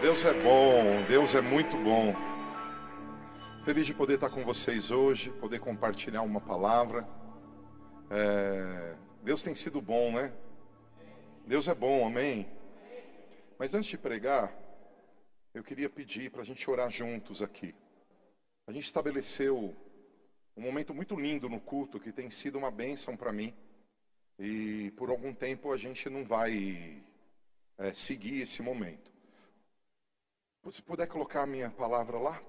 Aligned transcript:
Deus 0.00 0.24
é 0.24 0.32
bom, 0.32 1.04
Deus 1.08 1.34
é 1.34 1.40
muito 1.40 1.76
bom. 1.76 2.14
Feliz 3.64 3.84
de 3.84 3.92
poder 3.92 4.14
estar 4.14 4.30
com 4.30 4.44
vocês 4.44 4.92
hoje, 4.92 5.32
poder 5.32 5.58
compartilhar 5.58 6.22
uma 6.22 6.40
palavra. 6.40 7.04
É, 8.08 8.94
Deus 9.24 9.42
tem 9.42 9.56
sido 9.56 9.82
bom, 9.82 10.12
né? 10.12 10.32
Deus 11.44 11.66
é 11.66 11.74
bom, 11.74 12.06
amém? 12.06 12.48
Mas 13.58 13.74
antes 13.74 13.90
de 13.90 13.98
pregar, 13.98 14.56
eu 15.52 15.64
queria 15.64 15.90
pedir 15.90 16.30
para 16.30 16.42
a 16.42 16.44
gente 16.44 16.70
orar 16.70 16.92
juntos 16.92 17.42
aqui. 17.42 17.74
A 18.68 18.72
gente 18.72 18.84
estabeleceu 18.84 19.74
um 20.56 20.62
momento 20.62 20.94
muito 20.94 21.16
lindo 21.16 21.48
no 21.48 21.60
culto 21.60 21.98
que 21.98 22.12
tem 22.12 22.30
sido 22.30 22.56
uma 22.56 22.70
bênção 22.70 23.16
para 23.16 23.32
mim. 23.32 23.52
E 24.38 24.92
por 24.92 25.10
algum 25.10 25.34
tempo 25.34 25.72
a 25.72 25.76
gente 25.76 26.08
não 26.08 26.24
vai 26.24 27.02
é, 27.78 27.92
seguir 27.92 28.42
esse 28.42 28.62
momento. 28.62 29.17
Se 30.70 30.82
puder 30.82 31.06
colocar 31.06 31.42
a 31.42 31.46
minha 31.46 31.70
palavra 31.70 32.18
lá. 32.18 32.42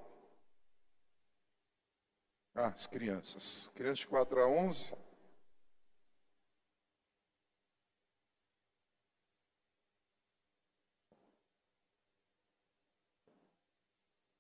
Ah, 2.53 2.67
as 2.67 2.85
crianças. 2.85 3.71
Crianças 3.73 3.99
de 3.99 4.07
4 4.07 4.41
a 4.41 4.47
11. 4.47 4.91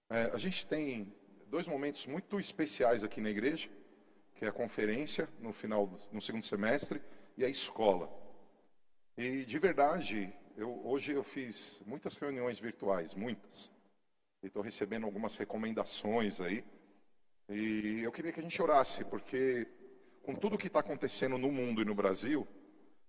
É, 0.09 0.23
a 0.33 0.37
gente 0.37 0.65
tem 0.67 1.13
dois 1.47 1.67
momentos 1.67 2.05
muito 2.05 2.39
especiais 2.39 3.03
aqui 3.03 3.21
na 3.21 3.29
igreja, 3.29 3.69
que 4.35 4.43
é 4.43 4.49
a 4.49 4.51
conferência 4.51 5.29
no 5.39 5.53
final, 5.53 5.87
no 6.11 6.21
segundo 6.21 6.43
semestre, 6.43 7.01
e 7.37 7.45
a 7.45 7.49
escola. 7.49 8.09
E 9.15 9.45
de 9.45 9.59
verdade, 9.59 10.33
eu, 10.59 10.85
hoje 10.85 11.13
eu 11.13 11.23
fiz 11.23 11.81
muitas 11.85 12.15
reuniões 12.15 12.59
virtuais, 12.59 13.13
muitas. 13.13 13.71
E 14.43 14.47
estou 14.47 14.61
recebendo 14.61 15.05
algumas 15.05 15.37
recomendações 15.37 16.41
aí. 16.41 16.65
E 17.47 18.01
eu 18.03 18.11
queria 18.11 18.33
que 18.33 18.41
a 18.41 18.43
gente 18.43 18.61
orasse, 18.61 19.05
porque 19.05 19.65
com 20.21 20.35
tudo 20.35 20.57
que 20.57 20.67
está 20.67 20.81
acontecendo 20.81 21.37
no 21.37 21.49
mundo 21.49 21.81
e 21.81 21.85
no 21.85 21.95
Brasil, 21.95 22.45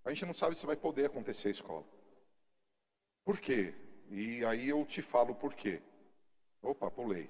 a 0.05 0.11
gente 0.11 0.25
não 0.25 0.33
sabe 0.33 0.55
se 0.55 0.65
vai 0.65 0.77
poder 0.77 1.07
acontecer 1.07 1.49
a 1.49 1.51
escola. 1.51 1.85
Por 3.25 3.41
quê? 3.41 3.75
E 4.09 4.45
aí 4.45 4.69
eu 4.69 4.87
te 4.87 5.03
falo 5.03 5.35
por 5.35 5.53
quê. 5.53 5.83
Opa, 6.63 6.89
pulei. 6.89 7.29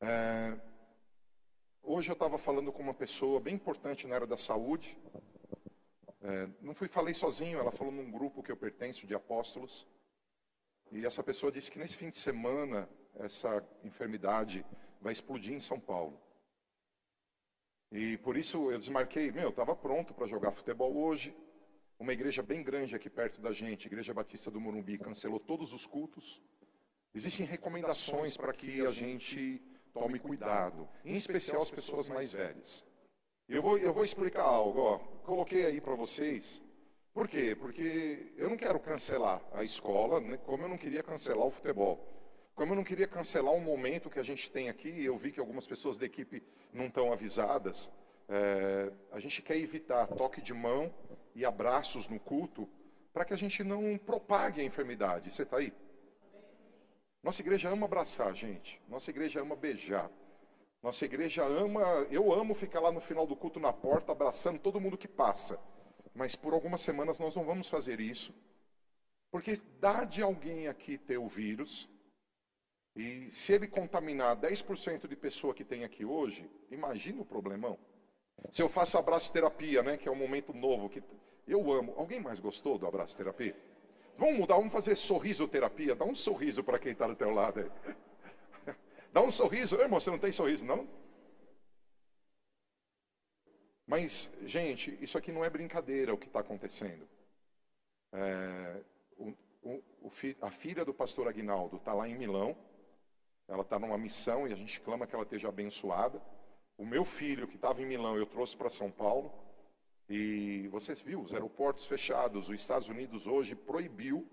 É, 0.00 0.56
hoje 1.82 2.08
eu 2.08 2.14
estava 2.14 2.38
falando 2.38 2.72
com 2.72 2.82
uma 2.82 2.94
pessoa 2.94 3.40
bem 3.40 3.54
importante 3.56 4.06
na 4.06 4.14
área 4.14 4.26
da 4.28 4.36
saúde. 4.36 4.96
É, 6.22 6.48
não 6.60 6.72
fui 6.72 6.86
falei 6.86 7.12
sozinho, 7.12 7.58
ela 7.58 7.72
falou 7.72 7.92
num 7.92 8.10
grupo 8.10 8.42
que 8.42 8.52
eu 8.52 8.56
pertenço 8.56 9.06
de 9.06 9.14
apóstolos. 9.14 9.86
E 10.92 11.04
essa 11.04 11.22
pessoa 11.22 11.50
disse 11.50 11.70
que 11.70 11.78
nesse 11.78 11.96
fim 11.96 12.10
de 12.10 12.18
semana 12.18 12.88
essa 13.16 13.66
enfermidade 13.82 14.64
vai 15.00 15.12
explodir 15.12 15.52
em 15.52 15.60
São 15.60 15.80
Paulo. 15.80 16.20
E 17.90 18.16
por 18.18 18.36
isso 18.36 18.70
eu 18.70 18.78
desmarquei, 18.78 19.32
meu, 19.32 19.44
eu 19.44 19.48
estava 19.50 19.74
pronto 19.74 20.14
para 20.14 20.28
jogar 20.28 20.52
futebol 20.52 20.96
hoje. 20.96 21.36
Uma 21.98 22.12
igreja 22.12 22.42
bem 22.42 22.62
grande 22.62 22.94
aqui 22.94 23.10
perto 23.10 23.40
da 23.40 23.52
gente, 23.52 23.86
Igreja 23.86 24.14
Batista 24.14 24.50
do 24.50 24.60
Morumbi, 24.60 24.98
cancelou 24.98 25.40
todos 25.40 25.72
os 25.72 25.86
cultos. 25.86 26.40
Existem 27.14 27.44
recomendações 27.44 28.36
para 28.36 28.52
que 28.52 28.84
a 28.86 28.92
gente 28.92 29.62
tome 29.92 30.18
cuidado, 30.18 30.88
em 31.04 31.12
especial 31.12 31.62
as 31.62 31.70
pessoas 31.70 32.08
mais 32.08 32.32
velhas. 32.32 32.84
Eu 33.48 33.60
vou, 33.60 33.76
eu 33.78 33.92
vou 33.92 34.04
explicar 34.04 34.42
algo, 34.42 34.80
ó. 34.80 34.98
coloquei 35.24 35.66
aí 35.66 35.80
para 35.80 35.94
vocês. 35.94 36.62
Por 37.12 37.28
quê? 37.28 37.54
Porque 37.54 38.32
eu 38.36 38.48
não 38.48 38.56
quero 38.56 38.80
cancelar 38.80 39.42
a 39.52 39.62
escola, 39.62 40.20
né, 40.20 40.38
como 40.38 40.64
eu 40.64 40.68
não 40.68 40.78
queria 40.78 41.02
cancelar 41.02 41.46
o 41.46 41.50
futebol. 41.50 42.08
Como 42.54 42.72
eu 42.72 42.76
não 42.76 42.84
queria 42.84 43.06
cancelar 43.06 43.52
um 43.52 43.60
momento 43.60 44.08
que 44.08 44.18
a 44.18 44.22
gente 44.22 44.50
tem 44.50 44.68
aqui, 44.68 45.04
eu 45.04 45.16
vi 45.18 45.32
que 45.32 45.40
algumas 45.40 45.66
pessoas 45.66 45.98
da 45.98 46.06
equipe 46.06 46.42
não 46.72 46.86
estão 46.86 47.12
avisadas. 47.12 47.90
É, 48.28 48.90
a 49.10 49.20
gente 49.20 49.42
quer 49.42 49.56
evitar 49.56 50.06
toque 50.06 50.40
de 50.40 50.54
mão 50.54 50.94
e 51.34 51.44
abraços 51.44 52.08
no 52.08 52.18
culto 52.18 52.68
para 53.12 53.24
que 53.24 53.34
a 53.34 53.38
gente 53.38 53.62
não 53.62 53.98
propague 53.98 54.60
a 54.60 54.64
enfermidade. 54.64 55.34
Você 55.34 55.42
está 55.42 55.58
aí? 55.58 55.72
Nossa 57.22 57.42
igreja 57.42 57.68
ama 57.68 57.86
abraçar, 57.86 58.34
gente. 58.34 58.80
Nossa 58.88 59.10
igreja 59.10 59.40
ama 59.40 59.54
beijar. 59.54 60.10
Nossa 60.82 61.04
igreja 61.04 61.44
ama. 61.44 61.80
Eu 62.10 62.32
amo 62.32 62.54
ficar 62.54 62.80
lá 62.80 62.90
no 62.90 63.00
final 63.00 63.26
do 63.26 63.36
culto 63.36 63.60
na 63.60 63.72
porta 63.72 64.12
abraçando 64.12 64.58
todo 64.58 64.80
mundo 64.80 64.98
que 64.98 65.06
passa. 65.06 65.58
Mas 66.14 66.34
por 66.34 66.52
algumas 66.52 66.80
semanas 66.80 67.18
nós 67.18 67.36
não 67.36 67.44
vamos 67.44 67.68
fazer 67.68 68.00
isso. 68.00 68.34
Porque 69.30 69.58
dá 69.80 70.04
de 70.04 70.20
alguém 70.20 70.66
aqui 70.66 70.98
ter 70.98 71.18
o 71.18 71.28
vírus. 71.28 71.88
E 72.94 73.30
se 73.30 73.52
ele 73.52 73.66
contaminar 73.66 74.36
10% 74.36 75.06
de 75.06 75.16
pessoa 75.16 75.54
que 75.54 75.64
tem 75.64 75.84
aqui 75.84 76.04
hoje, 76.04 76.50
imagina 76.70 77.22
o 77.22 77.24
problemão. 77.24 77.78
Se 78.50 78.60
eu 78.60 78.68
faço 78.68 78.98
abraço 78.98 79.32
terapia, 79.32 79.82
né, 79.82 79.96
que 79.96 80.08
é 80.08 80.12
um 80.12 80.16
momento 80.16 80.52
novo 80.52 80.90
que 80.90 81.02
eu 81.46 81.72
amo. 81.72 81.94
Alguém 81.96 82.20
mais 82.20 82.38
gostou 82.40 82.76
do 82.76 82.86
abraço 82.86 83.16
terapia? 83.16 83.56
Vamos 84.18 84.38
mudar, 84.38 84.56
vamos 84.56 84.72
fazer 84.72 84.96
sorrisoterapia. 84.96 85.94
Dá 85.94 86.04
um 86.04 86.14
sorriso 86.14 86.62
para 86.62 86.78
quem 86.78 86.92
está 86.92 87.06
do 87.06 87.14
teu 87.14 87.30
lado 87.30 87.60
aí. 87.60 87.94
Dá 89.12 89.20
um 89.20 89.30
sorriso. 89.30 89.76
Irmão, 89.76 90.00
você 90.00 90.10
não 90.10 90.18
tem 90.18 90.32
sorriso, 90.32 90.64
não? 90.64 90.88
Mas, 93.86 94.30
gente, 94.44 94.96
isso 95.02 95.18
aqui 95.18 95.30
não 95.30 95.44
é 95.44 95.50
brincadeira 95.50 96.14
o 96.14 96.18
que 96.18 96.26
está 96.26 96.40
acontecendo. 96.40 97.06
É, 98.12 98.82
o, 99.18 99.34
o, 99.62 100.10
a 100.40 100.50
filha 100.50 100.84
do 100.84 100.94
pastor 100.94 101.28
Aguinaldo 101.28 101.76
está 101.76 101.92
lá 101.92 102.08
em 102.08 102.16
Milão. 102.16 102.56
Ela 103.46 103.62
está 103.62 103.78
numa 103.78 103.98
missão 103.98 104.48
e 104.48 104.52
a 104.52 104.56
gente 104.56 104.80
clama 104.80 105.06
que 105.06 105.14
ela 105.14 105.24
esteja 105.24 105.48
abençoada. 105.48 106.22
O 106.78 106.86
meu 106.86 107.04
filho, 107.04 107.46
que 107.46 107.56
estava 107.56 107.82
em 107.82 107.86
Milão, 107.86 108.16
eu 108.16 108.24
trouxe 108.24 108.56
para 108.56 108.70
São 108.70 108.90
Paulo. 108.90 109.30
E 110.08 110.68
vocês 110.68 111.02
viram 111.02 111.22
os 111.22 111.34
aeroportos 111.34 111.86
fechados. 111.86 112.48
Os 112.48 112.60
Estados 112.60 112.88
Unidos 112.88 113.26
hoje 113.26 113.54
proibiu, 113.54 114.26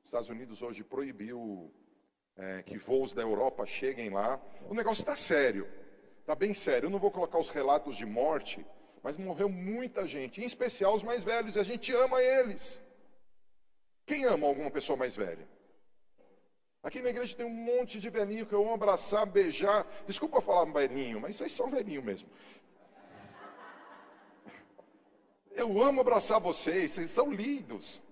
os 0.00 0.06
Estados 0.06 0.30
Unidos 0.30 0.62
hoje 0.62 0.82
proibiu 0.82 1.70
é, 2.36 2.62
que 2.62 2.78
voos 2.78 3.12
da 3.12 3.22
Europa 3.22 3.66
cheguem 3.66 4.10
lá. 4.10 4.40
O 4.68 4.74
negócio 4.74 5.02
está 5.02 5.16
sério, 5.16 5.68
está 6.20 6.34
bem 6.34 6.54
sério. 6.54 6.86
Eu 6.86 6.90
não 6.90 6.98
vou 6.98 7.10
colocar 7.10 7.38
os 7.38 7.48
relatos 7.48 7.96
de 7.96 8.06
morte, 8.06 8.64
mas 9.02 9.16
morreu 9.16 9.48
muita 9.48 10.06
gente, 10.06 10.40
em 10.40 10.44
especial 10.44 10.94
os 10.94 11.02
mais 11.02 11.22
velhos, 11.22 11.56
e 11.56 11.58
a 11.58 11.64
gente 11.64 11.92
ama 11.92 12.22
eles. 12.22 12.80
Quem 14.06 14.24
ama 14.24 14.46
alguma 14.46 14.70
pessoa 14.70 14.96
mais 14.96 15.16
velha? 15.16 15.46
Aqui 16.82 17.00
na 17.00 17.10
igreja 17.10 17.36
tem 17.36 17.46
um 17.46 17.50
monte 17.50 18.00
de 18.00 18.10
velhinho 18.10 18.44
que 18.44 18.52
eu 18.52 18.62
amo 18.62 18.74
abraçar, 18.74 19.24
beijar. 19.24 19.86
Desculpa 20.04 20.40
falar 20.40 20.64
velhinho, 20.64 21.20
mas 21.20 21.36
vocês 21.36 21.52
são 21.52 21.70
velhinho 21.70 22.02
mesmo. 22.02 22.28
Eu 25.52 25.80
amo 25.80 26.00
abraçar 26.00 26.40
vocês, 26.40 26.90
vocês 26.90 27.10
são 27.10 27.30
lindos. 27.30 28.02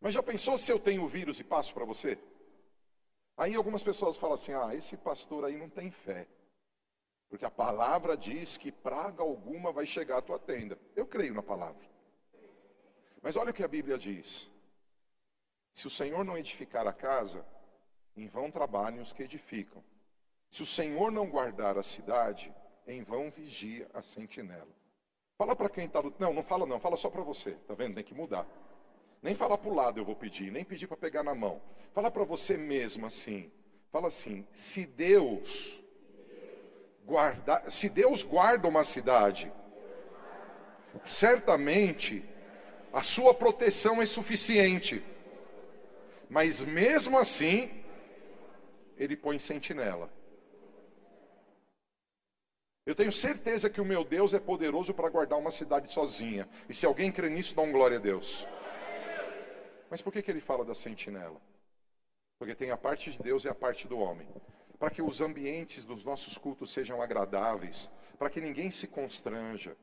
Mas 0.00 0.14
já 0.14 0.22
pensou 0.22 0.58
se 0.58 0.72
eu 0.72 0.80
tenho 0.80 1.06
vírus 1.06 1.38
e 1.38 1.44
passo 1.44 1.72
para 1.72 1.84
você? 1.84 2.18
Aí 3.36 3.54
algumas 3.54 3.82
pessoas 3.82 4.16
falam 4.16 4.34
assim: 4.34 4.52
ah, 4.52 4.74
esse 4.74 4.96
pastor 4.96 5.44
aí 5.44 5.56
não 5.56 5.68
tem 5.68 5.90
fé. 5.90 6.26
Porque 7.28 7.44
a 7.44 7.50
palavra 7.50 8.16
diz 8.16 8.56
que 8.56 8.70
praga 8.70 9.22
alguma 9.22 9.72
vai 9.72 9.86
chegar 9.86 10.18
à 10.18 10.22
tua 10.22 10.38
tenda. 10.38 10.78
Eu 10.94 11.06
creio 11.06 11.32
na 11.32 11.42
palavra. 11.42 11.82
Mas 13.22 13.36
olha 13.36 13.50
o 13.50 13.54
que 13.54 13.64
a 13.64 13.68
Bíblia 13.68 13.96
diz: 13.96 14.50
se 15.72 15.86
o 15.86 15.90
Senhor 15.90 16.24
não 16.24 16.36
edificar 16.36 16.86
a 16.86 16.92
casa, 16.92 17.44
em 18.16 18.28
vão 18.28 18.50
trabalhem 18.50 19.00
os 19.00 19.12
que 19.12 19.22
edificam. 19.22 19.82
Se 20.50 20.62
o 20.62 20.66
Senhor 20.66 21.10
não 21.10 21.30
guardar 21.30 21.78
a 21.78 21.82
cidade, 21.82 22.54
em 22.86 23.02
vão 23.02 23.30
vigia 23.30 23.88
a 23.94 24.02
sentinela. 24.02 24.68
Fala 25.38 25.56
para 25.56 25.70
quem 25.70 25.86
está 25.86 26.00
do. 26.00 26.14
Não, 26.18 26.32
não 26.34 26.42
fala 26.42 26.66
não, 26.66 26.78
fala 26.78 26.96
só 26.96 27.08
para 27.08 27.22
você. 27.22 27.52
Tá 27.66 27.74
vendo? 27.74 27.94
Tem 27.94 28.04
que 28.04 28.14
mudar. 28.14 28.46
Nem 29.22 29.36
falar 29.36 29.56
para 29.56 29.70
o 29.70 29.74
lado 29.74 30.00
eu 30.00 30.04
vou 30.04 30.16
pedir, 30.16 30.50
nem 30.50 30.64
pedir 30.64 30.88
para 30.88 30.96
pegar 30.96 31.22
na 31.22 31.34
mão. 31.34 31.62
Fala 31.92 32.10
para 32.10 32.24
você 32.24 32.56
mesmo 32.56 33.06
assim. 33.06 33.52
Fala 33.92 34.08
assim: 34.08 34.44
se 34.50 34.84
Deus 34.84 35.80
guarda, 37.04 37.70
se 37.70 37.88
Deus 37.88 38.24
guarda 38.24 38.66
uma 38.66 38.82
cidade, 38.82 39.52
certamente 41.06 42.24
a 42.92 43.02
sua 43.02 43.32
proteção 43.32 44.02
é 44.02 44.06
suficiente. 44.06 45.04
Mas 46.28 46.62
mesmo 46.62 47.16
assim, 47.16 47.70
ele 48.96 49.16
põe 49.16 49.38
sentinela. 49.38 50.10
Eu 52.84 52.96
tenho 52.96 53.12
certeza 53.12 53.70
que 53.70 53.80
o 53.80 53.84
meu 53.84 54.02
Deus 54.02 54.34
é 54.34 54.40
poderoso 54.40 54.92
para 54.92 55.08
guardar 55.08 55.38
uma 55.38 55.52
cidade 55.52 55.92
sozinha. 55.92 56.48
E 56.68 56.74
se 56.74 56.84
alguém 56.84 57.12
crê 57.12 57.28
nisso, 57.28 57.54
dá 57.54 57.62
um 57.62 57.70
glória 57.70 57.98
a 57.98 58.00
Deus. 58.00 58.46
Mas 59.92 60.00
por 60.00 60.10
que, 60.10 60.22
que 60.22 60.30
ele 60.30 60.40
fala 60.40 60.64
da 60.64 60.74
sentinela? 60.74 61.38
Porque 62.38 62.54
tem 62.54 62.70
a 62.70 62.78
parte 62.78 63.10
de 63.10 63.18
Deus 63.18 63.44
e 63.44 63.48
a 63.50 63.54
parte 63.54 63.86
do 63.86 63.98
homem. 63.98 64.26
Para 64.78 64.88
que 64.88 65.02
os 65.02 65.20
ambientes 65.20 65.84
dos 65.84 66.02
nossos 66.02 66.38
cultos 66.38 66.72
sejam 66.72 67.02
agradáveis, 67.02 67.90
para 68.18 68.30
que 68.30 68.40
ninguém 68.40 68.70
se 68.70 68.86
constranja. 68.86 69.76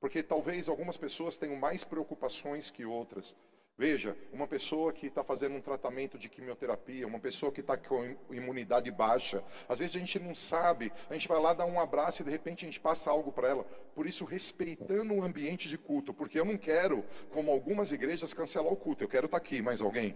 Porque 0.00 0.22
talvez 0.22 0.66
algumas 0.66 0.96
pessoas 0.96 1.36
tenham 1.36 1.56
mais 1.56 1.84
preocupações 1.84 2.70
que 2.70 2.86
outras. 2.86 3.36
Veja, 3.80 4.14
uma 4.30 4.46
pessoa 4.46 4.92
que 4.92 5.06
está 5.06 5.24
fazendo 5.24 5.54
um 5.54 5.60
tratamento 5.62 6.18
de 6.18 6.28
quimioterapia, 6.28 7.06
uma 7.06 7.18
pessoa 7.18 7.50
que 7.50 7.62
está 7.62 7.78
com 7.78 8.14
imunidade 8.30 8.90
baixa, 8.90 9.42
às 9.66 9.78
vezes 9.78 9.96
a 9.96 9.98
gente 9.98 10.18
não 10.18 10.34
sabe, 10.34 10.92
a 11.08 11.14
gente 11.14 11.26
vai 11.26 11.40
lá 11.40 11.54
dar 11.54 11.64
um 11.64 11.80
abraço 11.80 12.20
e 12.20 12.24
de 12.26 12.30
repente 12.30 12.62
a 12.62 12.68
gente 12.68 12.78
passa 12.78 13.10
algo 13.10 13.32
para 13.32 13.48
ela. 13.48 13.64
Por 13.94 14.06
isso, 14.06 14.26
respeitando 14.26 15.14
o 15.14 15.22
ambiente 15.22 15.66
de 15.66 15.78
culto, 15.78 16.12
porque 16.12 16.38
eu 16.38 16.44
não 16.44 16.58
quero, 16.58 17.02
como 17.30 17.50
algumas 17.50 17.90
igrejas, 17.90 18.34
cancelar 18.34 18.70
o 18.70 18.76
culto, 18.76 19.02
eu 19.02 19.08
quero 19.08 19.24
estar 19.24 19.40
tá 19.40 19.42
aqui. 19.42 19.62
Mais 19.62 19.80
alguém? 19.80 20.14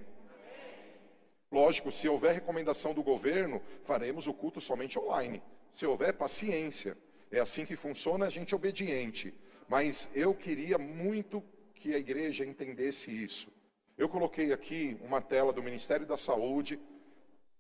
Lógico, 1.50 1.90
se 1.90 2.06
houver 2.06 2.34
recomendação 2.34 2.92
do 2.92 3.02
governo, 3.02 3.62
faremos 3.84 4.26
o 4.26 4.34
culto 4.34 4.60
somente 4.60 4.98
online. 4.98 5.42
Se 5.72 5.86
houver 5.86 6.12
paciência, 6.12 6.98
é 7.32 7.40
assim 7.40 7.64
que 7.64 7.76
funciona, 7.76 8.26
a 8.26 8.30
gente 8.30 8.52
é 8.52 8.56
obediente. 8.56 9.32
Mas 9.66 10.06
eu 10.14 10.34
queria 10.34 10.76
muito 10.76 11.42
que 11.84 11.94
a 11.94 11.98
igreja 11.98 12.46
entendesse 12.46 13.10
isso. 13.10 13.52
Eu 13.98 14.08
coloquei 14.08 14.54
aqui 14.54 14.96
uma 15.02 15.20
tela 15.20 15.52
do 15.52 15.62
Ministério 15.62 16.06
da 16.06 16.16
Saúde, 16.16 16.80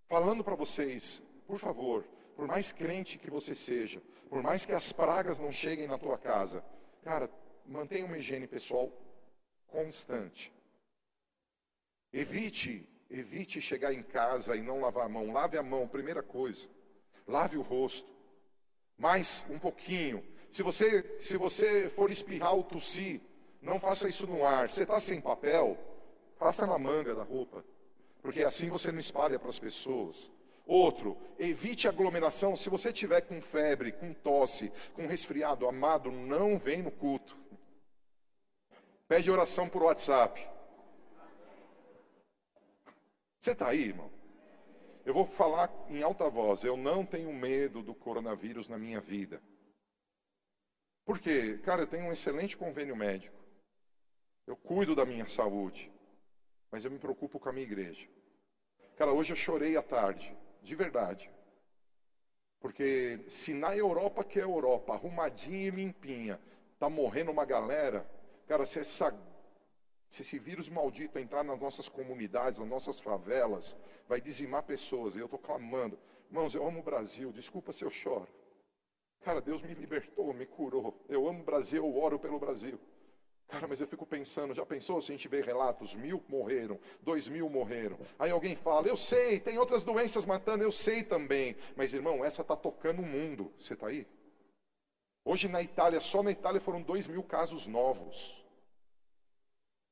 falando 0.08 0.42
para 0.42 0.54
vocês, 0.54 1.22
por 1.46 1.58
favor, 1.58 2.02
por 2.34 2.46
mais 2.46 2.72
crente 2.72 3.18
que 3.18 3.30
você 3.30 3.54
seja, 3.54 4.00
por 4.30 4.42
mais 4.42 4.64
que 4.64 4.72
as 4.72 4.90
pragas 4.92 5.38
não 5.38 5.52
cheguem 5.52 5.86
na 5.86 5.98
tua 5.98 6.16
casa, 6.16 6.64
cara, 7.02 7.30
mantenha 7.66 8.06
uma 8.06 8.16
higiene 8.16 8.46
pessoal 8.46 8.90
constante. 9.66 10.50
Evite, 12.10 12.88
evite 13.10 13.60
chegar 13.60 13.92
em 13.92 14.02
casa 14.02 14.56
e 14.56 14.62
não 14.62 14.80
lavar 14.80 15.04
a 15.04 15.08
mão. 15.10 15.34
Lave 15.34 15.58
a 15.58 15.62
mão, 15.62 15.86
primeira 15.86 16.22
coisa. 16.22 16.66
Lave 17.28 17.58
o 17.58 17.62
rosto. 17.62 18.08
Mais 18.96 19.44
um 19.50 19.58
pouquinho. 19.58 20.24
Se 20.50 20.62
você, 20.62 21.20
se 21.20 21.36
você 21.36 21.90
for 21.90 22.10
espirrar 22.10 22.54
ou 22.54 22.64
tossir, 22.64 23.20
não 23.64 23.80
faça 23.80 24.06
isso 24.06 24.26
no 24.26 24.44
ar. 24.44 24.68
Você 24.68 24.82
está 24.82 25.00
sem 25.00 25.20
papel? 25.20 25.76
Faça 26.38 26.66
na 26.66 26.78
manga 26.78 27.14
da 27.14 27.22
roupa. 27.22 27.64
Porque 28.20 28.42
assim 28.42 28.68
você 28.68 28.92
não 28.92 28.98
espalha 28.98 29.38
para 29.38 29.48
as 29.48 29.58
pessoas. 29.58 30.30
Outro, 30.66 31.16
evite 31.38 31.88
aglomeração. 31.88 32.54
Se 32.56 32.68
você 32.68 32.92
tiver 32.92 33.22
com 33.22 33.40
febre, 33.40 33.92
com 33.92 34.12
tosse, 34.12 34.70
com 34.94 35.06
resfriado, 35.06 35.66
amado, 35.66 36.10
não 36.10 36.58
vem 36.58 36.82
no 36.82 36.90
culto. 36.90 37.36
Pede 39.08 39.30
oração 39.30 39.68
por 39.68 39.82
WhatsApp. 39.82 40.46
Você 43.40 43.50
está 43.50 43.68
aí, 43.68 43.88
irmão? 43.88 44.10
Eu 45.04 45.12
vou 45.12 45.26
falar 45.26 45.70
em 45.88 46.02
alta 46.02 46.28
voz. 46.30 46.64
Eu 46.64 46.76
não 46.76 47.04
tenho 47.04 47.32
medo 47.32 47.82
do 47.82 47.94
coronavírus 47.94 48.68
na 48.68 48.78
minha 48.78 49.00
vida. 49.00 49.42
Por 51.04 51.18
quê? 51.18 51.60
Cara, 51.62 51.82
eu 51.82 51.86
tenho 51.86 52.06
um 52.06 52.12
excelente 52.12 52.56
convênio 52.56 52.96
médico. 52.96 53.43
Eu 54.46 54.56
cuido 54.56 54.94
da 54.94 55.06
minha 55.06 55.26
saúde, 55.26 55.90
mas 56.70 56.84
eu 56.84 56.90
me 56.90 56.98
preocupo 56.98 57.40
com 57.40 57.48
a 57.48 57.52
minha 57.52 57.66
igreja. 57.66 58.06
Cara, 58.96 59.12
hoje 59.12 59.32
eu 59.32 59.36
chorei 59.36 59.76
à 59.76 59.82
tarde, 59.82 60.36
de 60.62 60.74
verdade. 60.74 61.30
Porque 62.60 63.24
se 63.28 63.54
na 63.54 63.76
Europa, 63.76 64.22
que 64.22 64.38
é 64.38 64.42
Europa, 64.42 64.92
arrumadinha 64.92 65.68
e 65.68 65.70
limpinha, 65.70 66.40
tá 66.78 66.90
morrendo 66.90 67.30
uma 67.30 67.44
galera, 67.44 68.08
cara, 68.46 68.66
se, 68.66 68.78
essa, 68.78 69.14
se 70.10 70.22
esse 70.22 70.38
vírus 70.38 70.68
maldito 70.68 71.18
entrar 71.18 71.42
nas 71.42 71.58
nossas 71.58 71.88
comunidades, 71.88 72.58
nas 72.58 72.68
nossas 72.68 73.00
favelas, 73.00 73.76
vai 74.06 74.20
dizimar 74.20 74.62
pessoas. 74.62 75.16
E 75.16 75.18
eu 75.18 75.24
estou 75.24 75.38
clamando, 75.38 75.98
irmãos, 76.28 76.54
eu 76.54 76.66
amo 76.66 76.80
o 76.80 76.82
Brasil, 76.82 77.32
desculpa 77.32 77.72
se 77.72 77.84
eu 77.84 77.90
choro. 77.90 78.28
Cara, 79.22 79.40
Deus 79.40 79.62
me 79.62 79.72
libertou, 79.72 80.34
me 80.34 80.44
curou. 80.44 80.94
Eu 81.08 81.26
amo 81.26 81.40
o 81.40 81.44
Brasil, 81.44 81.82
eu 81.82 81.98
oro 81.98 82.18
pelo 82.18 82.38
Brasil. 82.38 82.78
Cara, 83.48 83.68
mas 83.68 83.80
eu 83.80 83.86
fico 83.86 84.06
pensando, 84.06 84.54
já 84.54 84.64
pensou 84.64 85.00
se 85.00 85.12
a 85.12 85.16
gente 85.16 85.28
vê 85.28 85.40
relatos, 85.40 85.94
mil 85.94 86.24
morreram, 86.28 86.80
dois 87.02 87.28
mil 87.28 87.48
morreram. 87.48 87.98
Aí 88.18 88.30
alguém 88.30 88.56
fala, 88.56 88.88
eu 88.88 88.96
sei, 88.96 89.38
tem 89.38 89.58
outras 89.58 89.82
doenças 89.82 90.24
matando, 90.24 90.64
eu 90.64 90.72
sei 90.72 91.02
também. 91.02 91.56
Mas 91.76 91.92
irmão, 91.92 92.24
essa 92.24 92.42
está 92.42 92.56
tocando 92.56 93.02
o 93.02 93.06
mundo. 93.06 93.52
Você 93.58 93.74
está 93.74 93.88
aí? 93.88 94.06
Hoje 95.24 95.48
na 95.48 95.62
Itália, 95.62 96.00
só 96.00 96.22
na 96.22 96.30
Itália 96.30 96.60
foram 96.60 96.82
dois 96.82 97.06
mil 97.06 97.22
casos 97.22 97.66
novos. 97.66 98.44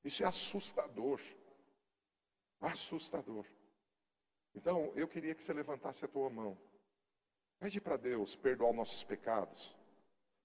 Isso 0.05 0.23
é 0.23 0.27
assustador. 0.27 1.21
Assustador. 2.61 3.47
Então, 4.55 4.93
eu 4.95 5.09
queria 5.09 5.35
que 5.35 5.43
você 5.43 5.53
levantasse 5.53 6.05
a 6.05 6.09
tua 6.09 6.29
mão. 6.29 6.59
Pede 7.59 7.81
para 7.81 7.97
Deus 7.97 8.35
perdoar 8.35 8.73
nossos 8.73 9.05
pecados, 9.05 9.75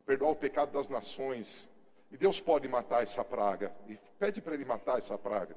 perdoar 0.06 0.32
o 0.32 0.36
pecado 0.36 0.72
das 0.72 0.88
nações, 0.88 1.68
e 2.12 2.18
Deus 2.18 2.40
pode 2.40 2.68
matar 2.68 3.04
essa 3.04 3.24
praga. 3.24 3.74
E 3.88 3.98
pede 4.18 4.42
para 4.42 4.54
Ele 4.54 4.66
matar 4.66 4.98
essa 4.98 5.18
praga. 5.18 5.56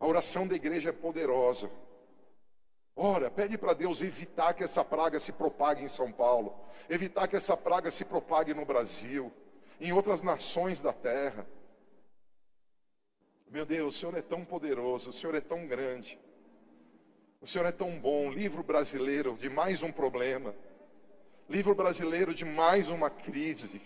A 0.00 0.06
oração 0.06 0.46
da 0.46 0.54
igreja 0.54 0.90
é 0.90 0.92
poderosa. 0.92 1.70
Ora, 2.94 3.30
pede 3.30 3.56
para 3.56 3.74
Deus 3.74 4.02
evitar 4.02 4.54
que 4.54 4.64
essa 4.64 4.84
praga 4.84 5.20
se 5.20 5.32
propague 5.32 5.84
em 5.84 5.88
São 5.88 6.10
Paulo, 6.10 6.58
evitar 6.90 7.28
que 7.28 7.36
essa 7.36 7.56
praga 7.56 7.90
se 7.90 8.04
propague 8.04 8.52
no 8.52 8.64
Brasil, 8.64 9.32
em 9.80 9.92
outras 9.92 10.20
nações 10.20 10.80
da 10.80 10.92
terra. 10.92 11.46
Meu 13.48 13.64
Deus, 13.64 13.94
o 13.94 13.98
Senhor 13.98 14.16
é 14.16 14.22
tão 14.22 14.44
poderoso, 14.44 15.10
o 15.10 15.12
Senhor 15.12 15.34
é 15.36 15.40
tão 15.40 15.66
grande, 15.66 16.18
o 17.40 17.46
Senhor 17.46 17.66
é 17.66 17.72
tão 17.72 17.98
bom. 18.00 18.30
Livro 18.30 18.64
brasileiro 18.64 19.36
de 19.36 19.48
mais 19.48 19.82
um 19.82 19.92
problema, 19.92 20.54
livro 21.48 21.74
brasileiro 21.74 22.34
de 22.34 22.44
mais 22.44 22.88
uma 22.88 23.08
crise. 23.08 23.80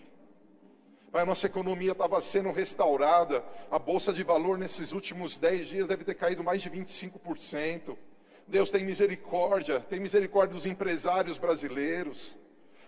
A 1.13 1.25
nossa 1.25 1.45
economia 1.45 1.91
estava 1.91 2.19
sendo 2.19 2.51
restaurada. 2.51 3.43
A 3.69 3.77
bolsa 3.77 4.11
de 4.11 4.23
valor 4.23 4.57
nesses 4.57 4.91
últimos 4.91 5.37
10 5.37 5.67
dias 5.67 5.87
deve 5.87 6.03
ter 6.03 6.15
caído 6.15 6.43
mais 6.43 6.61
de 6.61 6.71
25%. 6.71 7.95
Deus 8.47 8.71
tem 8.71 8.83
misericórdia, 8.83 9.79
tem 9.79 9.99
misericórdia 9.99 10.55
dos 10.55 10.65
empresários 10.65 11.37
brasileiros. 11.37 12.35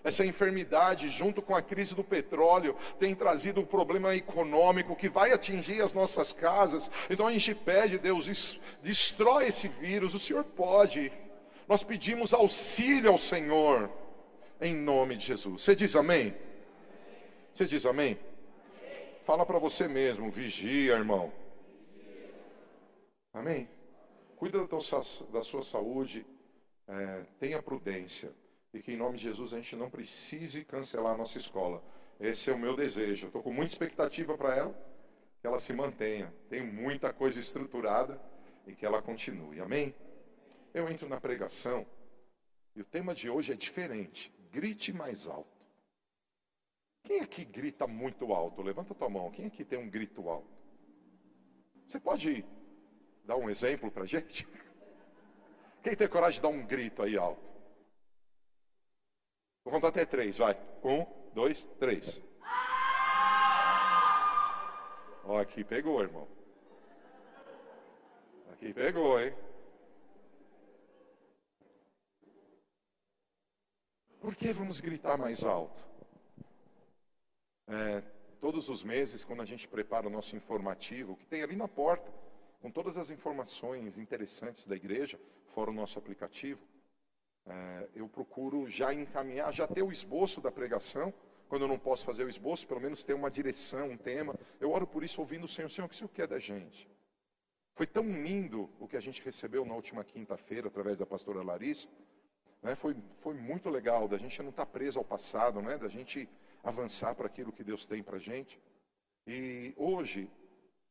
Essa 0.04 0.26
enfermidade, 0.26 1.10
junto 1.10 1.42
com 1.42 1.56
a 1.56 1.62
crise 1.62 1.96
do 1.96 2.04
petróleo, 2.04 2.76
tem 3.00 3.16
trazido 3.16 3.62
um 3.62 3.66
problema 3.66 4.16
econômico 4.16 4.96
que 4.96 5.10
vai 5.10 5.32
atingir 5.32 5.82
as 5.82 5.94
nossas 5.94 6.34
casas. 6.34 6.92
Então 7.10 7.28
a 7.28 7.32
gente 7.32 7.56
pede, 7.56 7.98
Deus, 7.98 8.60
destrói 8.84 9.48
esse 9.48 9.68
vírus. 9.68 10.14
O 10.14 10.20
Senhor 10.20 10.44
pode. 10.44 11.12
Nós 11.68 11.84
pedimos 11.84 12.34
auxílio 12.34 13.12
ao 13.12 13.18
Senhor, 13.18 13.90
em 14.62 14.76
nome 14.76 15.16
de 15.16 15.26
Jesus. 15.26 15.64
Você 15.64 15.76
diz 15.76 15.96
amém? 15.96 16.36
Você 17.56 17.66
diz 17.66 17.86
amém? 17.86 18.20
Fala 19.24 19.46
para 19.46 19.58
você 19.58 19.88
mesmo, 19.88 20.30
vigia, 20.30 20.92
irmão. 20.92 21.32
Amém? 23.34 23.70
Cuida 24.36 24.68
da, 24.68 25.42
sua 25.42 25.62
saúde, 25.62 26.26
é, 26.86 27.24
tenha 27.40 27.64
prudência. 27.64 28.30
E 28.74 28.82
que 28.82 28.92
em 28.92 28.98
nome 28.98 29.18
de 29.18 29.24
Jesus 29.24 29.54
a 29.54 29.56
gente 29.56 29.74
não 29.78 29.90
precise 29.90 30.66
cancelar 30.66 31.14
a 31.14 31.18
nossa 31.18 31.38
escola. 31.38 31.82
Esse 32.20 32.50
é 32.50 32.54
o 32.54 32.60
meu 32.60 32.76
desejo. 32.76 33.28
Estou 33.28 33.42
com 33.42 33.54
muita 33.54 33.72
expectativa 33.72 34.38
para 34.38 34.54
ela, 34.54 34.90
que 35.40 35.48
ela 35.48 35.62
se 35.62 35.72
mantenha. 35.72 36.34
Tem 36.50 36.62
muita 36.62 37.14
coisa 37.14 37.40
estruturada 37.40 38.22
e 38.68 38.76
que 38.76 38.86
ela 38.86 39.02
continue. 39.02 39.62
Amém? 39.62 39.96
Eu 40.74 40.90
entro 40.90 41.08
na 41.08 41.22
pregação 41.22 41.88
e 42.76 42.82
o 42.82 42.86
tema 42.86 43.16
de 43.16 43.30
hoje 43.30 43.54
é 43.54 43.56
diferente. 43.56 44.30
Grite 44.52 44.92
mais 44.92 45.26
alto. 45.26 45.55
Quem 47.06 47.22
aqui 47.22 47.46
grita 47.46 47.86
muito 47.86 48.34
alto? 48.34 48.64
Levanta 48.64 48.96
tua 48.96 49.08
mão. 49.08 49.32
Quem 49.32 49.46
aqui 49.46 49.64
tem 49.64 49.78
um 49.78 49.90
grito 49.90 50.28
alto? 50.28 50.50
Você 51.86 52.00
pode 52.00 52.44
dar 53.24 53.38
um 53.38 53.48
exemplo 53.48 53.92
para 53.92 54.06
gente? 54.06 54.48
Quem 55.84 55.96
tem 55.96 56.08
coragem 56.08 56.38
de 56.38 56.42
dar 56.42 56.50
um 56.50 56.66
grito 56.66 57.04
aí 57.04 57.16
alto? 57.16 57.54
Vou 59.64 59.72
contar 59.72 59.90
até 59.90 60.04
três, 60.04 60.38
vai. 60.38 60.58
Um, 60.84 61.06
dois, 61.32 61.64
três. 61.80 62.20
Ó, 65.26 65.40
aqui 65.40 65.64
pegou, 65.64 66.02
irmão. 66.02 66.28
Aqui 68.52 68.74
pegou, 68.74 69.20
hein? 69.20 69.34
Por 74.20 74.36
que 74.36 74.52
vamos 74.54 74.80
gritar 74.80 75.18
mais 75.18 75.44
alto? 75.44 75.95
É, 77.68 78.04
todos 78.40 78.70
os 78.70 78.84
meses, 78.84 79.24
quando 79.24 79.42
a 79.42 79.46
gente 79.46 79.68
prepara 79.68 80.08
o 80.08 80.10
nosso 80.10 80.36
informativo, 80.36 81.16
que 81.16 81.26
tem 81.26 81.42
ali 81.42 81.56
na 81.56 81.68
porta, 81.68 82.12
com 82.62 82.70
todas 82.70 82.98
as 82.98 83.10
informações 83.10 83.98
interessantes 83.98 84.66
da 84.66 84.76
igreja, 84.76 85.20
fora 85.54 85.72
o 85.72 85.74
nosso 85.74 85.98
aplicativo, 85.98 86.62
é, 87.48 87.88
eu 87.96 88.08
procuro 88.08 88.70
já 88.70 88.94
encaminhar, 88.94 89.54
já 89.54 89.68
ter 89.68 89.84
o 89.84 89.92
esboço 89.92 90.42
da 90.42 90.52
pregação. 90.52 91.14
Quando 91.48 91.62
eu 91.62 91.68
não 91.68 91.78
posso 91.78 92.04
fazer 92.04 92.24
o 92.24 92.30
esboço, 92.30 92.68
pelo 92.68 92.82
menos 92.82 93.04
ter 93.04 93.14
uma 93.14 93.30
direção, 93.30 93.92
um 93.92 93.98
tema. 93.98 94.36
Eu 94.60 94.72
oro 94.72 94.88
por 94.88 95.04
isso 95.04 95.22
ouvindo 95.22 95.44
o 95.44 95.48
Senhor, 95.48 95.70
Senhor, 95.70 95.86
o 95.86 95.90
que 95.90 95.96
o 95.96 95.98
Senhor 95.98 96.10
quer 96.10 96.28
da 96.28 96.40
gente? 96.40 96.90
Foi 97.76 97.86
tão 97.86 98.04
lindo 98.04 98.70
o 98.80 98.88
que 98.88 98.98
a 98.98 99.00
gente 99.00 99.22
recebeu 99.22 99.64
na 99.64 99.76
última 99.76 100.04
quinta-feira, 100.04 100.68
através 100.70 100.98
da 100.98 101.06
pastora 101.06 101.44
Larissa. 101.44 101.88
Né? 102.64 102.74
Foi, 102.74 102.96
foi 103.20 103.36
muito 103.36 103.70
legal, 103.70 104.08
da 104.08 104.18
gente 104.18 104.42
não 104.42 104.50
estar 104.50 104.66
tá 104.66 104.72
preso 104.72 104.98
ao 104.98 105.06
passado, 105.06 105.62
né? 105.62 105.78
da 105.78 105.88
gente 105.88 106.28
avançar 106.66 107.16
para 107.16 107.28
aquilo 107.28 107.54
que 107.54 107.64
Deus 107.64 107.86
tem 107.86 108.04
para 108.04 108.18
a 108.18 108.20
gente. 108.20 108.60
E 109.26 109.74
hoje 109.78 110.30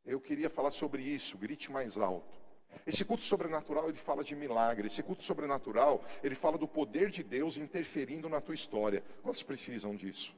Eu 0.07 0.21
queria 0.21 0.51
falar 0.51 0.71
sobre 0.71 1.03
isso, 1.03 1.39
grite 1.39 1.73
mais 1.73 1.97
alto. 1.97 2.39
Esse 2.87 3.05
culto 3.05 3.23
sobrenatural, 3.23 3.89
ele 3.89 3.97
fala 3.97 4.23
de 4.23 4.37
milagre. 4.37 4.87
Esse 4.87 5.03
culto 5.03 5.23
sobrenatural, 5.23 6.05
ele 6.23 6.35
fala 6.35 6.59
do 6.59 6.69
poder 6.69 7.09
de 7.09 7.23
Deus 7.23 7.57
interferindo 7.57 8.29
na 8.29 8.41
tua 8.41 8.55
história. 8.55 9.03
Quantos 9.23 9.43
precisam 9.43 9.97
disso? 9.97 10.35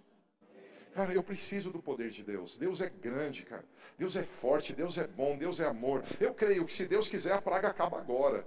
Cara, 0.95 1.13
eu 1.13 1.23
preciso 1.23 1.71
do 1.71 1.83
poder 1.83 2.11
de 2.11 2.23
Deus. 2.23 2.57
Deus 2.57 2.81
é 2.81 2.89
grande, 2.89 3.43
cara. 3.43 3.65
Deus 3.99 4.15
é 4.15 4.23
forte, 4.23 4.73
Deus 4.73 4.99
é 4.99 5.07
bom, 5.07 5.37
Deus 5.37 5.59
é 5.59 5.67
amor. 5.67 6.05
Eu 6.21 6.33
creio 6.33 6.65
que 6.65 6.73
se 6.73 6.87
Deus 6.87 7.09
quiser, 7.09 7.33
a 7.33 7.43
praga 7.43 7.69
acaba 7.69 7.99
agora. 7.99 8.47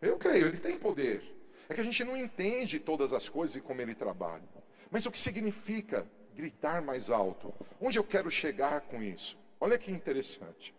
Eu 0.00 0.16
creio, 0.16 0.46
ele 0.46 0.58
tem 0.58 0.78
poder. 0.78 1.22
É 1.68 1.74
que 1.74 1.80
a 1.80 1.84
gente 1.84 2.04
não 2.04 2.16
entende 2.16 2.78
todas 2.78 3.12
as 3.12 3.28
coisas 3.28 3.56
e 3.56 3.60
como 3.60 3.80
ele 3.80 3.94
trabalha. 3.94 4.44
Mas 4.90 5.06
o 5.06 5.10
que 5.10 5.18
significa 5.18 6.06
gritar 6.34 6.80
mais 6.80 7.10
alto? 7.10 7.52
Onde 7.80 7.98
eu 7.98 8.04
quero 8.04 8.30
chegar 8.30 8.80
com 8.82 9.02
isso? 9.02 9.38
Olha 9.60 9.78
que 9.78 9.90
interessante. 9.90 10.74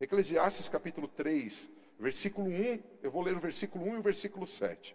Eclesiastes 0.00 0.68
capítulo 0.68 1.08
3, 1.08 1.70
versículo 1.98 2.48
1, 2.48 2.82
eu 3.02 3.10
vou 3.10 3.22
ler 3.22 3.36
o 3.36 3.40
versículo 3.40 3.84
1 3.86 3.94
e 3.94 3.98
o 3.98 4.02
versículo 4.02 4.46
7. 4.46 4.94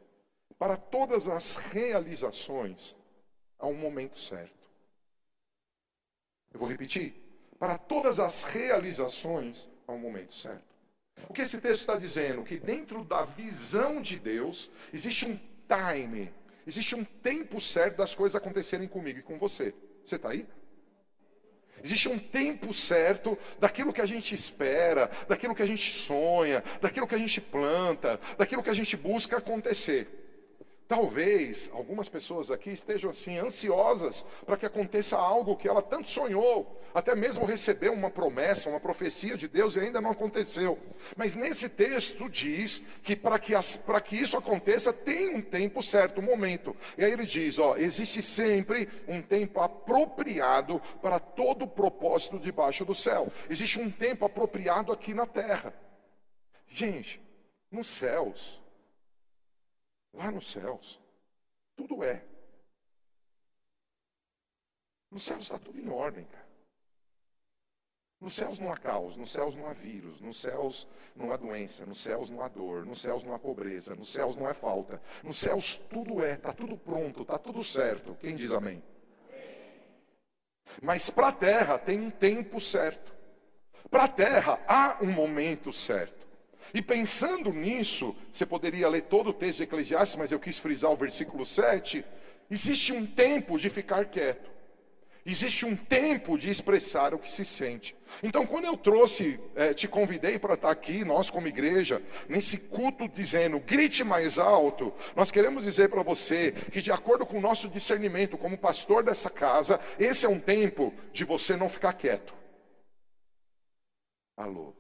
Para 0.58 0.76
todas 0.76 1.26
as 1.28 1.56
realizações, 1.56 2.96
há 3.58 3.66
um 3.66 3.76
momento 3.76 4.20
certo. 4.20 4.70
Eu 6.54 6.60
vou 6.60 6.70
repetir. 6.70 7.16
Para 7.58 7.78
todas 7.78 8.20
as 8.20 8.44
realizações, 8.44 9.70
há 9.88 9.92
um 9.92 10.00
momento 10.00 10.34
certo. 10.34 10.70
O 11.28 11.34
que 11.34 11.42
esse 11.42 11.60
texto 11.60 11.82
está 11.82 11.96
dizendo? 11.98 12.44
Que 12.44 12.60
dentro 12.60 13.04
da 13.04 13.26
visão 13.26 14.02
de 14.02 14.18
Deus, 14.18 14.72
existe 14.94 15.26
um 15.26 15.40
time, 15.68 16.34
existe 16.70 16.96
um 16.96 17.04
tempo 17.04 17.60
certo 17.60 17.98
das 17.98 18.14
coisas 18.14 18.36
acontecerem 18.36 18.88
comigo 18.88 19.20
e 19.20 19.24
com 19.24 19.40
você. 19.40 19.74
Você 20.06 20.18
está 20.18 20.30
aí? 20.30 20.46
Existe 21.84 22.08
um 22.08 22.20
tempo 22.20 22.72
certo 22.74 23.38
daquilo 23.60 23.92
que 23.92 24.02
a 24.02 24.06
gente 24.06 24.36
espera, 24.36 25.10
daquilo 25.28 25.56
que 25.56 25.64
a 25.64 25.66
gente 25.66 25.92
sonha, 25.92 26.64
daquilo 26.80 27.08
que 27.08 27.16
a 27.16 27.18
gente 27.18 27.42
planta, 27.42 28.20
daquilo 28.38 28.62
que 28.62 28.70
a 28.70 28.74
gente 28.74 28.96
busca 28.96 29.38
acontecer. 29.38 30.19
Talvez 30.90 31.70
algumas 31.72 32.10
pessoas 32.10 32.50
aqui 32.50 32.72
estejam 32.72 33.12
assim 33.12 33.38
ansiosas 33.38 34.26
para 34.44 34.58
que 34.58 34.66
aconteça 34.66 35.16
algo 35.16 35.56
que 35.56 35.68
ela 35.68 35.84
tanto 35.84 36.10
sonhou, 36.10 36.82
até 36.96 37.14
mesmo 37.14 37.46
recebeu 37.46 37.94
uma 37.94 38.10
promessa, 38.10 38.70
uma 38.70 38.80
profecia 38.80 39.38
de 39.38 39.48
Deus 39.48 39.76
e 39.76 39.82
ainda 39.82 40.02
não 40.02 40.10
aconteceu. 40.10 40.80
Mas 41.16 41.36
nesse 41.36 41.70
texto 41.70 42.28
diz 42.28 42.84
que 43.04 43.16
para 43.16 43.38
que, 43.38 43.54
para 43.86 44.02
que 44.02 44.16
isso 44.16 44.36
aconteça 44.36 44.92
tem 44.92 45.36
um 45.36 45.44
tempo 45.44 45.80
certo, 45.80 46.22
um 46.22 46.24
momento. 46.24 46.76
E 46.98 47.06
aí 47.06 47.12
ele 47.12 47.28
diz: 47.28 47.60
ó, 47.60 47.78
existe 47.78 48.24
sempre 48.24 48.90
um 49.08 49.22
tempo 49.22 49.62
apropriado 49.62 50.82
para 51.04 51.20
todo 51.20 51.66
o 51.66 51.68
propósito 51.68 52.40
debaixo 52.40 52.84
do 52.84 52.96
céu. 52.96 53.32
Existe 53.48 53.80
um 53.80 53.92
tempo 53.92 54.26
apropriado 54.26 54.92
aqui 54.92 55.14
na 55.14 55.28
terra. 55.28 55.72
Gente, 56.68 57.22
nos 57.72 57.88
céus 57.88 58.60
Lá 60.14 60.32
nos 60.32 60.50
céus, 60.50 61.00
tudo 61.76 62.04
é. 62.04 62.26
Nos 65.12 65.24
céus 65.24 65.44
está 65.44 65.58
tudo 65.58 65.80
em 65.80 65.90
ordem, 65.90 66.26
cara. 66.26 66.50
Nos 68.20 68.34
céus 68.34 68.60
não 68.60 68.72
há 68.72 68.78
caos, 68.78 69.16
nos 69.16 69.32
céus 69.32 69.56
não 69.56 69.66
há 69.68 69.74
vírus, 69.74 70.20
nos 70.20 70.42
céus 70.42 70.88
não 71.16 71.32
há 71.32 71.38
doença, 71.38 71.86
nos 71.86 72.02
céus 72.02 72.30
não 72.30 72.42
há 72.42 72.50
dor, 72.50 72.86
nos 72.86 73.02
céus 73.02 73.24
não 73.24 73.34
há 73.34 73.40
pobreza, 73.40 73.96
nos 73.96 74.12
céus 74.12 74.36
não 74.36 74.46
há 74.46 74.54
falta. 74.54 75.02
Nos 75.24 75.40
céus 75.40 75.78
tudo 75.90 76.24
é, 76.24 76.34
está 76.34 76.52
tudo 76.52 76.78
pronto, 76.78 77.22
está 77.22 77.38
tudo 77.38 77.64
certo. 77.64 78.16
Quem 78.16 78.36
diz 78.36 78.52
amém? 78.52 78.84
Mas 80.82 81.10
para 81.10 81.30
a 81.30 81.32
terra 81.32 81.80
tem 81.80 82.00
um 82.00 82.12
tempo 82.12 82.60
certo. 82.60 83.16
Para 83.90 84.04
a 84.04 84.10
terra 84.10 84.60
há 84.68 84.98
um 85.02 85.12
momento 85.12 85.72
certo. 85.72 86.19
E 86.74 86.82
pensando 86.82 87.52
nisso, 87.52 88.16
você 88.32 88.46
poderia 88.46 88.88
ler 88.90 89.04
todo 89.04 89.30
o 89.30 89.34
texto 89.34 89.58
de 89.58 89.64
Eclesiastes, 89.64 90.16
mas 90.16 90.32
eu 90.32 90.40
quis 90.40 90.60
frisar 90.60 90.92
o 90.92 90.96
versículo 90.96 91.46
7. 91.46 92.06
Existe 92.50 92.94
um 92.94 93.06
tempo 93.06 93.58
de 93.58 93.70
ficar 93.70 94.06
quieto. 94.06 94.50
Existe 95.26 95.66
um 95.66 95.76
tempo 95.76 96.38
de 96.38 96.50
expressar 96.50 97.14
o 97.14 97.20
que 97.20 97.30
se 97.30 97.44
sente. 97.44 97.96
Então, 98.24 98.48
quando 98.48 98.66
eu 98.66 98.76
trouxe, 98.76 99.40
é, 99.56 99.74
te 99.74 99.88
convidei 99.88 100.40
para 100.40 100.56
estar 100.56 100.72
aqui, 100.72 101.04
nós 101.04 101.30
como 101.30 101.48
igreja, 101.48 102.02
nesse 102.28 102.58
culto 102.58 103.08
dizendo, 103.08 103.60
grite 103.60 104.04
mais 104.04 104.40
alto, 104.40 104.94
nós 105.16 105.30
queremos 105.30 105.64
dizer 105.64 105.90
para 105.90 106.02
você 106.02 106.54
que, 106.72 106.82
de 106.82 106.92
acordo 106.92 107.26
com 107.26 107.38
o 107.38 107.42
nosso 107.42 107.68
discernimento 107.68 108.38
como 108.38 108.58
pastor 108.58 109.04
dessa 109.04 109.30
casa, 109.30 109.80
esse 110.00 110.26
é 110.26 110.30
um 110.30 110.40
tempo 110.40 110.94
de 111.14 111.24
você 111.24 111.56
não 111.56 111.70
ficar 111.70 111.94
quieto. 111.94 112.34
Alô? 114.38 114.79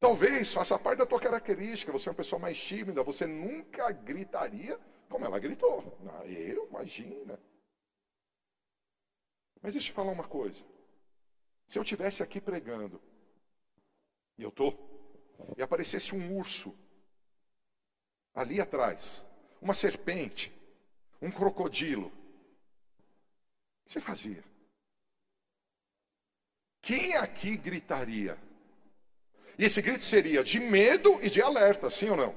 Talvez 0.00 0.54
faça 0.54 0.78
parte 0.78 1.00
da 1.00 1.06
tua 1.06 1.20
característica, 1.20 1.92
você 1.92 2.08
é 2.08 2.12
uma 2.12 2.16
pessoa 2.16 2.40
mais 2.40 2.58
tímida, 2.58 3.02
você 3.02 3.26
nunca 3.26 3.92
gritaria 3.92 4.80
como 5.10 5.26
ela 5.26 5.38
gritou. 5.38 5.98
Ah, 6.08 6.26
eu, 6.26 6.66
imagina. 6.68 7.38
Mas 9.60 9.74
deixa 9.74 9.90
eu 9.90 9.94
falar 9.94 10.12
uma 10.12 10.26
coisa. 10.26 10.64
Se 11.68 11.78
eu 11.78 11.84
tivesse 11.84 12.22
aqui 12.22 12.40
pregando, 12.40 12.98
e 14.38 14.42
eu 14.42 14.48
estou, 14.48 14.74
e 15.54 15.62
aparecesse 15.62 16.14
um 16.14 16.34
urso 16.34 16.74
ali 18.34 18.58
atrás, 18.58 19.24
uma 19.60 19.74
serpente, 19.74 20.50
um 21.20 21.30
crocodilo, 21.30 22.06
o 22.06 22.10
que 23.84 23.92
você 23.92 24.00
fazia? 24.00 24.42
Quem 26.80 27.16
aqui 27.16 27.54
gritaria? 27.58 28.38
E 29.60 29.64
esse 29.66 29.82
grito 29.82 30.02
seria 30.02 30.42
de 30.42 30.58
medo 30.58 31.22
e 31.22 31.28
de 31.28 31.42
alerta, 31.42 31.90
sim 31.90 32.08
ou 32.08 32.16
não? 32.16 32.34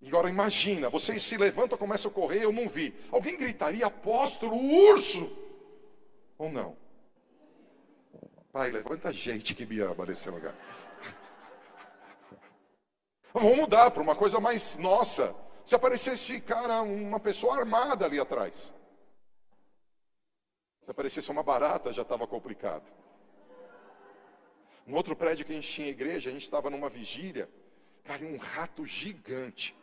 E 0.00 0.08
agora 0.08 0.30
imagina, 0.30 0.88
vocês 0.88 1.22
se 1.22 1.36
levantam, 1.36 1.76
começam 1.76 2.10
a 2.10 2.14
correr, 2.14 2.42
eu 2.42 2.50
não 2.50 2.70
vi. 2.70 2.98
Alguém 3.12 3.36
gritaria, 3.36 3.84
apóstolo, 3.84 4.56
urso? 4.56 5.30
Ou 6.38 6.50
não? 6.50 6.74
Pai, 8.50 8.70
levanta 8.70 9.12
gente 9.12 9.54
que 9.54 9.66
me 9.66 9.78
ama 9.80 10.06
nesse 10.06 10.30
lugar. 10.30 10.54
Vamos 13.34 13.54
mudar 13.58 13.90
para 13.90 14.02
uma 14.02 14.16
coisa 14.16 14.40
mais 14.40 14.78
nossa. 14.78 15.36
Se 15.66 15.74
aparecesse, 15.74 16.40
cara, 16.40 16.80
uma 16.80 17.20
pessoa 17.20 17.58
armada 17.58 18.06
ali 18.06 18.18
atrás. 18.18 18.72
Se 20.82 20.90
aparecesse 20.90 21.30
uma 21.30 21.42
barata, 21.42 21.92
já 21.92 22.00
estava 22.00 22.26
complicado. 22.26 22.90
No 24.90 24.96
outro 24.96 25.14
prédio 25.14 25.46
que 25.46 25.52
a 25.52 25.54
gente 25.54 25.68
tinha 25.68 25.86
igreja, 25.86 26.30
a 26.30 26.32
gente 26.32 26.42
estava 26.42 26.68
numa 26.68 26.90
vigília, 26.90 27.48
cara, 28.02 28.24
um 28.24 28.36
rato 28.36 28.84
gigante. 28.84 29.76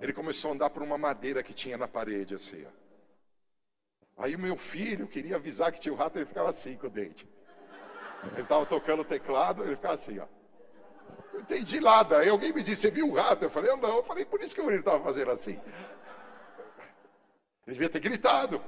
Ele 0.00 0.10
começou 0.10 0.50
a 0.50 0.54
andar 0.54 0.70
por 0.70 0.82
uma 0.82 0.96
madeira 0.96 1.42
que 1.42 1.52
tinha 1.52 1.76
na 1.76 1.86
parede, 1.86 2.34
assim, 2.34 2.64
ó. 2.64 4.22
Aí 4.22 4.34
o 4.34 4.38
meu 4.38 4.56
filho 4.56 5.06
queria 5.06 5.36
avisar 5.36 5.70
que 5.70 5.78
tinha 5.78 5.92
o 5.92 5.96
um 5.96 5.98
rato, 5.98 6.16
ele 6.16 6.24
ficava 6.24 6.48
assim 6.48 6.78
com 6.78 6.86
o 6.86 6.90
dente. 6.90 7.28
Ele 8.32 8.40
estava 8.40 8.64
tocando 8.64 9.00
o 9.00 9.04
teclado, 9.04 9.62
ele 9.62 9.76
ficava 9.76 9.96
assim, 9.96 10.18
ó. 10.18 10.26
Não 11.34 11.40
entendi 11.40 11.78
nada. 11.78 12.20
Aí 12.20 12.30
alguém 12.30 12.54
me 12.54 12.62
disse, 12.62 12.80
você 12.80 12.90
viu 12.90 13.10
o 13.10 13.14
rato? 13.14 13.42
Eu 13.42 13.50
falei, 13.50 13.70
eu 13.70 13.76
não. 13.76 13.98
Eu 13.98 14.02
falei, 14.02 14.24
por 14.24 14.40
isso 14.40 14.54
que 14.54 14.62
ele 14.62 14.78
estava 14.78 15.04
fazendo 15.04 15.32
assim. 15.32 15.60
Ele 17.66 17.74
devia 17.74 17.90
ter 17.90 18.00
gritado. 18.00 18.64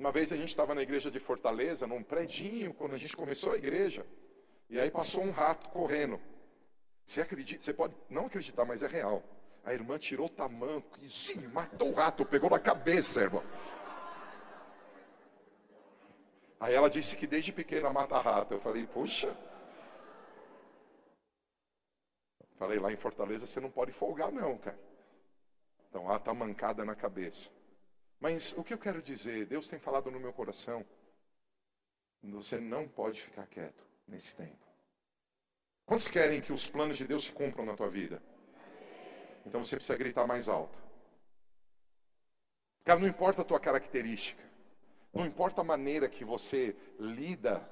Uma 0.00 0.10
vez 0.10 0.32
a 0.32 0.36
gente 0.36 0.48
estava 0.48 0.74
na 0.74 0.80
igreja 0.80 1.10
de 1.10 1.20
Fortaleza, 1.20 1.86
num 1.86 2.02
predinho, 2.02 2.72
quando 2.72 2.94
a 2.94 2.98
gente 2.98 3.14
começou 3.14 3.52
a 3.52 3.56
igreja. 3.58 4.06
E 4.70 4.80
aí 4.80 4.90
passou 4.90 5.22
um 5.22 5.30
rato 5.30 5.68
correndo. 5.68 6.18
Você 7.04 7.20
acredita? 7.20 7.62
Você 7.62 7.74
pode 7.74 7.94
não 8.08 8.24
acreditar, 8.24 8.64
mas 8.64 8.82
é 8.82 8.86
real. 8.86 9.22
A 9.62 9.74
irmã 9.74 9.98
tirou 9.98 10.24
o 10.24 10.30
tamanco 10.30 10.98
e 10.98 11.38
matou 11.48 11.90
o 11.90 11.92
rato, 11.92 12.24
pegou 12.24 12.48
na 12.48 12.58
cabeça, 12.58 13.20
irmão. 13.20 13.42
Aí 16.58 16.72
ela 16.72 16.88
disse 16.88 17.14
que 17.14 17.26
desde 17.26 17.52
pequena 17.52 17.92
mata 17.92 18.18
rato. 18.20 18.54
Eu 18.54 18.60
falei, 18.62 18.86
puxa. 18.86 19.36
Falei, 22.56 22.78
lá 22.78 22.90
em 22.90 22.96
Fortaleza 22.96 23.46
você 23.46 23.60
não 23.60 23.70
pode 23.70 23.92
folgar, 23.92 24.32
não, 24.32 24.56
cara. 24.56 24.80
Então, 25.90 26.16
está 26.16 26.32
mancada 26.32 26.86
na 26.86 26.94
cabeça. 26.94 27.50
Mas 28.20 28.52
o 28.52 28.62
que 28.62 28.74
eu 28.74 28.78
quero 28.78 29.00
dizer, 29.00 29.46
Deus 29.46 29.68
tem 29.68 29.78
falado 29.78 30.10
no 30.10 30.20
meu 30.20 30.32
coração, 30.32 30.84
você 32.22 32.60
não 32.60 32.86
pode 32.86 33.22
ficar 33.22 33.46
quieto 33.46 33.82
nesse 34.06 34.36
tempo. 34.36 34.66
Quantos 35.86 36.06
querem 36.06 36.42
que 36.42 36.52
os 36.52 36.68
planos 36.68 36.98
de 36.98 37.06
Deus 37.06 37.24
se 37.24 37.32
cumpram 37.32 37.64
na 37.64 37.74
tua 37.74 37.88
vida? 37.88 38.22
Então 39.46 39.64
você 39.64 39.76
precisa 39.76 39.96
gritar 39.96 40.26
mais 40.26 40.48
alto. 40.48 40.78
Cara, 42.84 43.00
não 43.00 43.08
importa 43.08 43.40
a 43.40 43.44
tua 43.44 43.58
característica, 43.58 44.42
não 45.14 45.24
importa 45.24 45.62
a 45.62 45.64
maneira 45.64 46.08
que 46.08 46.24
você 46.24 46.76
lida, 46.98 47.66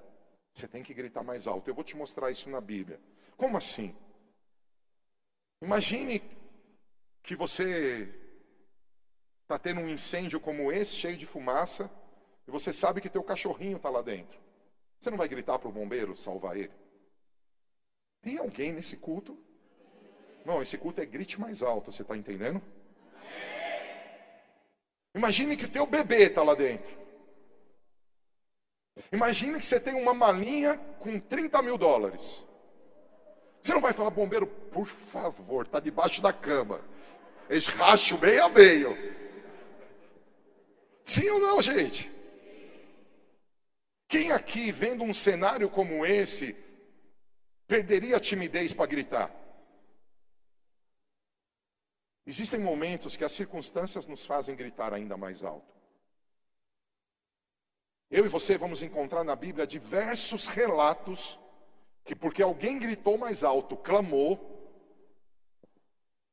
você 0.52 0.66
tem 0.66 0.82
que 0.82 0.94
gritar 0.94 1.22
mais 1.22 1.46
alto. 1.46 1.68
Eu 1.68 1.74
vou 1.74 1.84
te 1.84 1.94
mostrar 1.94 2.30
isso 2.30 2.48
na 2.48 2.60
Bíblia. 2.60 2.98
Como 3.36 3.56
assim? 3.56 3.94
Imagine 5.60 6.22
que 7.22 7.36
você 7.36 8.27
está 9.48 9.58
tendo 9.58 9.80
um 9.80 9.88
incêndio 9.88 10.38
como 10.38 10.70
esse, 10.70 10.94
cheio 10.94 11.16
de 11.16 11.24
fumaça, 11.24 11.90
e 12.46 12.50
você 12.50 12.70
sabe 12.70 13.00
que 13.00 13.08
teu 13.08 13.22
cachorrinho 13.22 13.78
está 13.78 13.88
lá 13.88 14.02
dentro. 14.02 14.38
Você 15.00 15.08
não 15.08 15.16
vai 15.16 15.26
gritar 15.26 15.58
para 15.58 15.70
o 15.70 15.72
bombeiro 15.72 16.14
salvar 16.14 16.54
ele? 16.54 16.72
Tem 18.20 18.36
alguém 18.36 18.74
nesse 18.74 18.98
culto? 18.98 19.38
Não, 20.44 20.60
esse 20.60 20.76
culto 20.76 21.00
é 21.00 21.06
grite 21.06 21.40
mais 21.40 21.62
alto, 21.62 21.90
você 21.90 22.02
está 22.02 22.14
entendendo? 22.14 22.60
Imagine 25.14 25.56
que 25.56 25.64
o 25.64 25.72
teu 25.72 25.86
bebê 25.86 26.24
está 26.24 26.42
lá 26.42 26.54
dentro. 26.54 26.98
Imagine 29.10 29.58
que 29.58 29.64
você 29.64 29.80
tem 29.80 29.94
uma 29.94 30.12
malinha 30.12 30.76
com 30.98 31.18
30 31.18 31.62
mil 31.62 31.78
dólares. 31.78 32.44
Você 33.62 33.72
não 33.72 33.80
vai 33.80 33.94
falar, 33.94 34.10
bombeiro, 34.10 34.46
por 34.46 34.86
favor, 34.86 35.64
está 35.64 35.80
debaixo 35.80 36.20
da 36.20 36.34
cama. 36.34 36.82
Eles 37.48 37.66
racham 37.66 38.18
meio 38.18 38.44
a 38.44 38.48
meio. 38.50 39.17
Sim 41.08 41.26
ou 41.30 41.38
não, 41.38 41.62
gente? 41.62 42.12
Quem 44.06 44.30
aqui, 44.30 44.70
vendo 44.70 45.02
um 45.02 45.14
cenário 45.14 45.70
como 45.70 46.04
esse, 46.04 46.54
perderia 47.66 48.18
a 48.18 48.20
timidez 48.20 48.74
para 48.74 48.90
gritar? 48.90 49.34
Existem 52.26 52.60
momentos 52.60 53.16
que 53.16 53.24
as 53.24 53.32
circunstâncias 53.32 54.06
nos 54.06 54.26
fazem 54.26 54.54
gritar 54.54 54.92
ainda 54.92 55.16
mais 55.16 55.42
alto. 55.42 55.74
Eu 58.10 58.26
e 58.26 58.28
você 58.28 58.58
vamos 58.58 58.82
encontrar 58.82 59.24
na 59.24 59.34
Bíblia 59.34 59.66
diversos 59.66 60.46
relatos 60.46 61.38
que, 62.04 62.14
porque 62.14 62.42
alguém 62.42 62.78
gritou 62.78 63.16
mais 63.16 63.42
alto, 63.42 63.78
clamou, 63.78 64.38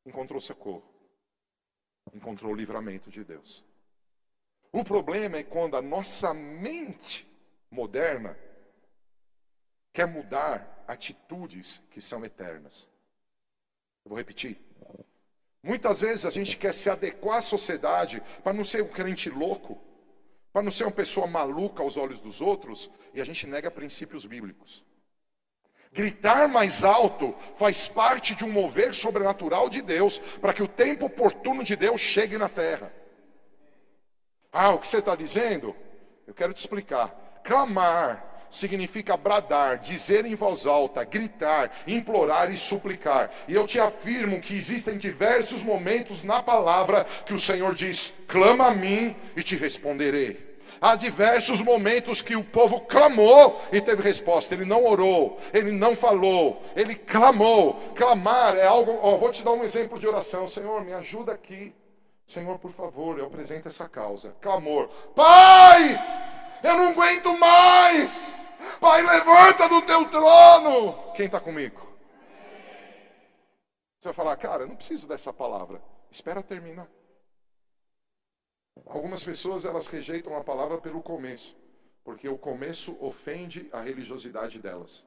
encontrou 0.05 0.41
socorro, 0.41 0.83
encontrou 2.13 2.51
o 2.51 2.55
livramento 2.55 3.09
de 3.09 3.23
Deus. 3.23 3.63
O 4.75 4.83
problema 4.83 5.37
é 5.37 5.43
quando 5.43 5.77
a 5.77 5.81
nossa 5.81 6.33
mente 6.33 7.25
moderna 7.71 8.37
quer 9.93 10.05
mudar 10.05 10.83
atitudes 10.85 11.81
que 11.91 12.01
são 12.01 12.25
eternas. 12.25 12.85
Eu 14.03 14.09
vou 14.09 14.17
repetir. 14.17 14.59
Muitas 15.63 16.01
vezes 16.01 16.25
a 16.25 16.29
gente 16.29 16.57
quer 16.57 16.73
se 16.73 16.89
adequar 16.89 17.37
à 17.37 17.41
sociedade 17.41 18.21
para 18.43 18.51
não 18.51 18.65
ser 18.65 18.83
um 18.83 18.89
crente 18.89 19.29
louco, 19.29 19.81
para 20.51 20.61
não 20.61 20.71
ser 20.71 20.83
uma 20.83 20.91
pessoa 20.91 21.25
maluca 21.25 21.81
aos 21.81 21.95
olhos 21.95 22.19
dos 22.19 22.41
outros, 22.41 22.91
e 23.13 23.21
a 23.21 23.25
gente 23.25 23.47
nega 23.47 23.71
princípios 23.71 24.25
bíblicos. 24.25 24.83
Gritar 25.93 26.49
mais 26.49 26.83
alto 26.83 27.33
faz 27.55 27.87
parte 27.87 28.35
de 28.35 28.43
um 28.43 28.51
mover 28.51 28.93
sobrenatural 28.93 29.69
de 29.69 29.81
Deus, 29.81 30.17
para 30.41 30.53
que 30.53 30.61
o 30.61 30.67
tempo 30.67 31.05
oportuno 31.05 31.63
de 31.63 31.77
Deus 31.77 32.01
chegue 32.01 32.37
na 32.37 32.49
terra. 32.49 33.04
Ah, 34.57 34.69
o 34.69 34.79
que 34.79 34.87
você 34.87 34.99
está 34.99 35.17
dizendo? 35.17 35.75
Eu 36.25 36.33
quero 36.33 36.53
te 36.53 36.59
explicar. 36.59 37.41
Clamar 37.43 38.47
significa 38.49 39.17
bradar, 39.17 39.79
dizer 39.79 40.25
em 40.25 40.33
voz 40.33 40.65
alta, 40.65 41.03
gritar, 41.03 41.69
implorar 41.85 42.49
e 42.49 42.55
suplicar. 42.55 43.29
E 43.49 43.53
eu 43.53 43.67
te 43.67 43.81
afirmo 43.81 44.39
que 44.39 44.55
existem 44.55 44.97
diversos 44.97 45.61
momentos 45.61 46.23
na 46.23 46.41
palavra 46.41 47.05
que 47.25 47.33
o 47.33 47.39
Senhor 47.39 47.75
diz: 47.75 48.13
clama 48.29 48.67
a 48.67 48.73
mim 48.73 49.13
e 49.35 49.43
te 49.43 49.57
responderei. 49.57 50.55
Há 50.79 50.95
diversos 50.95 51.61
momentos 51.61 52.21
que 52.21 52.37
o 52.37 52.43
povo 52.43 52.79
clamou 52.79 53.61
e 53.73 53.81
teve 53.81 54.01
resposta. 54.01 54.53
Ele 54.53 54.63
não 54.63 54.85
orou, 54.85 55.37
ele 55.53 55.73
não 55.73 55.97
falou, 55.97 56.63
ele 56.77 56.95
clamou. 56.95 57.73
Clamar 57.93 58.55
é 58.55 58.65
algo. 58.65 58.97
Ó, 59.01 59.17
vou 59.17 59.33
te 59.33 59.43
dar 59.43 59.51
um 59.51 59.65
exemplo 59.65 59.99
de 59.99 60.07
oração. 60.07 60.47
Senhor, 60.47 60.81
me 60.85 60.93
ajuda 60.93 61.33
aqui. 61.33 61.73
Senhor, 62.27 62.57
por 62.57 62.71
favor, 62.71 63.19
eu 63.19 63.27
apresento 63.27 63.67
essa 63.67 63.87
causa. 63.87 64.31
Clamor. 64.41 64.87
Pai! 65.13 65.95
Eu 66.63 66.77
não 66.77 66.89
aguento 66.89 67.37
mais. 67.37 68.35
Pai, 68.79 69.01
levanta 69.03 69.69
do 69.69 69.81
teu 69.83 70.09
trono. 70.09 71.13
Quem 71.13 71.27
está 71.27 71.39
comigo? 71.39 71.85
Você 73.99 74.09
vai 74.09 74.13
falar, 74.13 74.37
cara, 74.37 74.63
eu 74.63 74.67
não 74.67 74.75
preciso 74.75 75.07
dessa 75.07 75.31
palavra. 75.31 75.81
Espera 76.11 76.41
terminar. 76.41 76.87
Algumas 78.85 79.23
pessoas 79.23 79.65
elas 79.65 79.87
rejeitam 79.87 80.35
a 80.35 80.43
palavra 80.43 80.79
pelo 80.79 81.01
começo, 81.01 81.55
porque 82.03 82.27
o 82.27 82.37
começo 82.37 82.97
ofende 82.99 83.69
a 83.71 83.81
religiosidade 83.81 84.59
delas. 84.59 85.05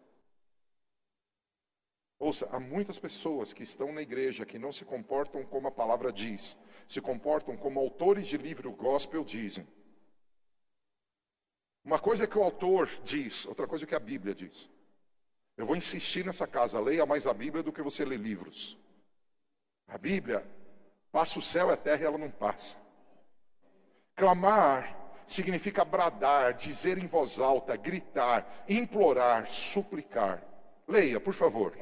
Ouça, 2.18 2.48
há 2.50 2.58
muitas 2.58 2.98
pessoas 2.98 3.52
que 3.52 3.62
estão 3.62 3.92
na 3.92 4.02
igreja 4.02 4.44
que 4.44 4.58
não 4.58 4.72
se 4.72 4.84
comportam 4.84 5.44
como 5.44 5.68
a 5.68 5.72
palavra 5.72 6.12
diz, 6.12 6.56
se 6.88 7.00
comportam 7.00 7.56
como 7.56 7.78
autores 7.78 8.26
de 8.26 8.36
livro 8.36 8.72
gospel 8.72 9.24
dizem. 9.24 9.66
Uma 11.84 11.98
coisa 11.98 12.24
é 12.24 12.26
que 12.26 12.36
o 12.36 12.42
autor 12.42 12.88
diz, 13.04 13.46
outra 13.46 13.66
coisa 13.66 13.84
é 13.84 13.86
que 13.86 13.94
a 13.94 14.00
Bíblia 14.00 14.34
diz. 14.34 14.68
Eu 15.56 15.64
vou 15.64 15.76
insistir 15.76 16.24
nessa 16.24 16.46
casa, 16.46 16.80
leia 16.80 17.06
mais 17.06 17.26
a 17.26 17.32
Bíblia 17.32 17.62
do 17.62 17.72
que 17.72 17.82
você 17.82 18.04
lê 18.04 18.16
livros. 18.16 18.76
A 19.86 19.96
Bíblia 19.96 20.44
passa 21.12 21.38
o 21.38 21.42
céu 21.42 21.70
e 21.70 21.72
a 21.72 21.76
terra 21.76 22.02
e 22.02 22.04
ela 22.04 22.18
não 22.18 22.30
passa. 22.30 22.76
Clamar 24.16 24.96
significa 25.26 25.84
bradar, 25.84 26.54
dizer 26.54 26.98
em 26.98 27.06
voz 27.06 27.38
alta, 27.38 27.76
gritar, 27.76 28.64
implorar, 28.68 29.46
suplicar. 29.46 30.42
Leia, 30.88 31.20
por 31.20 31.34
favor. 31.34 31.76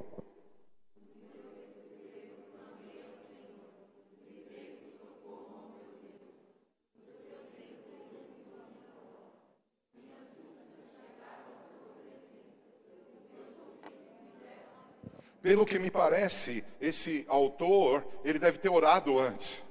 Pelo 15.40 15.64
que 15.64 15.78
me 15.78 15.92
parece, 15.92 16.64
esse 16.80 17.24
autor, 17.28 18.04
ele 18.24 18.40
deve 18.40 18.58
ter 18.58 18.68
orado 18.68 19.16
antes. 19.16 19.62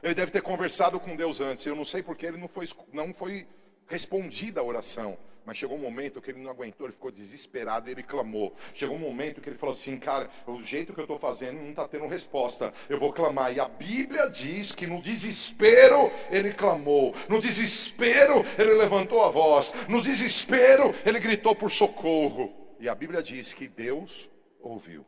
Ele 0.00 0.14
deve 0.14 0.30
ter 0.30 0.40
conversado 0.40 1.00
com 1.00 1.16
Deus 1.16 1.40
antes. 1.40 1.66
Eu 1.66 1.74
não 1.74 1.84
sei 1.84 2.04
porque 2.04 2.24
ele 2.24 2.36
não 2.36 2.46
foi, 2.46 2.68
não 2.92 3.12
foi 3.12 3.48
respondida 3.88 4.60
a 4.60 4.64
oração. 4.64 5.18
Mas 5.44 5.56
chegou 5.56 5.76
um 5.76 5.80
momento 5.80 6.20
que 6.20 6.30
ele 6.30 6.40
não 6.40 6.50
aguentou, 6.50 6.86
ele 6.86 6.92
ficou 6.92 7.10
desesperado 7.10 7.88
e 7.88 7.92
ele 7.92 8.02
clamou. 8.02 8.54
Chegou 8.74 8.96
um 8.96 9.00
momento 9.00 9.40
que 9.40 9.48
ele 9.48 9.58
falou 9.58 9.74
assim: 9.74 9.98
Cara, 9.98 10.30
o 10.46 10.62
jeito 10.62 10.92
que 10.92 11.00
eu 11.00 11.04
estou 11.04 11.18
fazendo 11.18 11.60
não 11.60 11.70
está 11.70 11.88
tendo 11.88 12.06
resposta. 12.06 12.72
Eu 12.88 12.98
vou 12.98 13.12
clamar. 13.12 13.52
E 13.54 13.58
a 13.58 13.68
Bíblia 13.68 14.30
diz 14.30 14.72
que 14.72 14.86
no 14.86 15.02
desespero 15.02 16.12
ele 16.30 16.52
clamou. 16.52 17.14
No 17.28 17.40
desespero 17.40 18.44
ele 18.56 18.74
levantou 18.74 19.22
a 19.24 19.30
voz. 19.30 19.74
No 19.88 20.00
desespero 20.00 20.94
ele 21.04 21.18
gritou 21.18 21.56
por 21.56 21.70
socorro. 21.70 22.76
E 22.78 22.88
a 22.88 22.94
Bíblia 22.94 23.22
diz 23.22 23.52
que 23.52 23.66
Deus 23.66 24.30
ouviu. 24.60 25.04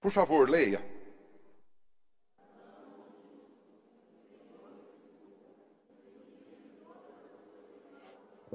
Por 0.00 0.10
favor, 0.10 0.48
leia. 0.48 0.99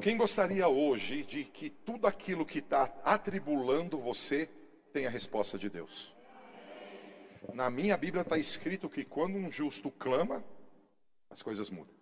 Quem 0.01 0.17
gostaria 0.17 0.67
hoje 0.67 1.23
de 1.23 1.45
que 1.45 1.69
tudo 1.69 2.05
aquilo 2.05 2.45
que 2.45 2.59
está 2.59 2.93
atribulando 3.03 3.97
você 3.97 4.49
tenha 4.91 5.07
a 5.07 5.11
resposta 5.11 5.57
de 5.57 5.69
Deus? 5.69 6.13
Na 7.53 7.69
minha 7.69 7.95
Bíblia 7.95 8.21
está 8.21 8.37
escrito 8.37 8.89
que 8.89 9.05
quando 9.05 9.37
um 9.37 9.49
justo 9.49 9.89
clama, 9.91 10.43
as 11.29 11.41
coisas 11.41 11.69
mudam. 11.69 11.95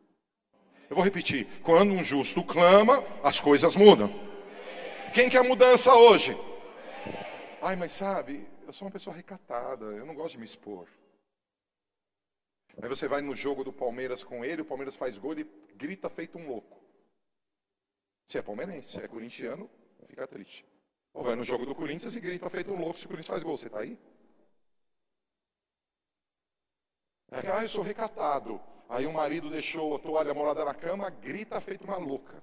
Eu 0.90 0.96
vou 0.96 1.06
repetir: 1.06 1.48
quando 1.62 1.94
um 1.94 2.04
justo 2.04 2.44
clama, 2.44 3.04
as 3.24 3.40
coisas 3.40 3.76
mudam. 3.76 4.10
Quem 5.14 5.30
quer 5.30 5.44
mudança 5.44 5.94
hoje? 5.94 6.36
Ai, 7.62 7.76
mas 7.76 7.94
sabe, 7.94 8.48
eu 8.66 8.74
sou 8.74 8.88
uma 8.88 8.92
pessoa 8.92 9.16
recatada, 9.16 9.86
eu 9.86 10.06
não 10.06 10.16
gosto 10.16 10.32
de 10.32 10.40
me 10.40 10.46
expor. 10.46 10.88
Aí 12.82 12.90
você 12.90 13.08
vai 13.08 13.22
no 13.22 13.36
jogo 13.36 13.64
do 13.64 13.72
Palmeiras 13.72 14.24
com 14.24 14.44
ele, 14.44 14.64
o 14.64 14.66
Palmeiras 14.66 14.96
faz 14.96 15.18
gol 15.18 15.38
e 15.38 15.48
grita 15.76 16.10
feito 16.10 16.40
um 16.40 16.48
louco. 16.48 16.83
Se 18.26 18.38
é 18.38 18.42
palmeirense, 18.42 18.90
se 18.90 19.02
é 19.02 19.08
corintiano, 19.08 19.70
fica 20.08 20.28
triste. 20.28 20.66
Ou 21.14 21.24
vai 21.24 21.36
no 21.36 21.44
jogo 21.44 21.66
do 21.66 21.76
Corinthians 21.76 22.16
e 22.16 22.20
grita 22.20 22.50
feito 22.50 22.72
um 22.72 22.80
louco 22.80 22.98
se 22.98 23.06
o 23.06 23.10
Corinthians 23.10 23.28
faz 23.28 23.44
gol. 23.44 23.58
Você 23.58 23.68
está 23.68 23.80
aí? 23.80 24.00
É 27.32 27.42
que, 27.42 27.48
ah, 27.48 27.64
eu 27.64 27.70
sou 27.70 27.84
recatado. 27.84 28.62
Aí 28.90 29.06
o 29.06 29.14
marido 29.14 29.50
deixou 29.50 29.96
a 29.96 30.00
toalha 30.00 30.34
molhada 30.34 30.64
na 30.64 30.74
cama, 30.74 31.10
grita 31.10 31.60
feito 31.62 31.84
uma 31.84 31.98
louca. 31.98 32.42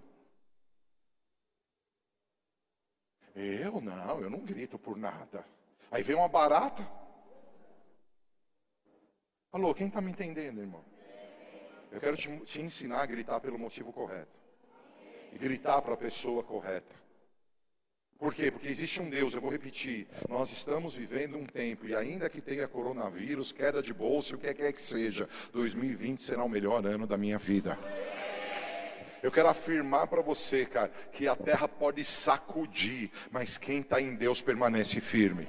Eu 3.34 3.80
não, 3.80 4.20
eu 4.20 4.28
não 4.28 4.40
grito 4.40 4.78
por 4.78 4.96
nada. 4.96 5.44
Aí 5.90 6.02
vem 6.02 6.16
uma 6.16 6.28
barata. 6.28 6.86
Alô, 9.52 9.74
quem 9.74 9.88
está 9.88 10.00
me 10.00 10.10
entendendo, 10.10 10.60
irmão? 10.60 10.84
Eu 11.90 12.00
quero 12.00 12.16
te, 12.16 12.36
te 12.44 12.60
ensinar 12.60 13.02
a 13.02 13.06
gritar 13.06 13.40
pelo 13.40 13.58
motivo 13.58 13.92
correto. 13.92 14.39
E 15.32 15.38
gritar 15.38 15.80
para 15.82 15.94
a 15.94 15.96
pessoa 15.96 16.42
correta. 16.42 17.00
Por 18.20 18.34
quê? 18.34 18.50
Porque 18.50 18.68
existe 18.68 19.00
um 19.00 19.08
Deus, 19.08 19.32
eu 19.32 19.40
vou 19.40 19.50
repetir. 19.50 20.06
Nós 20.28 20.52
estamos 20.52 20.94
vivendo 20.94 21.38
um 21.38 21.46
tempo, 21.46 21.88
e 21.88 21.94
ainda 21.94 22.28
que 22.28 22.42
tenha 22.42 22.68
coronavírus, 22.68 23.50
queda 23.50 23.82
de 23.82 23.94
bolsa, 23.94 24.34
o 24.34 24.38
que 24.38 24.52
quer 24.52 24.72
que 24.74 24.82
seja, 24.82 25.26
2020 25.54 26.20
será 26.20 26.44
o 26.44 26.48
melhor 26.48 26.84
ano 26.84 27.06
da 27.06 27.16
minha 27.16 27.38
vida. 27.38 27.78
Eu 29.22 29.30
quero 29.30 29.48
afirmar 29.48 30.06
para 30.06 30.20
você, 30.20 30.66
cara, 30.66 30.90
que 31.12 31.26
a 31.26 31.34
terra 31.34 31.66
pode 31.66 32.04
sacudir, 32.04 33.10
mas 33.30 33.56
quem 33.56 33.80
está 33.80 33.98
em 34.00 34.14
Deus 34.14 34.42
permanece 34.42 35.00
firme. 35.00 35.48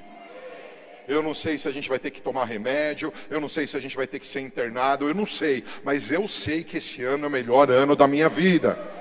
Eu 1.09 1.21
não 1.21 1.33
sei 1.33 1.57
se 1.57 1.67
a 1.67 1.71
gente 1.71 1.89
vai 1.89 1.99
ter 1.99 2.11
que 2.11 2.21
tomar 2.21 2.45
remédio, 2.45 3.13
eu 3.29 3.41
não 3.41 3.49
sei 3.49 3.67
se 3.67 3.75
a 3.75 3.81
gente 3.81 3.97
vai 3.97 4.07
ter 4.07 4.19
que 4.19 4.27
ser 4.27 4.39
internado, 4.39 5.09
eu 5.09 5.13
não 5.13 5.25
sei, 5.25 5.65
mas 5.83 6.09
eu 6.09 6.25
sei 6.25 6.63
que 6.63 6.77
esse 6.77 7.03
ano 7.03 7.25
é 7.25 7.27
o 7.27 7.31
melhor 7.31 7.69
ano 7.69 7.97
da 7.97 8.07
minha 8.07 8.29
vida. 8.29 9.00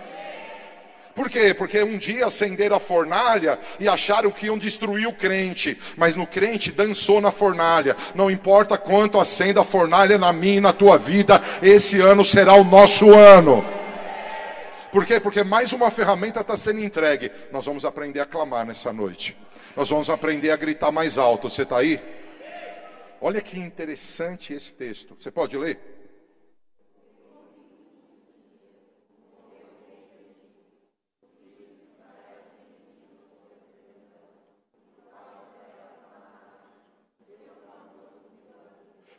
Por 1.14 1.28
quê? 1.28 1.52
Porque 1.52 1.82
um 1.82 1.98
dia 1.98 2.26
acenderam 2.26 2.76
a 2.76 2.80
fornalha 2.80 3.58
e 3.78 3.88
acharam 3.88 4.30
que 4.30 4.46
iam 4.46 4.56
destruir 4.56 5.06
o 5.06 5.12
crente, 5.12 5.78
mas 5.96 6.14
no 6.14 6.26
crente 6.26 6.70
dançou 6.70 7.20
na 7.20 7.30
fornalha. 7.30 7.96
Não 8.14 8.30
importa 8.30 8.78
quanto 8.78 9.18
acenda 9.18 9.60
a 9.60 9.64
fornalha 9.64 10.18
na 10.18 10.32
minha 10.32 10.56
e 10.56 10.60
na 10.60 10.72
tua 10.72 10.96
vida, 10.96 11.42
esse 11.62 12.00
ano 12.00 12.24
será 12.24 12.54
o 12.54 12.64
nosso 12.64 13.12
ano. 13.12 13.64
Por 14.92 15.04
quê? 15.04 15.20
Porque 15.20 15.44
mais 15.44 15.72
uma 15.72 15.90
ferramenta 15.90 16.40
está 16.40 16.56
sendo 16.56 16.80
entregue. 16.80 17.30
Nós 17.52 17.66
vamos 17.66 17.84
aprender 17.84 18.20
a 18.20 18.26
clamar 18.26 18.66
nessa 18.66 18.92
noite. 18.92 19.36
Nós 19.76 19.88
vamos 19.88 20.10
aprender 20.10 20.50
a 20.50 20.56
gritar 20.56 20.90
mais 20.90 21.16
alto. 21.16 21.48
Você 21.48 21.62
está 21.62 21.78
aí? 21.78 22.00
Olha 23.20 23.40
que 23.40 23.58
interessante 23.58 24.52
esse 24.52 24.72
texto. 24.72 25.14
Você 25.18 25.30
pode 25.30 25.56
ler? 25.56 25.99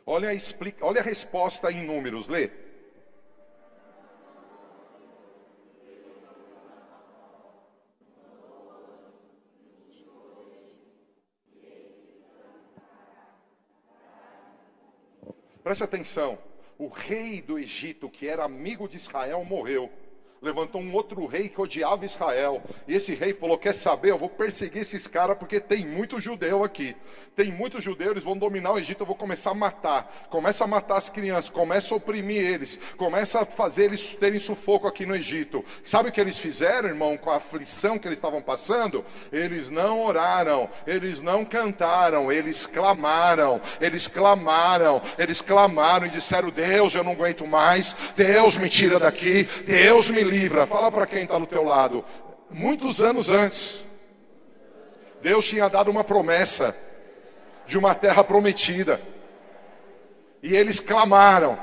Olha 0.04 0.30
a, 0.30 0.34
explica, 0.34 0.84
olha 0.84 1.00
a 1.00 1.04
resposta 1.04 1.70
em 1.70 1.86
números, 1.86 2.28
lê. 2.28 2.50
Preste 15.62 15.84
atenção. 15.84 16.38
O 16.76 16.88
rei 16.88 17.40
do 17.40 17.56
Egito, 17.58 18.10
que 18.10 18.26
era 18.26 18.44
amigo 18.44 18.88
de 18.88 18.96
Israel, 18.96 19.44
morreu. 19.44 19.90
Levantou 20.42 20.80
um 20.80 20.92
outro 20.92 21.24
rei 21.26 21.48
que 21.48 21.60
odiava 21.60 22.04
Israel. 22.04 22.60
E 22.88 22.94
esse 22.94 23.14
rei 23.14 23.32
falou: 23.32 23.56
Quer 23.56 23.74
saber? 23.74 24.10
Eu 24.10 24.18
vou 24.18 24.28
perseguir 24.28 24.82
esses 24.82 25.06
caras 25.06 25.38
porque 25.38 25.60
tem 25.60 25.86
muito 25.86 26.20
judeu 26.20 26.64
aqui 26.64 26.96
tem 27.34 27.50
muitos 27.50 27.82
judeus, 27.82 28.10
eles 28.12 28.22
vão 28.22 28.36
dominar 28.36 28.72
o 28.72 28.78
Egito, 28.78 29.02
eu 29.02 29.06
vou 29.06 29.16
começar 29.16 29.50
a 29.50 29.54
matar. 29.54 30.26
Começa 30.28 30.64
a 30.64 30.66
matar 30.66 30.98
as 30.98 31.08
crianças, 31.08 31.48
começa 31.48 31.94
a 31.94 31.96
oprimir 31.96 32.42
eles, 32.42 32.78
começa 32.96 33.40
a 33.40 33.46
fazer 33.46 33.84
eles 33.84 34.16
terem 34.16 34.38
sufoco 34.38 34.86
aqui 34.86 35.06
no 35.06 35.16
Egito. 35.16 35.64
Sabe 35.84 36.08
o 36.08 36.12
que 36.12 36.20
eles 36.20 36.38
fizeram, 36.38 36.88
irmão, 36.88 37.16
com 37.16 37.30
a 37.30 37.36
aflição 37.36 37.98
que 37.98 38.06
eles 38.06 38.18
estavam 38.18 38.42
passando? 38.42 39.04
Eles 39.32 39.70
não 39.70 40.04
oraram, 40.04 40.68
eles 40.86 41.20
não 41.20 41.44
cantaram, 41.44 42.30
eles 42.30 42.66
clamaram, 42.66 43.60
eles 43.80 44.06
clamaram, 44.06 45.00
eles 45.18 45.40
clamaram 45.40 46.06
e 46.06 46.10
disseram: 46.10 46.50
Deus, 46.50 46.94
eu 46.94 47.04
não 47.04 47.12
aguento 47.12 47.46
mais, 47.46 47.96
Deus 48.14 48.58
me 48.58 48.68
tira 48.68 48.98
daqui, 48.98 49.48
Deus 49.66 50.10
me 50.10 50.22
livra. 50.32 50.66
Fala 50.66 50.90
para 50.90 51.06
quem 51.06 51.24
está 51.24 51.38
do 51.38 51.46
teu 51.46 51.62
lado. 51.62 52.04
Muitos 52.50 53.02
anos 53.02 53.30
antes, 53.30 53.84
Deus 55.20 55.46
tinha 55.46 55.68
dado 55.68 55.90
uma 55.90 56.02
promessa 56.02 56.74
de 57.66 57.78
uma 57.78 57.94
terra 57.94 58.24
prometida. 58.24 59.00
E 60.42 60.56
eles 60.56 60.80
clamaram. 60.80 61.58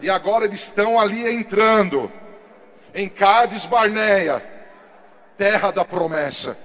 E 0.00 0.08
agora 0.08 0.44
eles 0.44 0.60
estão 0.60 0.98
ali 0.98 1.26
entrando 1.26 2.10
em 2.94 3.08
Cádiz 3.08 3.66
Barneia, 3.66 4.42
terra 5.36 5.70
da 5.70 5.84
promessa. 5.84 6.56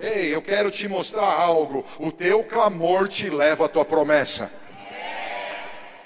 Ei, 0.00 0.34
eu 0.34 0.42
quero 0.42 0.70
te 0.70 0.88
mostrar 0.88 1.32
algo. 1.32 1.84
O 1.98 2.10
teu 2.10 2.42
clamor 2.42 3.08
te 3.08 3.30
leva 3.30 3.66
à 3.66 3.68
tua 3.68 3.84
promessa. 3.84 4.50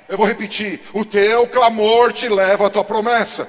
Eu 0.09 0.19
vou 0.19 0.27
repetir: 0.27 0.83
o 0.93 1.05
teu 1.05 1.47
clamor 1.49 2.13
te 2.13 2.29
leva 2.29 2.67
à 2.67 2.71
tua 2.71 2.85
promessa. 2.85 3.49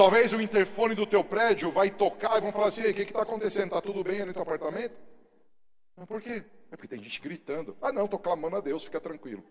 Talvez 0.00 0.32
o 0.32 0.40
interfone 0.40 0.94
do 0.94 1.04
teu 1.04 1.22
prédio 1.22 1.70
vai 1.70 1.90
tocar 1.90 2.38
e 2.38 2.40
vão 2.40 2.50
falar 2.50 2.68
assim: 2.68 2.88
o 2.88 2.94
que 2.94 3.02
está 3.02 3.20
acontecendo? 3.20 3.66
Está 3.66 3.82
tudo 3.82 4.02
bem 4.02 4.24
no 4.24 4.32
teu 4.32 4.40
apartamento? 4.40 4.94
Mas 5.94 6.06
por 6.06 6.22
quê? 6.22 6.42
É 6.72 6.74
porque 6.74 6.88
tem 6.88 7.02
gente 7.02 7.20
gritando. 7.20 7.76
Ah, 7.82 7.92
não, 7.92 8.06
estou 8.06 8.18
clamando 8.18 8.56
a 8.56 8.60
Deus, 8.60 8.82
fica 8.82 8.98
tranquilo. 8.98 9.44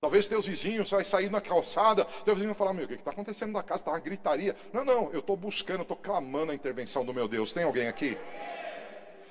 Talvez 0.00 0.26
teus 0.26 0.46
vizinhos 0.46 0.90
vai 0.90 1.04
sair 1.04 1.30
na 1.30 1.42
calçada, 1.42 2.06
teu 2.24 2.34
vizinho 2.34 2.54
vai 2.54 2.58
falar, 2.58 2.72
meu, 2.72 2.86
o 2.86 2.88
que 2.88 2.94
está 2.94 3.10
acontecendo 3.10 3.52
na 3.52 3.62
casa? 3.62 3.82
Está 3.82 3.90
uma 3.90 4.00
gritaria. 4.00 4.56
Não, 4.72 4.82
não, 4.82 5.12
eu 5.12 5.20
estou 5.20 5.36
buscando, 5.36 5.82
estou 5.82 5.98
clamando 5.98 6.52
a 6.52 6.54
intervenção 6.54 7.04
do 7.04 7.12
meu 7.12 7.28
Deus. 7.28 7.52
Tem 7.52 7.64
alguém 7.64 7.88
aqui? 7.88 8.16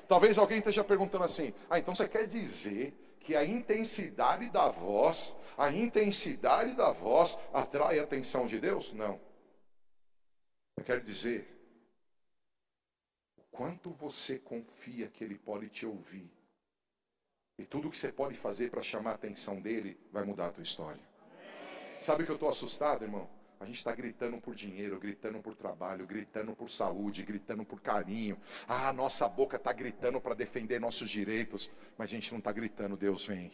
Talvez 0.08 0.38
alguém 0.38 0.60
esteja 0.60 0.84
perguntando 0.84 1.24
assim, 1.24 1.56
ah, 1.72 1.80
então 1.80 1.96
você 1.96 2.08
quer 2.08 2.28
dizer 2.28 2.94
que 3.20 3.36
a 3.36 3.44
intensidade 3.44 4.48
da 4.52 4.70
voz, 4.70 5.36
a 5.58 5.72
intensidade 5.72 6.76
da 6.76 6.92
voz 6.92 7.36
atrai 7.52 7.98
a 7.98 8.04
atenção 8.04 8.46
de 8.46 8.60
Deus? 8.60 8.94
Não. 8.94 9.20
Eu 10.78 10.84
quero 10.84 11.02
dizer 11.02 11.48
quanto 13.52 13.90
você 13.92 14.38
confia 14.38 15.08
que 15.08 15.24
Ele 15.24 15.38
pode 15.38 15.70
te 15.70 15.86
ouvir. 15.86 16.30
E 17.58 17.66
tudo 17.66 17.90
que 17.90 17.98
você 17.98 18.12
pode 18.12 18.38
fazer 18.38 18.70
para 18.70 18.84
chamar 18.84 19.12
a 19.12 19.16
atenção 19.16 19.62
dele 19.62 19.98
vai 20.12 20.26
mudar 20.26 20.48
a 20.48 20.52
tua 20.52 20.64
história. 20.64 21.02
Sabe 22.02 22.24
o 22.24 22.26
que 22.26 22.32
eu 22.32 22.36
estou 22.36 22.50
assustado, 22.50 23.04
irmão? 23.04 23.30
A 23.60 23.66
gente 23.66 23.78
está 23.78 23.96
gritando 23.96 24.40
por 24.42 24.54
dinheiro, 24.54 25.00
gritando 25.00 25.42
por 25.42 25.56
trabalho, 25.56 26.06
gritando 26.06 26.54
por 26.54 26.70
saúde, 26.70 27.24
gritando 27.24 27.64
por 27.64 27.80
carinho. 27.82 28.38
Ah, 28.68 28.92
nossa 28.92 29.28
boca 29.30 29.56
está 29.56 29.72
gritando 29.72 30.20
para 30.20 30.36
defender 30.36 30.80
nossos 30.80 31.10
direitos, 31.10 31.72
mas 31.98 32.10
a 32.10 32.14
gente 32.14 32.32
não 32.32 32.40
está 32.40 32.52
gritando, 32.52 32.98
Deus 32.98 33.26
vem. 33.26 33.50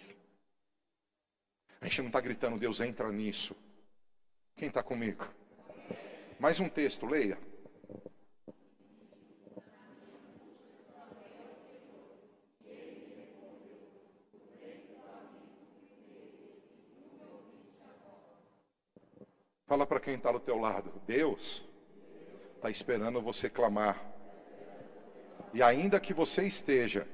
A 1.80 1.86
gente 1.86 2.02
não 2.02 2.08
está 2.08 2.20
gritando, 2.20 2.58
Deus 2.58 2.82
entra 2.82 3.12
nisso. 3.12 3.56
Quem 4.56 4.68
está 4.68 4.82
comigo? 4.82 5.24
Mais 6.42 6.60
um 6.60 6.68
texto, 6.68 7.06
leia. 7.06 7.38
Fala 19.68 19.86
para 19.86 20.00
quem 20.00 20.16
está 20.16 20.32
do 20.32 20.40
teu 20.40 20.58
lado. 20.58 20.92
Deus 21.06 21.64
está 22.56 22.72
esperando 22.72 23.22
você 23.22 23.48
clamar. 23.48 24.04
E 25.54 25.62
ainda 25.62 26.00
que 26.00 26.12
você 26.12 26.48
esteja 26.48 27.08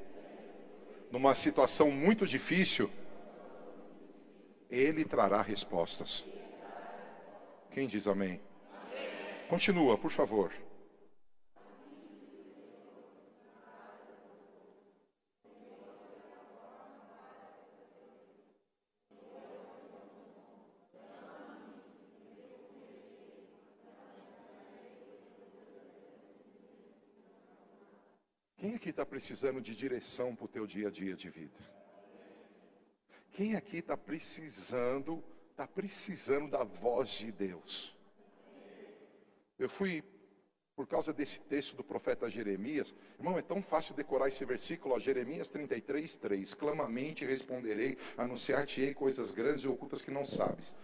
numa 1.12 1.36
situação 1.36 1.92
muito 1.92 2.26
difícil, 2.26 2.90
Ele 4.72 5.04
trará 5.04 5.42
respostas. 5.42 6.24
Quem 7.72 7.88
diz 7.88 8.08
amém? 8.08 8.47
Continua, 9.50 9.98
por 9.98 10.12
favor. 10.12 10.52
Quem 28.58 28.76
aqui 28.76 28.90
está 28.90 29.06
precisando 29.06 29.62
de 29.62 29.74
direção 29.74 30.36
para 30.36 30.44
o 30.44 30.48
teu 30.50 30.68
dia 30.68 30.90
a 30.90 30.92
dia 30.92 31.16
de 31.16 31.30
vida? 31.30 31.58
Quem 33.32 33.56
aqui 33.56 33.78
está 33.78 33.96
precisando, 33.96 35.24
está 35.52 35.66
precisando 35.66 36.50
da 36.50 36.66
voz 36.66 37.12
de 37.12 37.32
Deus? 37.32 37.97
Eu 39.60 39.68
fui, 39.68 40.04
por 40.76 40.88
causa 40.88 41.12
desse 41.12 41.40
texto 41.40 41.76
do 41.76 41.84
profeta 41.84 42.30
Jeremias, 42.30 42.94
irmão, 43.18 43.38
é 43.38 43.42
tão 43.42 43.62
fácil 43.62 43.96
decorar 43.96 44.28
esse 44.28 44.46
versículo, 44.46 44.94
ó, 44.94 45.00
Jeremias 45.00 45.50
33, 45.50 46.16
3. 46.16 46.54
Clamamente 46.54 47.26
responderei, 47.26 47.98
anunciar-te-ei 48.16 48.94
coisas 48.94 49.32
grandes 49.32 49.64
e 49.64 49.68
ocultas 49.68 50.02
que 50.02 50.12
não 50.12 50.26
sabes. 50.26 50.76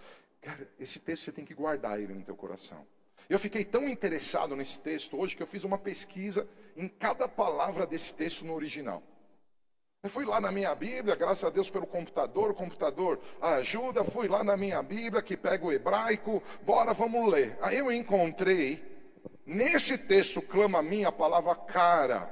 Cara, 0.42 0.68
esse 0.80 1.00
texto 1.00 1.26
você 1.26 1.32
tem 1.32 1.46
que 1.46 1.54
guardar 1.54 2.00
ele 2.00 2.14
no 2.14 2.24
teu 2.24 2.36
coração. 2.36 2.86
Eu 3.30 3.40
fiquei 3.40 3.64
tão 3.64 3.88
interessado 3.88 4.56
nesse 4.56 4.82
texto 4.82 5.18
hoje 5.18 5.36
que 5.36 5.44
eu 5.44 5.48
fiz 5.48 5.64
uma 5.64 5.78
pesquisa 5.78 6.48
em 6.76 6.88
cada 6.88 7.28
palavra 7.28 7.86
desse 7.86 8.14
texto 8.14 8.44
no 8.44 8.54
original. 8.54 9.02
Eu 10.04 10.10
fui 10.10 10.26
lá 10.26 10.42
na 10.42 10.52
minha 10.52 10.76
Bíblia, 10.76 11.16
graças 11.16 11.46
a 11.46 11.50
Deus 11.50 11.70
pelo 11.70 11.88
computador, 11.88 12.52
o 12.52 12.54
computador 12.54 13.22
ajuda, 13.42 14.04
fui 14.04 14.28
lá 14.28 14.44
na 14.44 14.58
minha 14.58 14.84
Bíblia 14.84 15.22
que 15.22 15.38
pega 15.38 15.66
o 15.66 15.72
hebraico, 15.72 16.44
bora, 16.64 16.94
vamos 16.94 17.32
ler. 17.32 17.58
Aí 17.62 17.78
eu 17.78 17.90
encontrei, 17.90 18.84
nesse 19.46 19.98
texto 19.98 20.42
clama 20.42 20.80
a 20.80 20.84
mim 20.84 21.06
a 21.06 21.12
palavra 21.12 21.56
cara. 21.56 22.30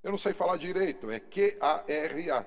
Eu 0.00 0.12
não 0.12 0.18
sei 0.18 0.32
falar 0.32 0.56
direito, 0.56 1.10
é 1.10 1.18
Q-A-R-A. 1.18 2.46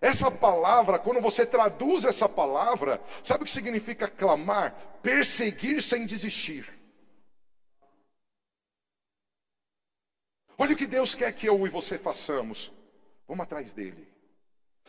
Essa 0.00 0.30
palavra, 0.30 0.98
quando 0.98 1.20
você 1.20 1.44
traduz 1.44 2.06
essa 2.06 2.26
palavra, 2.26 2.98
sabe 3.22 3.42
o 3.42 3.44
que 3.44 3.52
significa 3.52 4.08
clamar? 4.08 4.74
Perseguir 5.02 5.82
sem 5.82 6.06
desistir. 6.06 6.72
Olha 10.56 10.72
o 10.72 10.76
que 10.76 10.86
Deus 10.86 11.14
quer 11.14 11.30
que 11.32 11.46
eu 11.46 11.66
e 11.66 11.68
você 11.68 11.98
façamos. 11.98 12.72
Vamos 13.26 13.44
atrás 13.44 13.72
dele. 13.72 14.08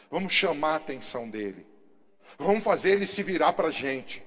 Vamos 0.10 0.34
chamar 0.34 0.74
a 0.74 0.76
atenção 0.78 1.30
dele. 1.30 1.66
Vamos 2.38 2.64
fazer 2.64 2.92
ele 2.92 3.08
se 3.08 3.24
virar 3.24 3.54
para 3.54 3.68
a 3.68 3.72
gente. 3.72 4.24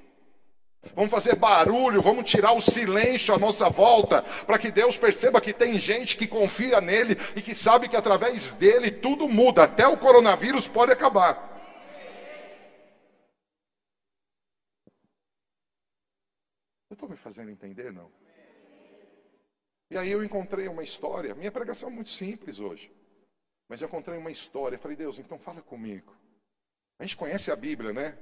Vamos 0.95 1.11
fazer 1.11 1.35
barulho, 1.35 2.01
vamos 2.01 2.31
tirar 2.31 2.53
o 2.53 2.61
silêncio 2.61 3.35
à 3.35 3.39
nossa 3.39 3.69
volta, 3.69 4.23
para 4.47 4.59
que 4.59 4.71
Deus 4.71 4.97
perceba 4.97 5.41
que 5.41 5.53
tem 5.53 5.79
gente 5.79 6.17
que 6.17 6.27
confia 6.27 6.81
nele 6.81 7.17
e 7.35 7.43
que 7.43 7.55
sabe 7.55 7.89
que 7.89 7.97
através 7.97 8.53
dele 8.53 8.91
tudo 8.91 9.29
muda, 9.29 9.65
até 9.65 9.87
o 9.87 9.99
coronavírus 9.99 10.69
pode 10.69 10.93
acabar. 10.93 11.47
Eu 16.89 16.95
estou 16.95 17.09
me 17.09 17.17
fazendo 17.17 17.51
entender, 17.51 17.93
não? 17.93 18.11
E 19.91 19.99
aí 19.99 20.11
eu 20.11 20.23
encontrei 20.23 20.69
uma 20.69 20.83
história, 20.83 21.35
minha 21.35 21.53
pregação 21.53 21.89
é 21.89 21.93
muito 21.93 22.11
simples 22.11 22.61
hoje, 22.61 22.91
mas 23.69 23.81
eu 23.81 23.89
encontrei 23.89 24.19
uma 24.19 24.31
história, 24.31 24.77
eu 24.77 24.81
falei, 24.81 24.97
Deus, 24.97 25.19
então 25.19 25.39
fala 25.39 25.61
comigo. 25.61 26.17
A 26.99 27.05
gente 27.05 27.17
conhece 27.17 27.51
a 27.51 27.57
Bíblia, 27.57 27.93
né? 27.93 28.19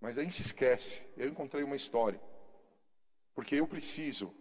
Mas 0.00 0.18
a 0.18 0.22
gente 0.22 0.40
esquece. 0.40 1.02
Eu 1.16 1.28
encontrei 1.28 1.62
uma 1.62 1.76
história. 1.76 2.20
Porque 3.34 3.56
eu 3.56 3.66
preciso, 3.66 4.34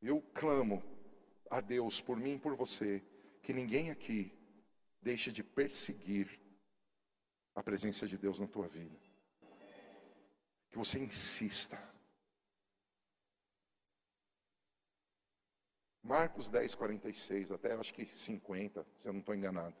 eu 0.00 0.22
clamo 0.32 0.82
a 1.50 1.60
Deus 1.60 2.00
por 2.00 2.16
mim 2.16 2.34
e 2.34 2.38
por 2.38 2.54
você, 2.54 3.02
que 3.42 3.52
ninguém 3.52 3.90
aqui 3.90 4.32
deixe 5.00 5.32
de 5.32 5.42
perseguir 5.42 6.40
a 7.54 7.62
presença 7.62 8.06
de 8.06 8.16
Deus 8.16 8.38
na 8.38 8.46
tua 8.46 8.68
vida. 8.68 8.96
Que 10.70 10.78
você 10.78 10.98
insista. 10.98 11.78
Marcos 16.02 16.48
10, 16.48 16.74
46, 16.74 17.52
até 17.52 17.74
acho 17.74 17.94
que 17.94 18.04
50, 18.04 18.84
se 19.00 19.08
eu 19.08 19.12
não 19.12 19.20
estou 19.20 19.34
enganado. 19.34 19.74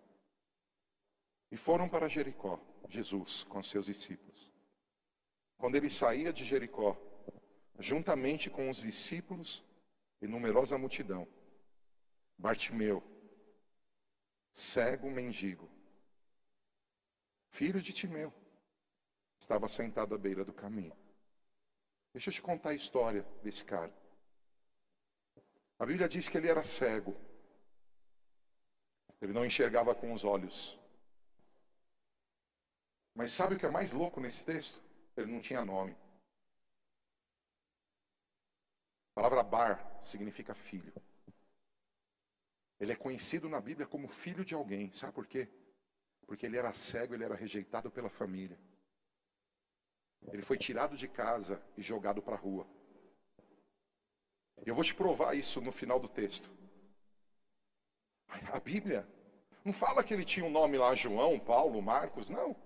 E 1.50 1.56
foram 1.56 1.88
para 1.88 2.08
Jericó, 2.08 2.60
Jesus 2.88 3.44
com 3.44 3.62
seus 3.62 3.86
discípulos. 3.86 4.50
Quando 5.58 5.74
ele 5.74 5.90
saía 5.90 6.32
de 6.32 6.44
Jericó, 6.44 6.96
juntamente 7.78 8.48
com 8.48 8.70
os 8.70 8.82
discípulos 8.82 9.64
e 10.20 10.26
numerosa 10.26 10.78
multidão, 10.78 11.26
Bartimeu, 12.38 13.02
cego 14.52 15.10
mendigo, 15.10 15.68
filho 17.50 17.82
de 17.82 17.92
Timeu, 17.92 18.32
estava 19.38 19.68
sentado 19.68 20.14
à 20.14 20.18
beira 20.18 20.44
do 20.44 20.52
caminho. 20.52 20.96
Deixa 22.12 22.30
eu 22.30 22.34
te 22.34 22.42
contar 22.42 22.70
a 22.70 22.74
história 22.74 23.22
desse 23.42 23.64
cara. 23.64 23.92
A 25.82 25.84
Bíblia 25.84 26.08
diz 26.08 26.28
que 26.28 26.38
ele 26.38 26.48
era 26.48 26.62
cego. 26.62 27.12
Ele 29.20 29.32
não 29.32 29.44
enxergava 29.44 29.92
com 29.96 30.12
os 30.12 30.22
olhos. 30.22 30.78
Mas 33.12 33.32
sabe 33.32 33.56
o 33.56 33.58
que 33.58 33.66
é 33.66 33.68
mais 33.68 33.90
louco 33.90 34.20
nesse 34.20 34.44
texto? 34.44 34.80
Ele 35.16 35.32
não 35.32 35.40
tinha 35.40 35.64
nome. 35.64 35.96
A 39.10 39.14
palavra 39.16 39.42
bar 39.42 40.00
significa 40.04 40.54
filho. 40.54 40.92
Ele 42.78 42.92
é 42.92 42.96
conhecido 42.96 43.48
na 43.48 43.60
Bíblia 43.60 43.84
como 43.84 44.06
filho 44.06 44.44
de 44.44 44.54
alguém. 44.54 44.92
Sabe 44.92 45.12
por 45.12 45.26
quê? 45.26 45.48
Porque 46.28 46.46
ele 46.46 46.58
era 46.58 46.72
cego, 46.72 47.12
ele 47.12 47.24
era 47.24 47.34
rejeitado 47.34 47.90
pela 47.90 48.08
família. 48.08 48.56
Ele 50.28 50.42
foi 50.42 50.56
tirado 50.56 50.96
de 50.96 51.08
casa 51.08 51.60
e 51.76 51.82
jogado 51.82 52.22
para 52.22 52.36
a 52.36 52.38
rua. 52.38 52.68
Eu 54.64 54.74
vou 54.74 54.84
te 54.84 54.94
provar 54.94 55.34
isso 55.34 55.60
no 55.60 55.72
final 55.72 55.98
do 55.98 56.08
texto. 56.08 56.50
A 58.52 58.60
Bíblia 58.60 59.06
não 59.64 59.72
fala 59.72 60.02
que 60.02 60.14
ele 60.14 60.24
tinha 60.24 60.46
um 60.46 60.50
nome 60.50 60.78
lá, 60.78 60.94
João, 60.94 61.38
Paulo, 61.38 61.80
Marcos, 61.82 62.28
não. 62.28 62.56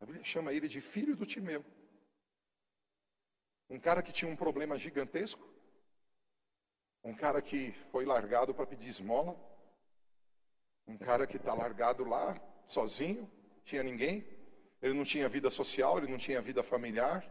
A 0.00 0.06
Bíblia 0.06 0.24
chama 0.24 0.52
ele 0.52 0.68
de 0.68 0.80
filho 0.80 1.16
do 1.16 1.26
Timeu. 1.26 1.64
Um 3.68 3.80
cara 3.80 4.02
que 4.02 4.12
tinha 4.12 4.30
um 4.30 4.36
problema 4.36 4.78
gigantesco. 4.78 5.48
Um 7.02 7.14
cara 7.14 7.40
que 7.42 7.72
foi 7.90 8.04
largado 8.04 8.54
para 8.54 8.66
pedir 8.66 8.88
esmola. 8.88 9.36
Um 10.86 10.98
cara 10.98 11.26
que 11.26 11.36
está 11.36 11.54
largado 11.54 12.04
lá, 12.04 12.38
sozinho, 12.66 13.30
tinha 13.64 13.82
ninguém. 13.82 14.26
Ele 14.82 14.94
não 14.94 15.04
tinha 15.04 15.28
vida 15.28 15.50
social, 15.50 15.96
ele 15.96 16.10
não 16.10 16.18
tinha 16.18 16.42
vida 16.42 16.62
familiar. 16.62 17.26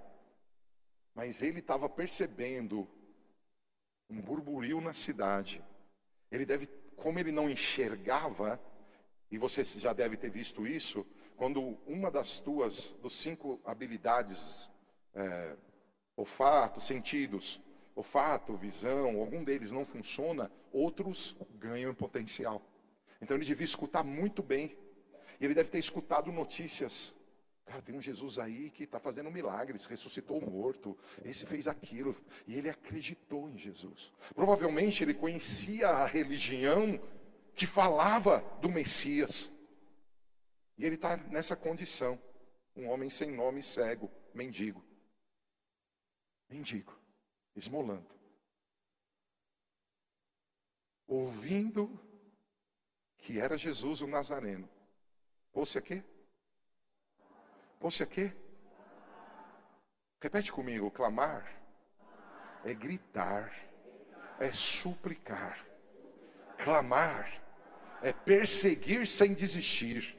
Mas 1.13 1.41
ele 1.41 1.60
estava 1.60 1.88
percebendo 1.88 2.88
um 4.13 4.21
burburinho 4.21 4.80
na 4.80 4.93
cidade. 4.93 5.63
Ele 6.32 6.45
deve, 6.45 6.67
como 6.95 7.19
ele 7.19 7.32
não 7.32 7.49
enxergava, 7.49 8.60
e 9.32 9.38
você 9.38 9.63
já 9.63 9.93
deve 9.93 10.15
ter 10.15 10.30
visto 10.30 10.67
isso, 10.67 11.06
quando 11.36 11.78
uma 11.88 12.12
das 12.12 12.39
tuas, 12.39 12.91
dos 13.02 13.15
cinco 13.15 13.60
habilidades, 13.65 14.69
é, 15.15 15.56
olfato, 16.15 16.80
sentidos, 16.80 17.60
olfato, 17.95 18.56
visão, 18.56 19.19
algum 19.19 19.43
deles 19.43 19.71
não 19.71 19.86
funciona, 19.86 20.52
outros 20.71 21.36
ganham 21.56 21.93
potencial. 21.93 22.62
Então 23.21 23.36
ele 23.36 23.45
devia 23.45 23.65
escutar 23.65 24.04
muito 24.04 24.43
bem. 24.43 24.78
Ele 25.41 25.56
deve 25.56 25.69
ter 25.69 25.80
escutado 25.80 26.32
notícias. 26.32 27.15
Cara, 27.65 27.82
tem 27.82 27.95
um 27.95 28.02
Jesus 28.02 28.39
aí 28.39 28.69
que 28.69 28.84
está 28.84 28.99
fazendo 28.99 29.32
milagres, 29.32 29.86
ressuscitou 29.86 30.38
o 30.38 30.49
morto, 30.49 30.97
esse 31.23 31.45
fez 31.45 31.67
aquilo. 31.67 32.15
E 32.45 32.56
ele 32.56 32.69
acreditou 32.69 33.49
em 33.49 33.58
Jesus. 33.58 34.12
Provavelmente 34.36 35.04
ele 35.04 35.13
conhecia 35.13 35.89
a 35.89 36.06
religião 36.06 36.99
que 37.56 37.65
falava 37.65 38.41
do 38.60 38.69
Messias. 38.69 39.52
E 40.78 40.86
ele 40.86 40.95
está 40.95 41.15
nessa 41.15 41.56
condição. 41.56 42.21
Um 42.76 42.89
homem 42.89 43.10
sem 43.10 43.32
nome, 43.32 43.63
cego, 43.63 44.12
mendigo. 44.34 44.84
Mendigo, 46.49 46.99
esmolando. 47.56 48.13
Ouvindo 51.08 51.99
que 53.19 53.39
era 53.39 53.58
Jesus 53.58 54.02
o 54.02 54.08
Nazareno. 54.08 54.69
Pôs-se 55.52 55.78
aqui? 55.78 56.04
Pôs-se 57.84 58.02
aqui? 58.02 58.32
Repete 60.22 60.54
comigo: 60.54 60.89
clamar 60.89 61.62
é 62.63 62.74
gritar, 62.74 63.54
é 64.39 64.54
suplicar. 64.54 65.67
Clamar 66.60 67.43
é 68.02 68.13
perseguir 68.13 69.06
sem 69.06 69.34
desistir. 69.34 70.17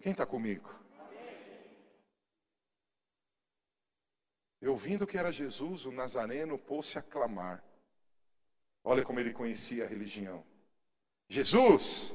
Quem 0.00 0.12
está 0.12 0.24
comigo? 0.24 0.74
Eu 4.58 4.72
ouvindo 4.72 5.06
que 5.06 5.18
era 5.18 5.30
Jesus, 5.30 5.84
o 5.84 5.92
Nazareno 5.92 6.58
pôs-se 6.58 6.98
a 6.98 7.02
clamar. 7.02 7.62
Olha 8.82 9.04
como 9.04 9.20
ele 9.20 9.34
conhecia 9.34 9.84
a 9.84 9.86
religião. 9.86 10.46
Jesus, 11.28 12.14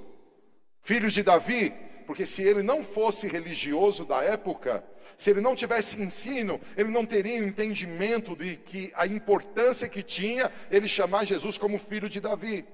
filho 0.81 1.11
de 1.11 1.21
Davi, 1.21 1.94
porque 2.05 2.25
se 2.25 2.41
ele 2.41 2.61
não 2.61 2.83
fosse 2.83 3.27
religioso 3.27 4.05
da 4.05 4.23
época, 4.23 4.83
se 5.17 5.31
ele 5.31 5.41
não 5.41 5.55
tivesse 5.55 6.01
ensino, 6.01 6.59
ele 6.75 6.89
não 6.89 7.05
teria 7.05 7.37
entendimento 7.37 8.35
de 8.35 8.57
que 8.57 8.91
a 8.95 9.07
importância 9.07 9.87
que 9.87 10.03
tinha 10.03 10.51
ele 10.69 10.87
chamar 10.87 11.25
Jesus 11.25 11.57
como 11.57 11.79
filho 11.79 12.09
de 12.09 12.19
Davi. 12.19 12.65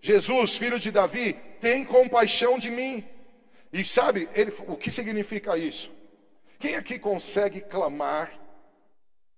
Jesus, 0.00 0.56
filho 0.56 0.78
de 0.78 0.90
Davi, 0.90 1.34
tem 1.60 1.84
compaixão 1.84 2.58
de 2.58 2.70
mim. 2.70 3.04
E 3.72 3.84
sabe 3.84 4.28
ele, 4.34 4.52
o 4.66 4.76
que 4.76 4.90
significa 4.90 5.56
isso? 5.58 5.90
Quem 6.58 6.76
aqui 6.76 6.98
consegue 6.98 7.60
clamar? 7.60 8.32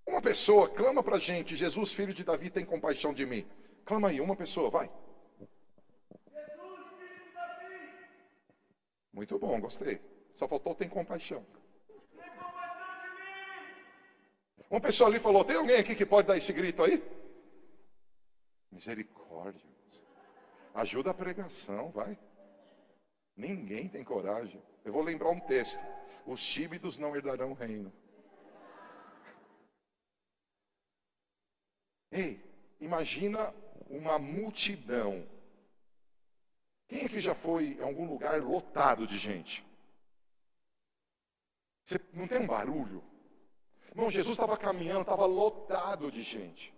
Uma 0.07 0.20
pessoa 0.20 0.68
clama 0.68 1.03
para 1.03 1.16
a 1.16 1.20
gente: 1.20 1.57
Jesus, 1.57 1.92
filho 1.92 2.12
de 2.12 2.24
Davi, 2.24 2.50
tem 2.50 2.64
compaixão 2.64 3.12
de 3.14 3.24
mim. 3.26 3.46
Clama 3.85 4.09
aí, 4.09 4.20
uma 4.20 4.37
pessoa, 4.37 4.70
vai. 4.70 4.90
Jesus, 5.38 6.87
filho 6.98 7.18
de 7.24 7.33
Davi. 7.35 7.76
Muito 9.12 9.38
bom, 9.38 9.61
gostei. 9.61 10.01
Só 10.35 10.46
faltou 10.46 10.75
tem 10.75 10.88
compaixão. 10.88 11.44
Uma 14.70 14.81
pessoa 14.81 15.11
ali 15.11 15.18
falou: 15.18 15.44
tem 15.44 15.57
alguém 15.57 15.77
aqui 15.77 15.96
que 15.96 16.07
pode 16.07 16.29
dar 16.29 16.37
esse 16.37 16.53
grito 16.53 16.83
aí? 16.83 17.03
Misericórdia. 18.70 19.68
Ajuda 20.75 21.11
a 21.11 21.14
pregação, 21.14 21.90
vai. 21.90 22.16
Ninguém 23.37 23.88
tem 23.88 24.05
coragem. 24.05 24.62
Eu 24.85 24.92
vou 24.92 25.03
lembrar 25.03 25.31
um 25.31 25.40
texto: 25.40 25.83
os 26.25 26.42
tímidos 26.44 26.96
não 26.99 27.16
herdarão 27.16 27.51
o 27.51 27.55
reino. 27.55 27.92
Ei, 32.12 32.44
imagina 32.81 33.53
uma 33.88 34.18
multidão 34.18 35.27
Quem 36.90 37.07
aqui 37.07 37.20
já 37.20 37.37
foi 37.37 37.79
em 37.79 37.83
algum 37.83 38.05
lugar 38.05 38.42
lotado 38.42 39.07
de 39.07 39.16
gente? 39.16 39.64
Você 41.85 42.00
não 42.12 42.26
tem 42.26 42.40
um 42.40 42.48
barulho? 42.48 43.00
Irmão, 43.90 44.11
Jesus 44.11 44.37
estava 44.37 44.57
caminhando, 44.57 45.03
estava 45.03 45.24
lotado 45.24 46.11
de 46.11 46.24
gente. 46.24 46.74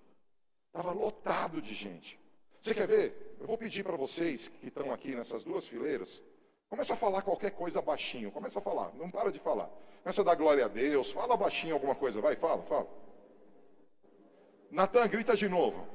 Estava 0.66 0.92
lotado 0.92 1.62
de 1.62 1.72
gente. 1.72 2.20
Você 2.61 2.75
quer 2.75 2.87
ver? 2.87 3.37
Eu 3.40 3.46
vou 3.46 3.57
pedir 3.57 3.85
para 3.85 3.96
vocês 3.96 4.48
que 4.48 4.68
estão 4.68 4.92
aqui 4.92 5.14
nessas 5.14 5.42
duas 5.44 5.66
fileiras, 5.66 6.22
começa 6.68 6.92
a 6.92 6.96
falar 6.96 7.22
qualquer 7.22 7.53
coisa 7.53 7.81
baixinho. 7.81 8.31
Começa 8.31 8.59
a 8.59 8.62
falar, 8.62 8.92
não 8.94 9.11
para 9.11 9.33
de 9.33 9.38
falar. 9.38 9.70
Começa 10.03 10.20
a 10.20 10.25
dar 10.25 10.35
glória 10.35 10.66
a 10.66 10.68
Deus, 10.68 11.11
fala 11.11 11.38
baixinho 11.38 11.72
alguma 11.72 11.94
coisa, 11.94 12.20
vai, 12.20 12.37
fala, 12.37 12.62
fala. 12.64 12.87
Natan, 14.70 15.09
grita 15.09 15.35
de 15.35 15.48
novo. 15.48 15.87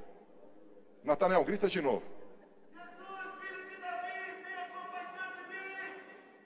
Natanel, 1.04 1.44
grita 1.44 1.70
de 1.70 1.82
novo. 1.82 2.17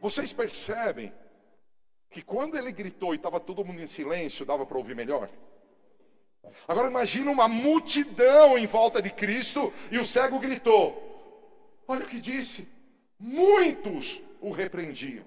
Vocês 0.02 0.34
percebem 0.34 1.14
que 2.10 2.24
quando 2.24 2.58
ele 2.58 2.72
gritou 2.72 3.14
e 3.14 3.18
estava 3.18 3.40
todo 3.40 3.64
mundo 3.64 3.82
em 3.82 3.88
silêncio, 3.88 4.46
dava 4.46 4.66
para 4.66 4.80
ouvir 4.80 4.96
melhor? 4.96 5.30
Agora 6.68 6.90
imagina 6.90 7.30
uma 7.30 7.48
multidão 7.48 8.58
em 8.58 8.66
volta 8.66 9.00
de 9.00 9.12
Cristo 9.12 9.72
e 9.92 10.00
o 10.00 10.06
cego 10.06 10.40
gritou. 10.40 11.84
Olha 11.88 12.04
o 12.04 12.08
que 12.08 12.20
disse. 12.20 12.68
Muitos 13.20 14.20
o 14.42 14.52
repreendiam. 14.52 15.24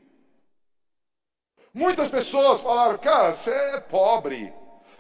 Muitas 1.73 2.11
pessoas 2.11 2.61
falaram: 2.61 2.99
Cara, 2.99 3.33
você 3.33 3.53
é 3.53 3.81
pobre. 3.81 4.53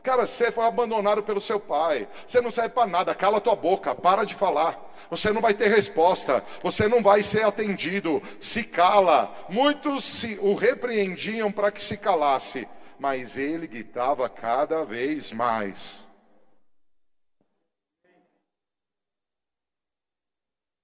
Cara, 0.05 0.27
você 0.27 0.53
foi 0.53 0.67
abandonado 0.67 1.23
pelo 1.23 1.40
seu 1.40 1.59
pai. 1.59 2.07
Você 2.29 2.38
não 2.38 2.51
serve 2.51 2.75
para 2.75 2.87
nada. 2.87 3.14
Cala 3.14 3.40
tua 3.40 3.57
boca. 3.57 3.95
Para 3.95 4.25
de 4.25 4.35
falar. 4.35 4.79
Você 5.09 5.33
não 5.33 5.40
vai 5.40 5.55
ter 5.55 5.69
resposta. 5.69 6.45
Você 6.62 6.87
não 6.87 7.03
vai 7.03 7.23
ser 7.23 7.43
atendido. 7.43 8.23
Se 8.38 8.62
cala. 8.62 9.35
Muitos 9.49 10.05
se, 10.05 10.38
o 10.43 10.55
repreendiam 10.55 11.51
para 11.51 11.73
que 11.73 11.81
se 11.81 11.97
calasse. 11.97 12.69
Mas 12.99 13.38
ele 13.38 13.67
gritava 13.67 14.29
cada 14.29 14.85
vez 14.85 15.33
mais. 15.33 16.07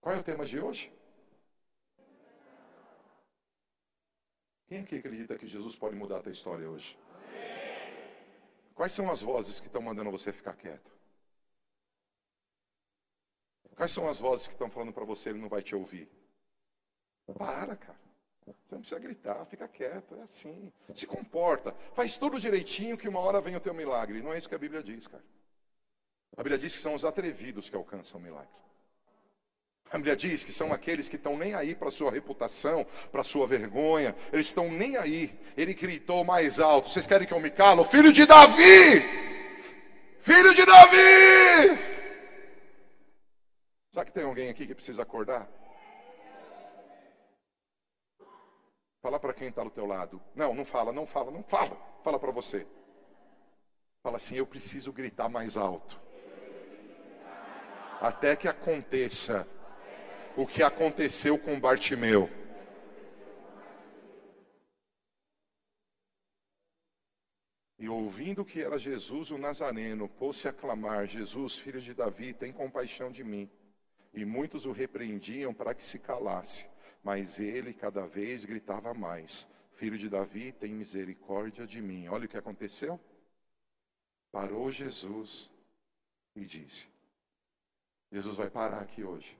Qual 0.00 0.14
é 0.14 0.18
o 0.18 0.24
tema 0.24 0.46
de 0.46 0.58
hoje? 0.58 0.90
Quem 4.66 4.80
aqui 4.80 4.96
acredita 4.96 5.36
que 5.36 5.46
Jesus 5.46 5.76
pode 5.76 5.94
mudar 5.94 6.16
a 6.16 6.22
tua 6.22 6.32
história 6.32 6.66
hoje? 6.70 6.96
Quais 8.80 8.94
são 8.94 9.10
as 9.10 9.20
vozes 9.20 9.60
que 9.60 9.66
estão 9.66 9.82
mandando 9.82 10.10
você 10.10 10.32
ficar 10.32 10.54
quieto? 10.54 10.90
Quais 13.76 13.92
são 13.92 14.08
as 14.08 14.18
vozes 14.18 14.48
que 14.48 14.54
estão 14.54 14.70
falando 14.70 14.90
para 14.90 15.04
você 15.04 15.28
ele 15.28 15.38
não 15.38 15.50
vai 15.50 15.62
te 15.62 15.76
ouvir? 15.76 16.10
Para, 17.36 17.76
cara. 17.76 18.00
Você 18.46 18.74
não 18.74 18.80
precisa 18.80 18.98
gritar, 18.98 19.44
fica 19.44 19.68
quieto, 19.68 20.14
é 20.14 20.22
assim. 20.22 20.72
Se 20.94 21.06
comporta, 21.06 21.74
faz 21.92 22.16
tudo 22.16 22.40
direitinho 22.40 22.96
que 22.96 23.06
uma 23.06 23.20
hora 23.20 23.42
vem 23.42 23.54
o 23.54 23.60
teu 23.60 23.74
milagre. 23.74 24.22
Não 24.22 24.32
é 24.32 24.38
isso 24.38 24.48
que 24.48 24.54
a 24.54 24.58
Bíblia 24.58 24.82
diz, 24.82 25.06
cara. 25.06 25.24
A 26.34 26.42
Bíblia 26.42 26.56
diz 26.56 26.74
que 26.74 26.80
são 26.80 26.94
os 26.94 27.04
atrevidos 27.04 27.68
que 27.68 27.76
alcançam 27.76 28.18
o 28.18 28.22
milagre. 28.22 28.48
A 29.90 29.96
Bíblia 29.96 30.16
diz 30.16 30.44
que 30.44 30.52
são 30.52 30.72
aqueles 30.72 31.08
que 31.08 31.16
estão 31.16 31.36
nem 31.36 31.52
aí 31.52 31.74
para 31.74 31.88
a 31.88 31.90
sua 31.90 32.12
reputação, 32.12 32.86
para 33.10 33.22
a 33.22 33.24
sua 33.24 33.44
vergonha, 33.44 34.14
eles 34.32 34.46
estão 34.46 34.70
nem 34.70 34.96
aí. 34.96 35.36
Ele 35.56 35.74
gritou 35.74 36.24
mais 36.24 36.60
alto: 36.60 36.88
Vocês 36.88 37.06
querem 37.06 37.26
que 37.26 37.34
eu 37.34 37.40
me 37.40 37.50
calo? 37.50 37.82
Filho 37.82 38.12
de 38.12 38.24
Davi! 38.24 39.02
Filho 40.20 40.54
de 40.54 40.64
Davi! 40.64 41.78
Será 43.90 44.04
que 44.04 44.12
tem 44.12 44.22
alguém 44.22 44.48
aqui 44.48 44.64
que 44.64 44.74
precisa 44.76 45.02
acordar? 45.02 45.48
Fala 49.02 49.18
para 49.18 49.34
quem 49.34 49.48
está 49.48 49.64
do 49.64 49.70
teu 49.70 49.86
lado. 49.86 50.22
Não, 50.36 50.54
não 50.54 50.64
fala, 50.64 50.92
não 50.92 51.04
fala, 51.04 51.32
não 51.32 51.42
fala. 51.42 51.76
Fala 52.04 52.18
para 52.20 52.30
você. 52.30 52.64
Fala 54.04 54.18
assim: 54.18 54.36
Eu 54.36 54.46
preciso 54.46 54.92
gritar 54.92 55.28
mais 55.28 55.56
alto. 55.56 56.00
Até 58.00 58.36
que 58.36 58.46
aconteça 58.46 59.48
o 60.36 60.46
que 60.46 60.62
aconteceu 60.62 61.38
com 61.38 61.58
Bartimeu. 61.58 62.28
E 67.78 67.88
ouvindo 67.88 68.44
que 68.44 68.60
era 68.60 68.78
Jesus 68.78 69.30
o 69.30 69.38
Nazareno, 69.38 70.08
pôs-se 70.08 70.46
a 70.46 70.52
clamar: 70.52 71.06
Jesus, 71.06 71.56
filho 71.56 71.80
de 71.80 71.94
Davi, 71.94 72.34
tem 72.34 72.52
compaixão 72.52 73.10
de 73.10 73.24
mim. 73.24 73.50
E 74.12 74.24
muitos 74.24 74.66
o 74.66 74.72
repreendiam 74.72 75.54
para 75.54 75.74
que 75.74 75.82
se 75.82 75.98
calasse, 75.98 76.68
mas 77.02 77.38
ele 77.38 77.72
cada 77.72 78.06
vez 78.06 78.44
gritava 78.44 78.92
mais: 78.92 79.48
Filho 79.76 79.96
de 79.96 80.10
Davi, 80.10 80.52
tem 80.52 80.74
misericórdia 80.74 81.66
de 81.66 81.80
mim. 81.80 82.06
Olha 82.08 82.26
o 82.26 82.28
que 82.28 82.36
aconteceu. 82.36 83.00
Parou 84.30 84.70
Jesus 84.70 85.50
e 86.36 86.44
disse: 86.44 86.86
Jesus 88.12 88.36
vai 88.36 88.50
parar 88.50 88.82
aqui 88.82 89.02
hoje. 89.02 89.39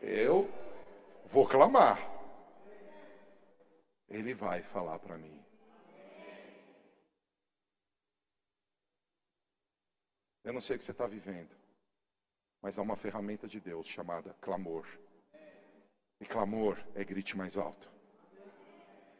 Eu 0.00 0.50
vou 1.26 1.46
clamar. 1.46 1.98
Ele 4.08 4.34
vai 4.34 4.62
falar 4.62 4.98
para 4.98 5.16
mim. 5.16 5.40
Eu 10.42 10.52
não 10.52 10.60
sei 10.60 10.76
o 10.76 10.78
que 10.78 10.84
você 10.84 10.90
está 10.90 11.06
vivendo, 11.06 11.54
mas 12.62 12.78
há 12.78 12.82
uma 12.82 12.96
ferramenta 12.96 13.46
de 13.46 13.60
Deus 13.60 13.86
chamada 13.86 14.34
clamor. 14.40 14.86
E 16.20 16.24
clamor 16.24 16.82
é 16.94 17.04
grite 17.04 17.36
mais 17.36 17.56
alto. 17.56 17.88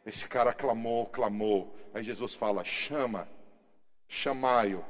Esse 0.05 0.27
cara 0.27 0.53
clamou, 0.53 1.07
clamou. 1.07 1.75
Aí 1.95 2.03
Jesus 2.03 2.35
fala: 2.35 2.65
chama, 2.65 3.29
chamai-o. 4.09 4.85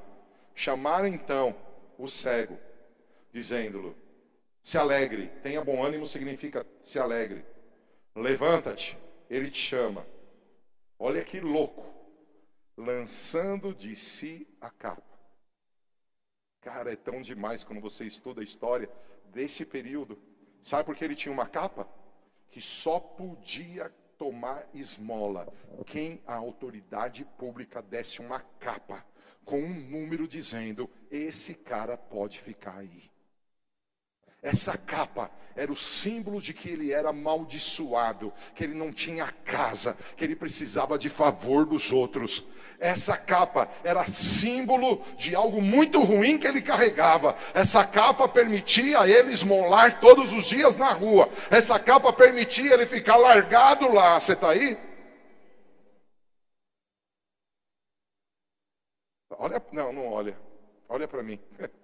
Chamaram 0.54 1.08
então 1.08 1.54
o 1.98 2.06
cego, 2.06 2.58
dizendo-lhe: 3.32 3.94
se 4.62 4.76
alegre, 4.78 5.28
tenha 5.42 5.64
bom 5.64 5.84
ânimo 5.84 6.06
significa 6.06 6.66
se 6.82 6.98
alegre. 6.98 7.44
Levanta-te, 8.14 8.98
ele 9.28 9.50
te 9.50 9.58
chama. 9.58 10.06
Olha 10.98 11.24
que 11.24 11.40
louco, 11.40 11.84
lançando 12.76 13.74
de 13.74 13.96
si 13.96 14.46
a 14.60 14.70
capa. 14.70 15.18
Cara, 16.60 16.92
é 16.92 16.96
tão 16.96 17.22
demais 17.22 17.64
quando 17.64 17.80
você 17.80 18.04
estuda 18.04 18.40
a 18.42 18.44
história 18.44 18.90
desse 19.26 19.64
período. 19.64 20.18
Sabe 20.60 20.84
por 20.84 20.94
que 20.94 21.04
ele 21.04 21.14
tinha 21.14 21.32
uma 21.32 21.46
capa? 21.46 21.88
Que 22.50 22.60
só 22.60 23.00
podia 23.00 23.90
tomar 24.18 24.68
esmola 24.74 25.50
quem 25.86 26.20
a 26.26 26.34
autoridade 26.34 27.24
pública 27.38 27.80
desse 27.80 28.20
uma 28.20 28.40
capa 28.58 29.04
com 29.44 29.62
um 29.62 29.74
número 29.88 30.28
dizendo: 30.28 30.90
esse 31.10 31.54
cara 31.54 31.96
pode 31.96 32.38
ficar 32.40 32.76
aí. 32.76 33.10
Essa 34.42 34.76
capa 34.76 35.30
era 35.54 35.70
o 35.70 35.76
símbolo 35.76 36.40
de 36.40 36.54
que 36.54 36.70
ele 36.70 36.92
era 36.92 37.10
amaldiçoado, 37.10 38.32
que 38.54 38.64
ele 38.64 38.72
não 38.72 38.90
tinha 38.92 39.30
casa, 39.44 39.96
que 40.16 40.24
ele 40.24 40.34
precisava 40.34 40.98
de 40.98 41.10
favor 41.10 41.66
dos 41.66 41.92
outros. 41.92 42.42
Essa 42.78 43.14
capa 43.14 43.68
era 43.84 44.08
símbolo 44.08 45.04
de 45.18 45.34
algo 45.34 45.60
muito 45.60 46.00
ruim 46.00 46.38
que 46.38 46.46
ele 46.46 46.62
carregava. 46.62 47.36
Essa 47.52 47.84
capa 47.84 48.26
permitia 48.26 49.06
ele 49.06 49.32
esmolar 49.32 50.00
todos 50.00 50.32
os 50.32 50.46
dias 50.46 50.76
na 50.76 50.92
rua. 50.92 51.28
Essa 51.50 51.78
capa 51.78 52.10
permitia 52.10 52.72
ele 52.72 52.86
ficar 52.86 53.16
largado 53.16 53.92
lá. 53.92 54.18
Você 54.18 54.32
está 54.32 54.50
aí? 54.50 54.78
Olha, 59.30 59.62
não, 59.72 59.92
não 59.92 60.06
olha. 60.06 60.38
Olha 60.88 61.06
para 61.06 61.22
mim. 61.22 61.38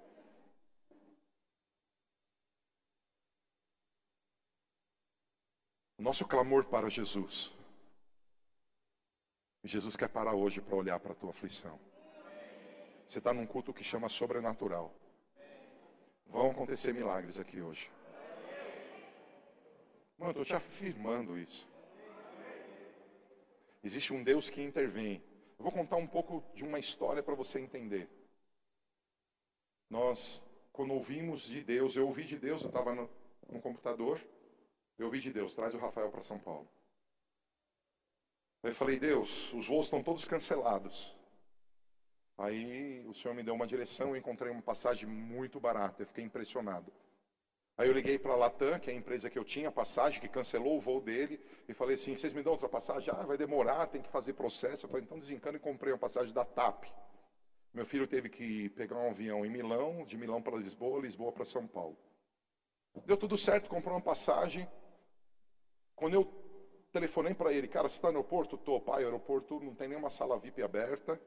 O 5.98 6.02
nosso 6.02 6.26
clamor 6.26 6.64
para 6.64 6.90
Jesus. 6.90 7.50
Jesus 9.64 9.96
quer 9.96 10.08
parar 10.08 10.34
hoje 10.34 10.60
para 10.60 10.76
olhar 10.76 11.00
para 11.00 11.12
a 11.12 11.14
tua 11.14 11.30
aflição. 11.30 11.78
Você 13.08 13.18
está 13.18 13.32
num 13.32 13.46
culto 13.46 13.72
que 13.72 13.82
chama 13.82 14.08
sobrenatural. 14.08 14.94
Vão 16.26 16.50
acontecer 16.50 16.92
milagres 16.92 17.38
aqui 17.38 17.60
hoje. 17.60 17.90
Mano, 20.18 20.30
estou 20.30 20.44
te 20.44 20.54
afirmando 20.54 21.38
isso. 21.38 21.66
Existe 23.82 24.12
um 24.12 24.22
Deus 24.22 24.50
que 24.50 24.62
intervém. 24.62 25.22
Eu 25.58 25.64
vou 25.64 25.72
contar 25.72 25.96
um 25.96 26.06
pouco 26.06 26.44
de 26.54 26.64
uma 26.64 26.78
história 26.78 27.22
para 27.22 27.34
você 27.34 27.58
entender. 27.58 28.08
Nós, 29.88 30.42
quando 30.72 30.92
ouvimos 30.92 31.42
de 31.42 31.62
Deus, 31.62 31.96
eu 31.96 32.06
ouvi 32.06 32.24
de 32.24 32.36
Deus, 32.36 32.62
eu 32.62 32.68
estava 32.68 32.94
no, 32.94 33.08
no 33.48 33.60
computador. 33.60 34.20
Eu 34.98 35.06
ouvi 35.06 35.20
de 35.20 35.32
Deus, 35.32 35.54
traz 35.54 35.74
o 35.74 35.78
Rafael 35.78 36.10
para 36.10 36.22
São 36.22 36.38
Paulo. 36.38 36.68
Aí 38.62 38.72
falei, 38.72 38.98
Deus, 38.98 39.52
os 39.52 39.66
voos 39.66 39.86
estão 39.86 40.02
todos 40.02 40.24
cancelados. 40.24 41.14
Aí 42.38 43.06
o 43.06 43.14
Senhor 43.14 43.34
me 43.34 43.42
deu 43.42 43.54
uma 43.54 43.66
direção, 43.66 44.10
eu 44.10 44.16
encontrei 44.16 44.50
uma 44.50 44.62
passagem 44.62 45.08
muito 45.08 45.60
barata, 45.60 46.02
eu 46.02 46.06
fiquei 46.06 46.24
impressionado. 46.24 46.92
Aí 47.78 47.88
eu 47.88 47.92
liguei 47.92 48.18
para 48.18 48.32
a 48.32 48.36
Latam, 48.36 48.78
que 48.78 48.90
é 48.90 48.94
a 48.94 48.96
empresa 48.96 49.28
que 49.28 49.38
eu 49.38 49.44
tinha 49.44 49.70
passagem, 49.70 50.20
que 50.20 50.28
cancelou 50.28 50.78
o 50.78 50.80
voo 50.80 51.00
dele, 51.00 51.38
e 51.68 51.74
falei 51.74 51.94
assim: 51.94 52.16
vocês 52.16 52.32
me 52.32 52.42
dão 52.42 52.52
outra 52.52 52.68
passagem? 52.68 53.12
Ah, 53.14 53.24
vai 53.24 53.36
demorar, 53.36 53.86
tem 53.86 54.00
que 54.00 54.08
fazer 54.08 54.32
processo. 54.32 54.86
Eu 54.86 54.90
falei: 54.90 55.04
então 55.04 55.18
desencana 55.18 55.58
e 55.58 55.60
comprei 55.60 55.92
uma 55.92 55.98
passagem 55.98 56.32
da 56.32 56.44
TAP. 56.44 56.84
Meu 57.74 57.84
filho 57.84 58.06
teve 58.06 58.30
que 58.30 58.70
pegar 58.70 58.96
um 58.96 59.10
avião 59.10 59.44
em 59.44 59.50
Milão, 59.50 60.04
de 60.04 60.16
Milão 60.16 60.40
para 60.40 60.56
Lisboa, 60.56 61.00
Lisboa 61.00 61.32
para 61.32 61.44
São 61.44 61.66
Paulo. 61.66 61.98
Deu 63.04 63.16
tudo 63.16 63.36
certo, 63.36 63.68
comprou 63.68 63.94
uma 63.94 64.00
passagem. 64.00 64.66
Quando 65.96 66.14
eu 66.14 66.30
telefonei 66.92 67.34
para 67.34 67.52
ele, 67.52 67.66
cara, 67.66 67.88
você 67.88 67.96
está 67.96 68.12
no 68.12 68.18
aeroporto? 68.18 68.58
Tô, 68.58 68.78
pai, 68.78 69.02
aeroporto 69.02 69.58
não 69.60 69.74
tem 69.74 69.88
nenhuma 69.88 70.10
sala 70.10 70.38
VIP 70.38 70.62
aberta, 70.62 71.18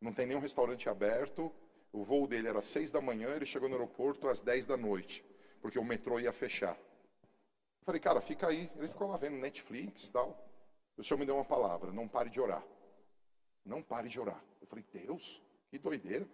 não 0.00 0.12
tem 0.12 0.26
nenhum 0.26 0.40
restaurante 0.40 0.88
aberto. 0.88 1.52
O 1.92 2.02
voo 2.02 2.26
dele 2.26 2.48
era 2.48 2.60
às 2.60 2.64
seis 2.64 2.90
da 2.90 3.00
manhã, 3.00 3.28
ele 3.34 3.44
chegou 3.44 3.68
no 3.68 3.74
aeroporto 3.74 4.26
às 4.26 4.40
dez 4.40 4.64
da 4.64 4.76
noite, 4.76 5.24
porque 5.60 5.78
o 5.78 5.84
metrô 5.84 6.18
ia 6.18 6.32
fechar. 6.32 6.76
Eu 6.76 7.84
falei, 7.84 8.00
cara, 8.00 8.20
fica 8.20 8.48
aí. 8.48 8.70
Ele 8.76 8.88
ficou 8.88 9.08
lá 9.08 9.16
vendo 9.18 9.36
Netflix 9.36 10.06
e 10.06 10.12
tal. 10.12 10.48
O 10.96 11.04
senhor 11.04 11.18
me 11.18 11.26
deu 11.26 11.34
uma 11.34 11.44
palavra, 11.44 11.92
não 11.92 12.08
pare 12.08 12.30
de 12.30 12.40
orar. 12.40 12.64
Não 13.64 13.82
pare 13.82 14.08
de 14.08 14.18
orar. 14.18 14.42
Eu 14.60 14.66
falei, 14.66 14.84
Deus, 14.92 15.42
que 15.70 15.78
doideira. 15.78 16.26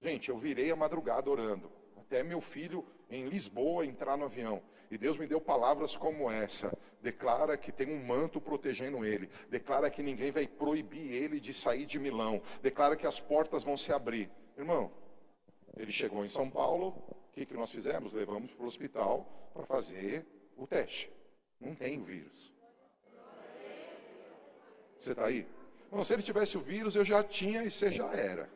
Gente, 0.00 0.28
eu 0.28 0.38
virei 0.38 0.70
a 0.70 0.76
madrugada 0.76 1.30
orando. 1.30 1.70
Até 1.96 2.22
meu 2.22 2.40
filho 2.40 2.84
em 3.10 3.28
Lisboa 3.28 3.84
entrar 3.84 4.16
no 4.16 4.24
avião. 4.24 4.62
E 4.90 4.96
Deus 4.96 5.16
me 5.16 5.26
deu 5.26 5.40
palavras 5.40 5.96
como 5.96 6.30
essa. 6.30 6.76
Declara 7.02 7.56
que 7.56 7.70
tem 7.70 7.88
um 7.88 8.04
manto 8.04 8.40
protegendo 8.40 9.04
ele. 9.04 9.28
Declara 9.48 9.90
que 9.90 10.02
ninguém 10.02 10.30
vai 10.32 10.46
proibir 10.46 11.12
ele 11.12 11.38
de 11.38 11.52
sair 11.52 11.84
de 11.86 11.98
Milão. 11.98 12.40
Declara 12.62 12.96
que 12.96 13.06
as 13.06 13.20
portas 13.20 13.62
vão 13.62 13.76
se 13.76 13.92
abrir. 13.92 14.30
Irmão, 14.56 14.90
ele 15.76 15.92
chegou 15.92 16.24
em 16.24 16.28
São 16.28 16.50
Paulo. 16.50 16.88
O 16.88 17.32
que, 17.32 17.46
que 17.46 17.54
nós 17.54 17.70
fizemos? 17.70 18.12
Levamos 18.12 18.50
para 18.52 18.64
o 18.64 18.66
hospital 18.66 19.50
para 19.52 19.64
fazer 19.66 20.26
o 20.56 20.66
teste. 20.66 21.12
Não 21.60 21.74
tem 21.74 21.98
o 22.00 22.04
vírus. 22.04 22.52
Você 24.98 25.12
está 25.12 25.26
aí? 25.26 25.46
Se 26.04 26.12
ele 26.12 26.22
tivesse 26.22 26.56
o 26.56 26.60
vírus, 26.60 26.96
eu 26.96 27.04
já 27.04 27.22
tinha 27.22 27.62
e 27.62 27.70
você 27.70 27.90
já 27.90 28.12
era. 28.12 28.48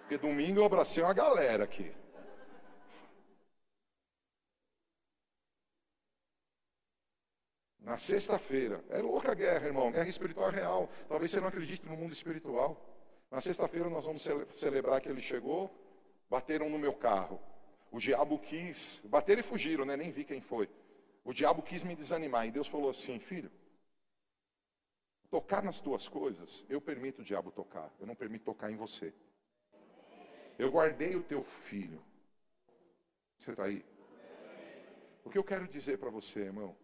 Porque 0.00 0.18
domingo 0.18 0.60
eu 0.60 0.64
abracei 0.64 1.02
uma 1.02 1.12
galera 1.12 1.64
aqui. 1.64 1.92
Na 7.84 7.98
sexta-feira, 7.98 8.82
é 8.88 8.98
louca 9.02 9.32
a 9.32 9.34
guerra, 9.34 9.66
irmão, 9.66 9.92
guerra 9.92 10.08
espiritual 10.08 10.48
é 10.48 10.54
real. 10.54 10.88
Talvez 11.06 11.30
você 11.30 11.38
não 11.38 11.48
acredite 11.48 11.84
no 11.84 11.94
mundo 11.94 12.14
espiritual. 12.14 12.82
Na 13.30 13.42
sexta-feira 13.42 13.90
nós 13.90 14.06
vamos 14.06 14.26
celebrar 14.52 15.02
que 15.02 15.08
ele 15.08 15.20
chegou, 15.20 15.70
bateram 16.30 16.70
no 16.70 16.78
meu 16.78 16.94
carro. 16.94 17.38
O 17.92 17.98
diabo 17.98 18.38
quis, 18.38 19.02
bateram 19.04 19.40
e 19.40 19.42
fugiram, 19.42 19.84
né? 19.84 19.98
Nem 19.98 20.10
vi 20.10 20.24
quem 20.24 20.40
foi. 20.40 20.66
O 21.22 21.34
diabo 21.34 21.62
quis 21.62 21.84
me 21.84 21.94
desanimar 21.94 22.46
e 22.46 22.50
Deus 22.50 22.66
falou 22.66 22.88
assim, 22.88 23.18
filho, 23.18 23.52
tocar 25.30 25.62
nas 25.62 25.78
tuas 25.78 26.08
coisas, 26.08 26.64
eu 26.70 26.80
permito 26.80 27.20
o 27.20 27.24
diabo 27.24 27.50
tocar, 27.50 27.92
eu 28.00 28.06
não 28.06 28.14
permito 28.14 28.46
tocar 28.46 28.70
em 28.70 28.76
você. 28.76 29.12
Eu 30.58 30.70
guardei 30.70 31.16
o 31.16 31.22
teu 31.22 31.44
filho. 31.44 32.02
Você 33.38 33.50
está 33.50 33.64
aí? 33.64 33.84
O 35.22 35.28
que 35.28 35.36
eu 35.36 35.44
quero 35.44 35.68
dizer 35.68 35.98
para 35.98 36.08
você, 36.08 36.40
irmão? 36.40 36.74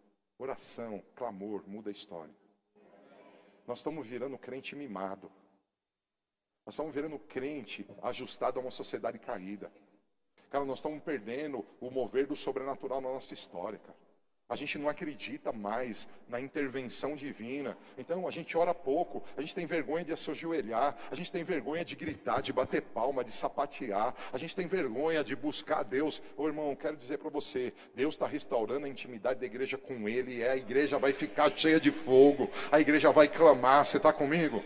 Oração, 0.41 1.03
clamor, 1.15 1.69
muda 1.69 1.91
a 1.91 1.93
história. 1.93 2.35
Nós 3.67 3.81
estamos 3.81 4.07
virando 4.07 4.39
crente 4.39 4.75
mimado. 4.75 5.31
Nós 6.65 6.73
estamos 6.75 6.95
virando 6.95 7.19
crente 7.19 7.87
ajustado 8.01 8.59
a 8.59 8.63
uma 8.63 8.71
sociedade 8.71 9.19
caída. 9.19 9.71
Cara, 10.49 10.65
nós 10.65 10.79
estamos 10.79 11.03
perdendo 11.03 11.63
o 11.79 11.91
mover 11.91 12.27
do 12.27 12.35
sobrenatural 12.35 13.03
na 13.03 13.11
nossa 13.11 13.35
história, 13.35 13.79
cara. 13.81 13.99
A 14.51 14.57
gente 14.57 14.77
não 14.77 14.89
acredita 14.89 15.53
mais 15.53 16.09
na 16.29 16.41
intervenção 16.41 17.15
divina. 17.15 17.79
Então 17.97 18.27
a 18.27 18.33
gente 18.33 18.59
ora 18.59 18.75
pouco, 18.75 19.23
a 19.37 19.41
gente 19.41 19.55
tem 19.55 19.65
vergonha 19.65 20.05
de 20.05 20.17
se 20.17 20.29
ajoelhar, 20.29 20.97
a 21.09 21.15
gente 21.15 21.31
tem 21.31 21.45
vergonha 21.45 21.85
de 21.85 21.95
gritar, 21.95 22.43
de 22.43 22.53
bater 22.53 22.83
palma, 22.83 23.23
de 23.23 23.31
sapatear, 23.31 24.13
a 24.33 24.37
gente 24.39 24.57
tem 24.57 24.67
vergonha 24.67 25.23
de 25.23 25.37
buscar 25.37 25.85
Deus. 25.85 26.21
Ô 26.37 26.49
irmão, 26.49 26.75
quero 26.75 26.97
dizer 26.97 27.19
para 27.19 27.31
você: 27.31 27.73
Deus 27.95 28.15
está 28.15 28.27
restaurando 28.27 28.87
a 28.87 28.89
intimidade 28.89 29.39
da 29.39 29.47
igreja 29.47 29.79
com 29.79 30.09
Ele, 30.09 30.39
e 30.39 30.43
a 30.43 30.57
igreja 30.57 30.99
vai 30.99 31.13
ficar 31.13 31.57
cheia 31.57 31.79
de 31.79 31.93
fogo, 31.93 32.51
a 32.73 32.81
igreja 32.81 33.13
vai 33.13 33.29
clamar. 33.29 33.85
Você 33.85 33.99
está 33.99 34.13
comigo? 34.13 34.65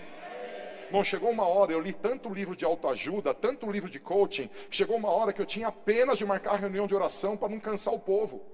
Irmão, 0.87 1.05
chegou 1.05 1.31
uma 1.31 1.47
hora, 1.47 1.73
eu 1.73 1.81
li 1.81 1.93
tanto 1.93 2.33
livro 2.33 2.57
de 2.57 2.65
autoajuda, 2.65 3.35
tanto 3.35 3.71
livro 3.71 3.91
de 3.91 3.99
coaching, 3.99 4.49
chegou 4.71 4.97
uma 4.97 5.11
hora 5.11 5.31
que 5.31 5.43
eu 5.43 5.47
tinha 5.47 5.69
apenas 5.69 6.17
de 6.17 6.25
marcar 6.25 6.57
reunião 6.57 6.87
de 6.87 6.95
oração 6.95 7.37
para 7.37 7.51
não 7.51 7.61
cansar 7.61 7.93
o 7.93 8.01
povo. 8.01 8.54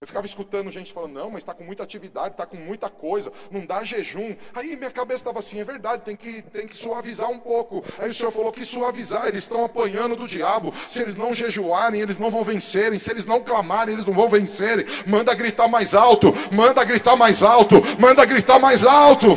Eu 0.00 0.06
ficava 0.06 0.26
escutando 0.26 0.70
gente 0.70 0.92
falando, 0.92 1.14
não, 1.14 1.28
mas 1.28 1.42
está 1.42 1.52
com 1.52 1.64
muita 1.64 1.82
atividade, 1.82 2.30
está 2.30 2.46
com 2.46 2.56
muita 2.56 2.88
coisa, 2.88 3.32
não 3.50 3.66
dá 3.66 3.84
jejum. 3.84 4.36
Aí 4.54 4.76
minha 4.76 4.92
cabeça 4.92 5.22
estava 5.22 5.40
assim, 5.40 5.58
é 5.58 5.64
verdade, 5.64 6.04
tem 6.04 6.14
que, 6.14 6.40
tem 6.40 6.68
que 6.68 6.76
suavizar 6.76 7.28
um 7.28 7.40
pouco. 7.40 7.84
Aí 7.98 8.08
o 8.08 8.14
Senhor 8.14 8.30
falou 8.30 8.52
que 8.52 8.64
suavizar, 8.64 9.26
eles 9.26 9.42
estão 9.42 9.64
apanhando 9.64 10.14
do 10.14 10.28
diabo. 10.28 10.72
Se 10.86 11.02
eles 11.02 11.16
não 11.16 11.34
jejuarem, 11.34 12.00
eles 12.00 12.16
não 12.16 12.30
vão 12.30 12.44
vencerem. 12.44 12.96
Se 12.96 13.10
eles 13.10 13.26
não 13.26 13.42
clamarem, 13.42 13.94
eles 13.94 14.06
não 14.06 14.14
vão 14.14 14.28
vencerem. 14.28 14.86
Manda 15.04 15.34
gritar 15.34 15.66
mais 15.66 15.92
alto, 15.94 16.32
manda 16.52 16.84
gritar 16.84 17.16
mais 17.16 17.42
alto, 17.42 17.82
manda 17.98 18.24
gritar 18.24 18.60
mais 18.60 18.84
alto. 18.86 19.36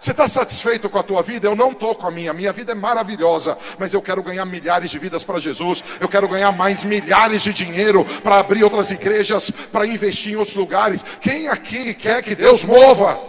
Você 0.00 0.12
está 0.12 0.28
satisfeito 0.28 0.88
com 0.88 0.98
a 0.98 1.02
tua 1.02 1.22
vida? 1.22 1.48
Eu 1.48 1.56
não 1.56 1.72
estou 1.72 1.94
com 1.94 2.06
a 2.06 2.10
minha. 2.10 2.32
Minha 2.32 2.52
vida 2.52 2.72
é 2.72 2.74
maravilhosa, 2.74 3.58
mas 3.78 3.92
eu 3.92 4.00
quero 4.00 4.22
ganhar 4.22 4.44
milhares 4.44 4.90
de 4.90 4.98
vidas 4.98 5.24
para 5.24 5.40
Jesus. 5.40 5.82
Eu 6.00 6.08
quero 6.08 6.28
ganhar 6.28 6.52
mais 6.52 6.84
milhares 6.84 7.42
de 7.42 7.52
dinheiro 7.52 8.04
para 8.22 8.38
abrir 8.38 8.62
outras 8.62 8.90
igrejas, 8.90 9.50
para 9.50 9.86
investir 9.86 10.32
em 10.32 10.36
outros 10.36 10.56
lugares. 10.56 11.02
Quem 11.20 11.48
aqui 11.48 11.94
quer 11.94 12.22
que 12.22 12.34
Deus 12.34 12.64
mova? 12.64 13.20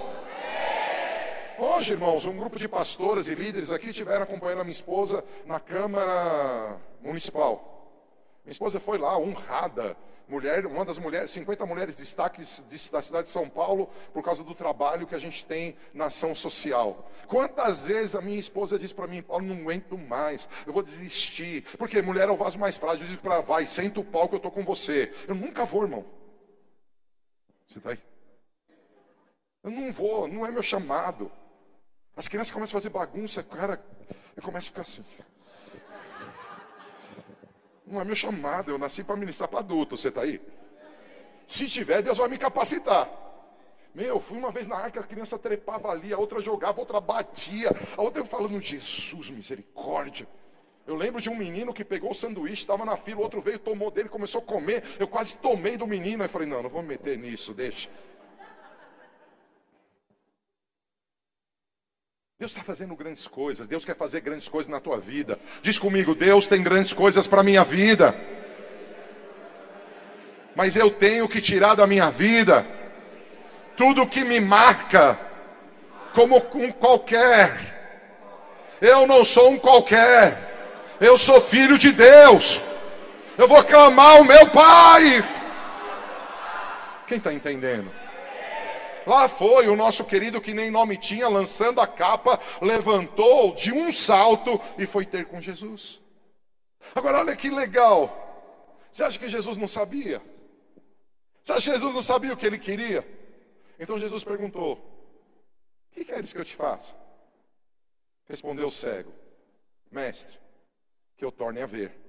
Hoje, 1.58 1.94
irmãos, 1.94 2.26
um 2.26 2.38
grupo 2.38 2.58
de 2.58 2.68
pastores 2.68 3.28
e 3.28 3.36
líderes 3.36 3.72
aqui 3.72 3.90
estiveram 3.90 4.24
acompanhando 4.24 4.62
a 4.62 4.64
minha 4.64 4.72
esposa 4.72 5.24
na 5.46 5.60
Câmara 5.60 6.78
Municipal. 7.02 7.98
Minha 8.46 8.54
esposa 8.54 8.80
foi 8.80 8.98
lá 8.98 9.18
honrada 9.18 9.98
mulher, 10.30 10.66
uma 10.68 10.86
das 10.86 10.98
mulheres, 10.98 11.32
50 11.32 11.66
mulheres 11.66 11.96
destaques 11.96 12.64
da 12.92 13.02
cidade 13.02 13.26
de 13.26 13.32
São 13.32 13.50
Paulo 13.50 13.90
por 14.14 14.24
causa 14.24 14.44
do 14.44 14.54
trabalho 14.54 15.08
que 15.08 15.16
a 15.16 15.20
gente 15.20 15.44
tem 15.44 15.76
na 15.94 16.06
ação 16.06 16.36
social. 16.36 17.10
Quantas 17.28 17.86
vezes 17.86 18.16
a 18.16 18.22
minha 18.22 18.40
esposa 18.40 18.78
disse 18.78 18.94
para 18.94 19.08
mim, 19.08 19.22
Paulo, 19.22 19.46
não 19.46 19.56
aguento 19.56 19.98
mais, 19.98 20.48
eu 20.66 20.72
vou 20.72 20.84
desistir, 20.84 21.66
porque 21.78 22.02
mulher 22.02 22.30
é 22.30 22.32
o 22.32 22.38
vaso 22.38 22.60
mais 22.60 22.78
frágil, 22.78 23.04
eu 23.06 23.10
digo 23.10 23.22
para 23.22 23.42
vai, 23.42 23.66
senta 23.66 24.00
o 24.00 24.04
pau 24.04 24.30
que 24.30 24.36
eu 24.36 24.38
estou 24.38 24.52
com 24.52 24.64
você. 24.64 25.12
Eu 25.28 25.34
nunca 25.34 25.66
vou, 25.66 25.84
irmão. 25.84 26.06
Você 27.68 27.80
está 27.80 27.92
aí? 27.92 28.00
Eu 29.64 29.72
não 29.72 29.92
vou, 29.92 30.28
não 30.28 30.46
é 30.46 30.52
meu 30.52 30.64
chamado. 30.64 31.32
As 32.16 32.28
crianças 32.28 32.52
começam 32.52 32.78
a 32.78 32.82
fazer 32.82 32.90
bagunça, 32.90 33.42
cara, 33.44 33.84
eu 34.36 34.44
começo 34.44 34.68
a 34.68 34.72
ficar 34.72 34.82
assim. 34.84 35.04
Não 37.90 38.00
é 38.00 38.04
meu 38.04 38.16
chamado, 38.16 38.72
eu 38.72 38.78
nasci 38.78 39.04
para 39.04 39.16
ministrar 39.16 39.50
para 39.50 39.60
adulto, 39.60 39.98
você 39.98 40.10
está 40.10 40.22
aí? 40.22 40.40
Se 41.48 41.66
tiver, 41.68 42.04
Deus 42.04 42.20
vai 42.20 42.30
me 42.30 42.38
capacitar. 42.38 43.10
Meu, 43.96 44.06
eu 44.06 44.20
fui 44.20 44.38
uma 44.38 44.52
vez 44.52 44.68
na 44.68 44.76
arca, 44.76 45.00
a 45.00 45.04
criança 45.04 45.40
trepava 45.40 45.90
ali, 45.90 46.14
a 46.14 46.18
outra 46.18 46.40
jogava, 46.40 46.78
a 46.78 46.82
outra 46.82 47.02
batia, 47.02 47.72
a 47.98 48.02
outra 48.02 48.22
eu 48.22 48.26
falando, 48.28 48.62
Jesus, 48.62 49.32
misericórdia. 49.32 50.28
Eu 50.86 50.96
lembro 50.96 51.20
de 51.20 51.30
um 51.30 51.36
menino 51.36 51.74
que 51.74 51.84
pegou 51.84 52.12
o 52.12 52.16
sanduíche, 52.16 52.62
estava 52.62 52.86
na 52.86 52.96
fila, 52.96 53.20
o 53.20 53.24
outro 53.24 53.42
veio, 53.42 53.58
tomou 53.58 53.90
dele, 53.90 54.08
começou 54.08 54.42
a 54.42 54.44
comer. 54.44 54.84
Eu 55.00 55.08
quase 55.08 55.36
tomei 55.36 55.76
do 55.78 55.86
menino. 55.86 56.24
Aí 56.24 56.30
falei, 56.30 56.48
não, 56.48 56.64
não 56.64 56.70
vou 56.70 56.82
me 56.82 56.90
meter 56.90 57.18
nisso, 57.18 57.54
deixa. 57.54 57.90
Deus 62.40 62.54
está 62.54 62.64
fazendo 62.64 62.96
grandes 62.96 63.28
coisas, 63.28 63.68
Deus 63.68 63.84
quer 63.84 63.98
fazer 63.98 64.22
grandes 64.22 64.48
coisas 64.48 64.72
na 64.72 64.80
tua 64.80 64.98
vida. 64.98 65.38
Diz 65.62 65.78
comigo, 65.78 66.16
Deus 66.16 66.48
tem 66.48 66.64
grandes 66.64 66.94
coisas 66.94 67.28
para 67.28 67.42
a 67.42 67.44
minha 67.44 67.66
vida. 67.66 68.16
Mas 70.56 70.78
eu 70.78 70.90
tenho 70.90 71.28
que 71.28 71.42
tirar 71.42 71.76
da 71.76 71.86
minha 71.86 72.10
vida 72.10 72.66
tudo 73.76 74.08
que 74.08 74.24
me 74.24 74.40
marca 74.40 75.20
como 76.14 76.38
um 76.56 76.72
qualquer. 76.72 77.58
Eu 78.80 79.06
não 79.06 79.26
sou 79.26 79.50
um 79.50 79.60
qualquer. 79.60 80.96
Eu 81.02 81.18
sou 81.18 81.42
filho 81.42 81.78
de 81.78 81.92
Deus. 81.92 82.62
Eu 83.38 83.50
vou 83.50 83.62
clamar 83.66 84.22
o 84.22 84.24
meu 84.24 84.50
Pai. 84.50 85.22
Quem 87.06 87.18
está 87.18 87.34
entendendo? 87.34 87.99
Lá 89.10 89.28
foi 89.28 89.68
o 89.68 89.76
nosso 89.76 90.06
querido 90.06 90.40
que 90.40 90.54
nem 90.54 90.70
nome 90.70 90.96
tinha, 90.96 91.28
lançando 91.28 91.82
a 91.82 91.88
capa, 91.88 92.40
levantou 92.62 93.56
de 93.56 93.74
um 93.74 93.92
salto 93.92 94.62
e 94.78 94.86
foi 94.86 95.04
ter 95.04 95.26
com 95.26 95.42
Jesus. 95.42 96.00
Agora 96.94 97.18
olha 97.18 97.36
que 97.36 97.50
legal. 97.50 98.78
Você 98.92 99.04
acha 99.04 99.18
que 99.18 99.28
Jesus 99.28 99.58
não 99.58 99.68
sabia? 99.68 100.22
Você 101.44 101.54
acha 101.54 101.72
que 101.72 101.78
Jesus 101.78 101.96
não 101.96 102.04
sabia 102.04 102.34
o 102.34 102.38
que 102.38 102.46
ele 102.46 102.60
queria? 102.60 103.04
Então 103.80 103.98
Jesus 103.98 104.24
perguntou: 104.24 104.74
O 104.74 105.96
que 105.96 106.06
queres 106.06 106.32
que 106.32 106.38
eu 106.38 106.46
te 106.46 106.56
faça? 106.56 106.96
Respondeu 108.28 108.68
o 108.68 108.72
cego: 108.72 109.12
Mestre, 109.90 110.38
que 111.18 111.26
eu 111.26 111.32
torne 111.32 111.64
a 111.64 111.66
ver. 111.66 112.00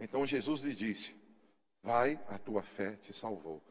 Então 0.00 0.26
Jesus 0.26 0.60
lhe 0.60 0.74
disse: 0.74 1.14
Vai, 1.84 2.18
a 2.28 2.36
tua 2.36 2.62
fé 2.62 2.96
te 2.96 3.12
salvou. 3.12 3.62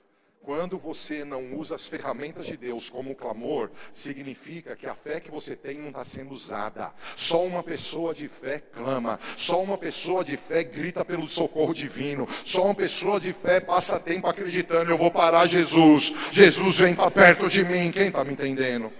Quando 0.41 0.77
você 0.79 1.25
não 1.25 1.53
usa 1.55 1.75
as 1.75 1.85
ferramentas 1.85 2.45
de 2.45 2.55
Deus 2.55 2.89
como 2.89 3.13
clamor, 3.13 3.69
significa 3.91 4.75
que 4.75 4.87
a 4.87 4.95
fé 4.95 5.19
que 5.19 5.29
você 5.29 5.55
tem 5.55 5.77
não 5.77 5.89
está 5.89 6.05
sendo 6.05 6.33
usada. 6.33 6.93
Só 7.15 7.45
uma 7.45 7.61
pessoa 7.61 8.13
de 8.13 8.27
fé 8.29 8.59
clama. 8.59 9.19
Só 9.35 9.61
uma 9.61 9.77
pessoa 9.77 10.23
de 10.23 10.37
fé 10.37 10.63
grita 10.63 11.03
pelo 11.03 11.27
socorro 11.27 11.73
divino. 11.73 12.27
Só 12.45 12.65
uma 12.65 12.75
pessoa 12.75 13.19
de 13.19 13.33
fé 13.33 13.59
passa 13.59 13.99
tempo 13.99 14.27
acreditando: 14.27 14.89
eu 14.89 14.97
vou 14.97 15.11
parar 15.11 15.45
Jesus. 15.45 16.13
Jesus 16.31 16.77
vem 16.77 16.95
para 16.95 17.11
perto 17.11 17.49
de 17.49 17.65
mim. 17.65 17.91
Quem 17.91 18.07
está 18.07 18.23
me 18.23 18.33
entendendo? 18.33 18.91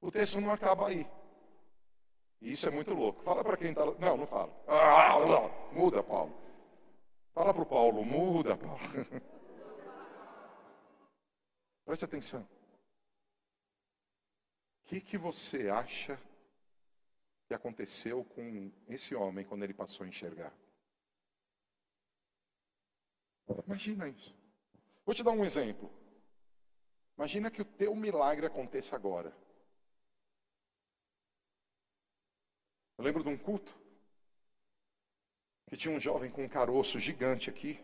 O 0.00 0.10
texto 0.10 0.40
não 0.40 0.52
acaba 0.52 0.88
aí. 0.88 1.06
Isso 2.40 2.66
é 2.66 2.70
muito 2.70 2.94
louco. 2.94 3.22
Fala 3.24 3.42
para 3.42 3.56
quem 3.56 3.70
está. 3.70 3.84
Não, 3.84 4.16
não 4.16 4.26
fala. 4.26 4.50
Ah. 4.66 5.50
Muda, 5.72 6.02
Paulo. 6.02 6.41
Fala 7.34 7.54
para 7.54 7.62
o 7.62 7.66
Paulo, 7.66 8.04
muda, 8.04 8.56
Paulo. 8.56 8.78
Preste 11.84 12.04
atenção. 12.04 12.42
O 14.82 14.84
que, 14.84 15.00
que 15.00 15.16
você 15.16 15.70
acha 15.70 16.20
que 17.48 17.54
aconteceu 17.54 18.22
com 18.24 18.70
esse 18.86 19.14
homem 19.14 19.46
quando 19.46 19.62
ele 19.62 19.72
passou 19.72 20.04
a 20.04 20.08
enxergar? 20.08 20.52
Imagina 23.66 24.08
isso. 24.08 24.34
Vou 25.04 25.14
te 25.14 25.22
dar 25.22 25.30
um 25.30 25.44
exemplo. 25.44 25.90
Imagina 27.16 27.50
que 27.50 27.62
o 27.62 27.64
teu 27.64 27.94
milagre 27.96 28.46
aconteça 28.46 28.94
agora. 28.94 29.34
Eu 32.98 33.04
lembro 33.04 33.22
de 33.22 33.30
um 33.30 33.38
culto 33.38 33.81
que 35.72 35.78
tinha 35.78 35.96
um 35.96 35.98
jovem 35.98 36.30
com 36.30 36.44
um 36.44 36.48
caroço 36.48 37.00
gigante 37.00 37.48
aqui. 37.48 37.82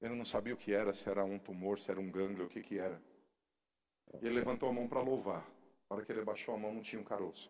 Ele 0.00 0.16
não 0.16 0.24
sabia 0.24 0.52
o 0.52 0.56
que 0.56 0.74
era, 0.74 0.92
se 0.92 1.08
era 1.08 1.24
um 1.24 1.38
tumor, 1.38 1.78
se 1.78 1.88
era 1.92 2.00
um 2.00 2.10
gânglio, 2.10 2.46
o 2.46 2.48
que, 2.48 2.60
que 2.60 2.76
era. 2.76 3.00
E 4.20 4.26
ele 4.26 4.34
levantou 4.34 4.68
a 4.68 4.72
mão 4.72 4.88
para 4.88 5.00
louvar. 5.00 5.48
Na 5.88 5.94
hora 5.94 6.04
que 6.04 6.10
ele 6.10 6.24
baixou 6.24 6.56
a 6.56 6.58
mão, 6.58 6.74
não 6.74 6.82
tinha 6.82 7.00
um 7.00 7.04
caroço. 7.04 7.48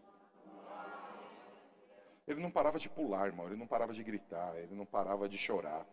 Ele 2.28 2.42
não 2.42 2.50
parava 2.50 2.78
de 2.78 2.90
pular, 2.90 3.28
irmão. 3.28 3.46
Ele 3.46 3.56
não 3.56 3.66
parava 3.66 3.94
de 3.94 4.04
gritar. 4.04 4.54
Ele 4.58 4.74
não 4.74 4.84
parava 4.84 5.26
de 5.26 5.38
chorar. 5.38 5.86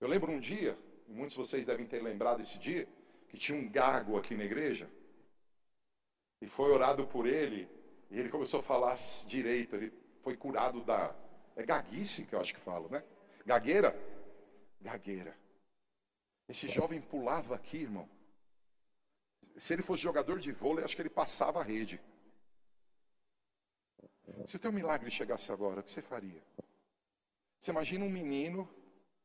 Eu 0.00 0.08
lembro 0.08 0.32
um 0.32 0.40
dia, 0.40 0.76
muitos 1.06 1.34
de 1.34 1.38
vocês 1.38 1.64
devem 1.64 1.86
ter 1.86 2.02
lembrado 2.02 2.40
esse 2.40 2.58
dia, 2.58 2.88
que 3.28 3.38
tinha 3.38 3.56
um 3.56 3.70
gago 3.70 4.18
aqui 4.18 4.34
na 4.34 4.42
igreja. 4.42 4.90
E 6.42 6.48
foi 6.48 6.72
orado 6.72 7.06
por 7.06 7.24
ele. 7.24 7.68
E 8.10 8.18
ele 8.18 8.30
começou 8.30 8.58
a 8.58 8.64
falar 8.64 8.96
direito. 9.28 9.76
Ele 9.76 10.07
foi 10.22 10.36
curado 10.36 10.84
da. 10.84 11.14
É 11.56 11.62
gaguice 11.64 12.24
que 12.24 12.34
eu 12.34 12.40
acho 12.40 12.54
que 12.54 12.60
falo, 12.60 12.88
né? 12.88 13.02
Gagueira? 13.44 13.94
Gagueira. 14.80 15.36
Esse 16.48 16.68
jovem 16.68 17.00
pulava 17.00 17.54
aqui, 17.54 17.78
irmão. 17.78 18.08
Se 19.56 19.72
ele 19.72 19.82
fosse 19.82 20.02
jogador 20.02 20.38
de 20.38 20.52
vôlei, 20.52 20.84
acho 20.84 20.94
que 20.94 21.02
ele 21.02 21.10
passava 21.10 21.60
a 21.60 21.64
rede. 21.64 22.00
Se 24.46 24.56
o 24.56 24.58
teu 24.58 24.72
milagre 24.72 25.10
chegasse 25.10 25.50
agora, 25.50 25.80
o 25.80 25.82
que 25.82 25.90
você 25.90 26.02
faria? 26.02 26.42
Você 27.60 27.70
imagina 27.70 28.04
um 28.04 28.10
menino 28.10 28.68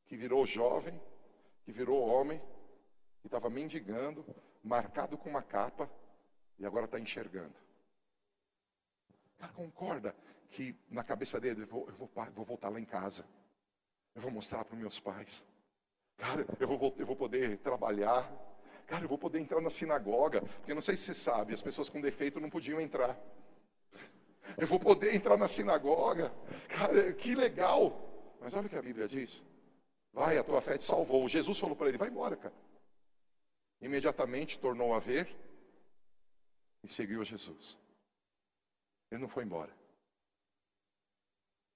que 0.06 0.18
virou 0.18 0.46
jovem, 0.46 1.00
que 1.64 1.72
virou 1.72 2.02
homem, 2.02 2.41
que 3.22 3.28
estava 3.28 3.50
mendigando, 3.50 4.26
marcado 4.64 5.18
com 5.18 5.30
uma 5.30 5.44
capa, 5.44 5.89
e 6.58 6.66
agora 6.66 6.86
está 6.86 7.00
enxergando. 7.00 7.56
Cara, 9.38 9.54
concorda 9.54 10.16
que 10.54 10.76
na 10.89 11.04
cabeça 11.04 11.39
dele, 11.39 11.64
eu 11.64 11.68
vou, 11.68 11.89
eu 11.89 11.95
vou, 11.95 12.10
vou 12.36 12.45
voltar 12.45 12.70
lá 12.70 12.80
em 12.80 12.86
casa. 12.86 13.26
Eu 14.14 14.22
vou 14.22 14.32
mostrar 14.32 14.64
para 14.64 14.78
meus 14.78 14.99
pais. 14.99 15.43
Cara, 16.16 16.45
eu 16.60 16.68
vou, 16.68 16.95
eu 16.97 17.06
vou 17.06 17.16
poder 17.16 17.58
trabalhar. 17.58 18.32
Cara, 18.86 19.04
eu 19.04 19.10
vou 19.10 19.18
poder 19.18 19.39
entrar 19.39 19.60
na 19.60 19.72
sinagoga. 19.72 20.41
Porque 20.41 20.74
não 20.74 20.82
sei 20.82 20.95
se 20.95 21.04
você 21.04 21.16
sabe, 21.16 21.54
as 21.54 21.62
pessoas 21.62 21.89
com 21.89 21.99
defeito 21.99 22.39
não 22.39 22.51
podiam 22.51 22.80
entrar. 22.80 23.20
Eu 24.56 24.68
vou 24.68 24.80
poder 24.80 25.16
entrar 25.16 25.38
na 25.38 25.47
sinagoga. 25.47 26.32
Cara, 26.70 27.12
que 27.14 27.34
legal. 27.34 28.36
Mas 28.39 28.54
olha 28.54 28.68
o 28.68 28.70
que 28.70 28.76
a 28.76 28.82
Bíblia 28.82 29.08
diz. 29.08 29.43
Vai, 30.12 30.38
a 30.38 30.43
tua 30.43 30.62
fé 30.62 30.78
te 30.78 30.84
salvou. 30.84 31.28
Jesus 31.28 31.58
falou 31.58 31.76
para 31.76 31.89
ele: 31.89 31.97
vai 31.97 32.10
embora, 32.10 32.38
cara. 32.38 32.54
Imediatamente 33.82 34.60
tornou 34.60 34.93
a 34.93 34.99
ver 34.99 35.28
e 36.84 36.88
seguiu 36.88 37.24
Jesus. 37.26 37.76
Ele 39.10 39.22
não 39.22 39.28
foi 39.28 39.43
embora. 39.43 39.82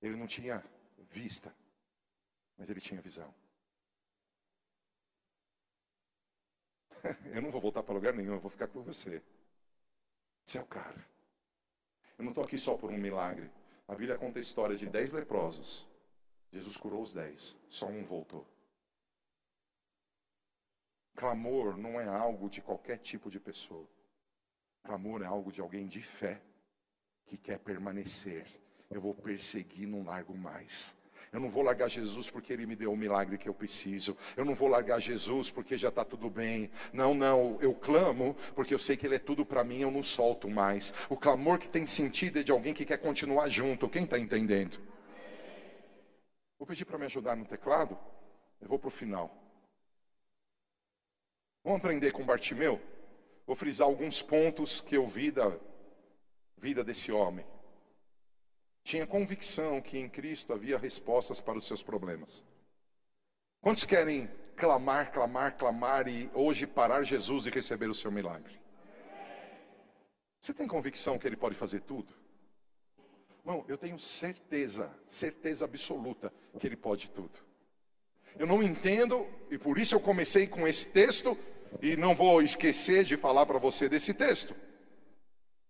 Ele 0.01 0.15
não 0.15 0.27
tinha 0.27 0.63
vista, 1.11 1.53
mas 2.57 2.69
ele 2.69 2.81
tinha 2.81 3.01
visão. 3.01 3.33
Eu 7.33 7.41
não 7.41 7.51
vou 7.51 7.61
voltar 7.61 7.83
para 7.83 7.93
lugar 7.93 8.13
nenhum, 8.13 8.33
eu 8.33 8.39
vou 8.39 8.51
ficar 8.51 8.67
com 8.67 8.81
você. 8.81 9.21
Você 10.43 10.57
é 10.57 10.61
o 10.61 10.65
cara. 10.65 11.05
Eu 12.17 12.23
não 12.23 12.31
estou 12.31 12.43
aqui 12.43 12.57
só 12.57 12.75
por 12.75 12.89
um 12.89 12.97
milagre. 12.97 13.51
A 13.87 13.93
Bíblia 13.93 14.17
conta 14.17 14.39
a 14.39 14.41
história 14.41 14.75
de 14.75 14.87
dez 14.87 15.11
leprosos. 15.11 15.87
Jesus 16.51 16.77
curou 16.77 17.01
os 17.01 17.13
dez, 17.13 17.57
só 17.69 17.87
um 17.87 18.03
voltou. 18.03 18.47
Clamor 21.15 21.77
não 21.77 21.99
é 21.99 22.07
algo 22.07 22.49
de 22.49 22.61
qualquer 22.61 22.97
tipo 22.99 23.29
de 23.29 23.39
pessoa. 23.39 23.87
Clamor 24.83 25.21
é 25.21 25.25
algo 25.25 25.51
de 25.51 25.61
alguém 25.61 25.87
de 25.87 26.01
fé 26.01 26.41
que 27.25 27.37
quer 27.37 27.59
permanecer 27.59 28.47
eu 28.89 29.01
vou 29.01 29.13
perseguir, 29.13 29.87
não 29.87 30.03
largo 30.03 30.35
mais. 30.35 30.95
Eu 31.31 31.41
não 31.41 31.49
vou 31.49 31.61
largar 31.61 31.89
Jesus 31.89 32.29
porque 32.29 32.53
Ele 32.53 32.65
me 32.65 32.75
deu 32.75 32.91
o 32.91 32.97
milagre 32.97 33.37
que 33.37 33.49
eu 33.49 33.53
preciso. 33.53 34.17
Eu 34.35 34.45
não 34.45 34.55
vou 34.55 34.69
largar 34.69 34.99
Jesus 34.99 35.51
porque 35.51 35.77
já 35.77 35.89
está 35.89 36.05
tudo 36.05 36.29
bem. 36.29 36.71
Não, 36.93 37.13
não. 37.13 37.57
Eu 37.61 37.73
clamo 37.73 38.35
porque 38.55 38.73
eu 38.73 38.79
sei 38.79 38.95
que 38.95 39.05
Ele 39.05 39.15
é 39.15 39.19
tudo 39.19 39.45
para 39.45 39.63
mim. 39.63 39.79
Eu 39.79 39.91
não 39.91 40.01
solto 40.01 40.49
mais. 40.49 40.93
O 41.09 41.17
clamor 41.17 41.59
que 41.59 41.67
tem 41.67 41.85
sentido 41.85 42.39
é 42.39 42.43
de 42.43 42.51
alguém 42.51 42.73
que 42.73 42.85
quer 42.85 42.97
continuar 42.97 43.49
junto. 43.49 43.89
Quem 43.89 44.05
está 44.05 44.17
entendendo? 44.17 44.79
Vou 46.57 46.65
pedir 46.65 46.85
para 46.85 46.97
me 46.97 47.05
ajudar 47.05 47.35
no 47.35 47.45
teclado. 47.45 47.97
Eu 48.61 48.69
vou 48.69 48.79
para 48.79 48.87
o 48.87 48.91
final. 48.91 49.35
Vamos 51.61 51.79
aprender 51.79 52.13
com 52.13 52.25
Bartimeu? 52.25 52.81
Vou 53.45 53.55
frisar 53.55 53.85
alguns 53.85 54.21
pontos 54.21 54.79
que 54.79 54.95
eu 54.95 55.05
vi 55.05 55.29
da 55.29 55.57
vida 56.57 56.83
desse 56.83 57.11
homem 57.11 57.45
tinha 58.87 59.05
convicção 59.05 59.81
que 59.81 59.97
em 59.97 60.07
Cristo 60.07 60.53
havia 60.53 60.77
respostas 60.77 61.41
para 61.41 61.57
os 61.57 61.67
seus 61.67 61.83
problemas. 61.83 62.41
Quantos 63.59 63.83
querem 63.83 64.31
clamar, 64.55 65.11
clamar, 65.11 65.57
clamar 65.57 66.07
e 66.07 66.31
hoje 66.33 66.65
parar 66.65 67.03
Jesus 67.03 67.45
e 67.45 67.49
receber 67.49 67.89
o 67.89 67.93
seu 67.93 68.09
milagre? 68.09 68.57
Você 70.39 70.53
tem 70.53 70.69
convicção 70.69 71.19
que 71.19 71.27
Ele 71.27 71.35
pode 71.35 71.53
fazer 71.53 71.81
tudo? 71.81 72.13
Não, 73.43 73.65
eu 73.67 73.77
tenho 73.77 73.99
certeza, 73.99 74.89
certeza 75.05 75.65
absoluta 75.65 76.33
que 76.57 76.65
Ele 76.65 76.77
pode 76.77 77.11
tudo. 77.11 77.37
Eu 78.39 78.47
não 78.47 78.63
entendo, 78.63 79.27
e 79.51 79.57
por 79.57 79.77
isso 79.77 79.95
eu 79.95 79.99
comecei 79.99 80.47
com 80.47 80.65
esse 80.65 80.87
texto, 80.87 81.37
e 81.81 81.97
não 81.97 82.15
vou 82.15 82.41
esquecer 82.41 83.03
de 83.03 83.17
falar 83.17 83.45
para 83.45 83.59
você 83.59 83.89
desse 83.89 84.13
texto. 84.13 84.55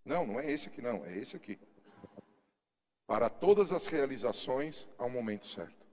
Não, 0.05 0.23
não 0.23 0.39
é 0.39 0.51
esse 0.51 0.67
aqui, 0.67 0.83
não, 0.83 1.03
é 1.03 1.17
esse 1.17 1.35
aqui. 1.35 1.57
Para 3.07 3.29
todas 3.29 3.71
as 3.71 3.85
realizações, 3.85 4.85
há 4.97 5.05
um 5.05 5.09
momento 5.09 5.45
certo. 5.45 5.87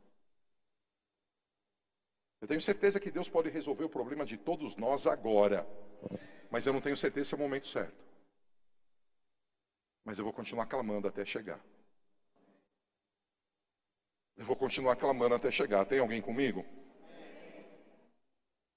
Eu 2.41 2.49
tenho 2.49 2.61
certeza 2.61 2.99
que 2.99 3.11
Deus 3.11 3.29
pode 3.29 3.49
resolver 3.49 3.85
o 3.85 3.89
problema 3.89 4.27
de 4.27 4.37
todos 4.37 4.77
nós 4.77 5.07
agora, 5.07 5.67
mas 6.51 6.67
eu 6.67 6.73
não 6.73 6.81
tenho 6.81 6.97
certeza 6.97 7.29
se 7.29 7.35
é 7.35 7.39
o 7.39 7.41
momento 7.41 7.67
certo. 7.67 8.05
Mas 10.05 10.19
eu 10.19 10.25
vou 10.25 10.35
continuar 10.35 10.67
clamando 10.67 11.07
até 11.07 11.25
chegar. 11.25 11.65
Eu 14.37 14.45
vou 14.45 14.57
continuar 14.57 14.97
clamando 14.97 15.37
até 15.37 15.51
chegar. 15.53 15.87
Tem 15.87 16.01
alguém 16.01 16.21
comigo? 16.21 16.67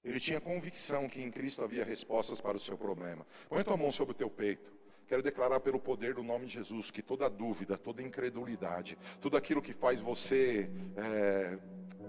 Ele 0.04 0.20
tinha 0.20 0.40
convicção 0.40 1.08
que 1.08 1.20
em 1.20 1.30
Cristo 1.30 1.62
havia 1.62 1.84
respostas 1.84 2.40
para 2.40 2.56
o 2.56 2.60
seu 2.60 2.78
problema. 2.78 3.26
Põe 3.48 3.64
tua 3.64 3.76
mão 3.76 3.90
sobre 3.90 4.12
o 4.12 4.16
teu 4.16 4.30
peito. 4.30 4.77
Quero 5.08 5.22
declarar 5.22 5.60
pelo 5.60 5.80
poder 5.80 6.12
do 6.12 6.22
nome 6.22 6.44
de 6.44 6.52
Jesus 6.52 6.90
que 6.90 7.00
toda 7.00 7.30
dúvida, 7.30 7.78
toda 7.78 8.02
incredulidade, 8.02 8.98
tudo 9.22 9.38
aquilo 9.38 9.62
que 9.62 9.72
faz 9.72 10.02
você 10.02 10.68
é, 10.96 11.58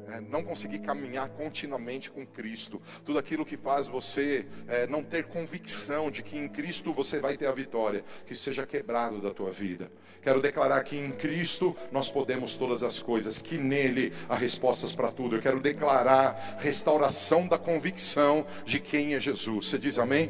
é, 0.09 0.19
não 0.19 0.43
conseguir 0.43 0.79
caminhar 0.79 1.29
continuamente 1.29 2.11
com 2.11 2.25
Cristo, 2.25 2.81
tudo 3.05 3.17
aquilo 3.17 3.45
que 3.45 3.55
faz 3.55 3.87
você 3.87 4.45
é, 4.67 4.85
não 4.85 5.01
ter 5.01 5.27
convicção 5.27 6.11
de 6.11 6.21
que 6.21 6.37
em 6.37 6.49
Cristo 6.49 6.91
você 6.91 7.19
vai 7.19 7.37
ter 7.37 7.47
a 7.47 7.53
vitória, 7.53 8.03
que 8.25 8.35
seja 8.35 8.67
quebrado 8.67 9.21
da 9.21 9.33
tua 9.33 9.49
vida. 9.51 9.89
Quero 10.21 10.41
declarar 10.41 10.83
que 10.83 10.97
em 10.97 11.11
Cristo 11.13 11.73
nós 11.93 12.11
podemos 12.11 12.57
todas 12.57 12.83
as 12.83 13.01
coisas, 13.01 13.41
que 13.41 13.57
nele 13.57 14.11
há 14.27 14.35
respostas 14.35 14.93
para 14.93 15.09
tudo. 15.09 15.37
Eu 15.37 15.41
quero 15.41 15.61
declarar 15.61 16.57
restauração 16.59 17.47
da 17.47 17.57
convicção 17.57 18.45
de 18.65 18.81
quem 18.81 19.13
é 19.13 19.21
Jesus. 19.21 19.69
Você 19.69 19.79
diz 19.79 19.97
amém? 19.97 20.29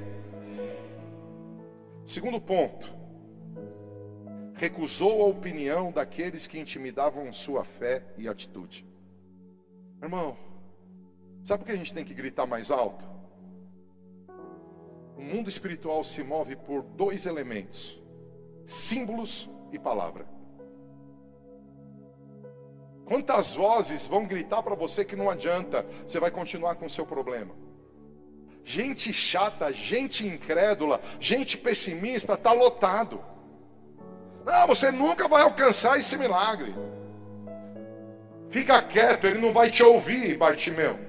Segundo 2.10 2.41
ponto, 2.41 2.91
recusou 4.55 5.22
a 5.22 5.28
opinião 5.28 5.91
daqueles 5.91 6.47
que 6.47 6.57
intimidavam 6.57 7.32
sua 7.32 7.64
fé 7.64 8.03
e 8.18 8.28
atitude. 8.28 8.84
Irmão, 10.01 10.36
sabe 11.43 11.60
por 11.60 11.68
que 11.68 11.74
a 11.74 11.78
gente 11.78 11.93
tem 11.93 12.03
que 12.03 12.16
gritar 12.16 12.47
mais 12.47 12.72
alto? 12.72 13.05
O 15.16 15.22
mundo 15.22 15.49
espiritual 15.49 16.03
se 16.03 16.24
move 16.24 16.55
por 16.55 16.82
dois 16.82 17.28
elementos: 17.28 18.01
símbolos 18.66 19.47
e 19.72 19.78
palavra. 19.78 20.26
Quantas 23.05 23.53
vozes 23.53 24.07
vão 24.07 24.26
gritar 24.26 24.64
para 24.64 24.74
você 24.74 25.05
que 25.05 25.16
não 25.16 25.30
adianta, 25.30 25.86
você 26.07 26.20
vai 26.20 26.32
continuar 26.32 26.74
com 26.74 26.88
o 26.88 26.89
seu 26.89 27.05
problema? 27.05 27.68
Gente 28.70 29.11
chata, 29.11 29.74
gente 29.74 30.28
incrédula, 30.28 31.01
gente 31.20 31.57
pessimista, 31.57 32.34
está 32.34 32.51
lotado. 32.51 33.20
Não, 34.45 34.67
você 34.67 34.91
nunca 34.91 35.28
vai 35.28 35.41
alcançar 35.41 35.97
esse 35.97 36.15
milagre. 36.15 36.76
Fica 38.51 38.80
quieto, 38.84 39.26
ele 39.26 39.41
não 39.41 39.51
vai 39.51 39.72
te 39.72 39.82
ouvir, 39.82 40.38
Bartimeu. 40.38 40.99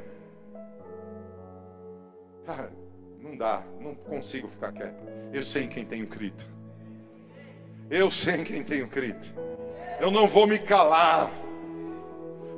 Cara, 2.47 2.73
não 3.21 3.37
dá, 3.37 3.63
não 3.79 3.95
consigo 3.95 4.49
ficar 4.49 4.73
quieto. 4.73 5.05
Eu 5.31 5.43
sei 5.43 5.65
em 5.65 5.69
quem 5.69 5.85
tenho 5.85 6.07
crido. 6.07 6.43
Eu 7.91 8.11
sei 8.11 8.37
em 8.37 8.45
quem 8.45 8.65
tenho 8.65 8.89
crido. 8.89 9.35
Eu 10.01 10.11
não 10.11 10.27
vou 10.27 10.47
me 10.47 10.59
calar. 10.59 11.31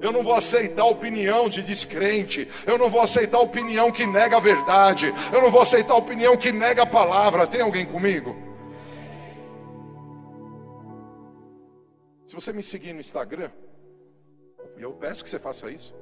Eu 0.02 0.12
não 0.12 0.24
vou 0.24 0.34
aceitar 0.34 0.82
a 0.82 0.86
opinião 0.86 1.48
de 1.48 1.62
descrente. 1.62 2.48
Eu 2.66 2.76
não 2.76 2.90
vou 2.90 3.00
aceitar 3.00 3.38
a 3.38 3.40
opinião 3.40 3.92
que 3.92 4.04
nega 4.04 4.36
a 4.36 4.40
verdade. 4.40 5.14
Eu 5.32 5.40
não 5.40 5.50
vou 5.50 5.62
aceitar 5.62 5.94
a 5.94 5.96
opinião 5.96 6.36
que 6.36 6.50
nega 6.50 6.82
a 6.82 6.86
palavra. 6.86 7.46
Tem 7.46 7.60
alguém 7.60 7.86
comigo? 7.86 8.36
Se 12.26 12.34
você 12.34 12.52
me 12.52 12.62
seguir 12.64 12.92
no 12.92 13.00
Instagram, 13.00 13.50
eu 14.76 14.92
peço 14.92 15.22
que 15.22 15.30
você 15.30 15.38
faça 15.38 15.70
isso. 15.70 15.94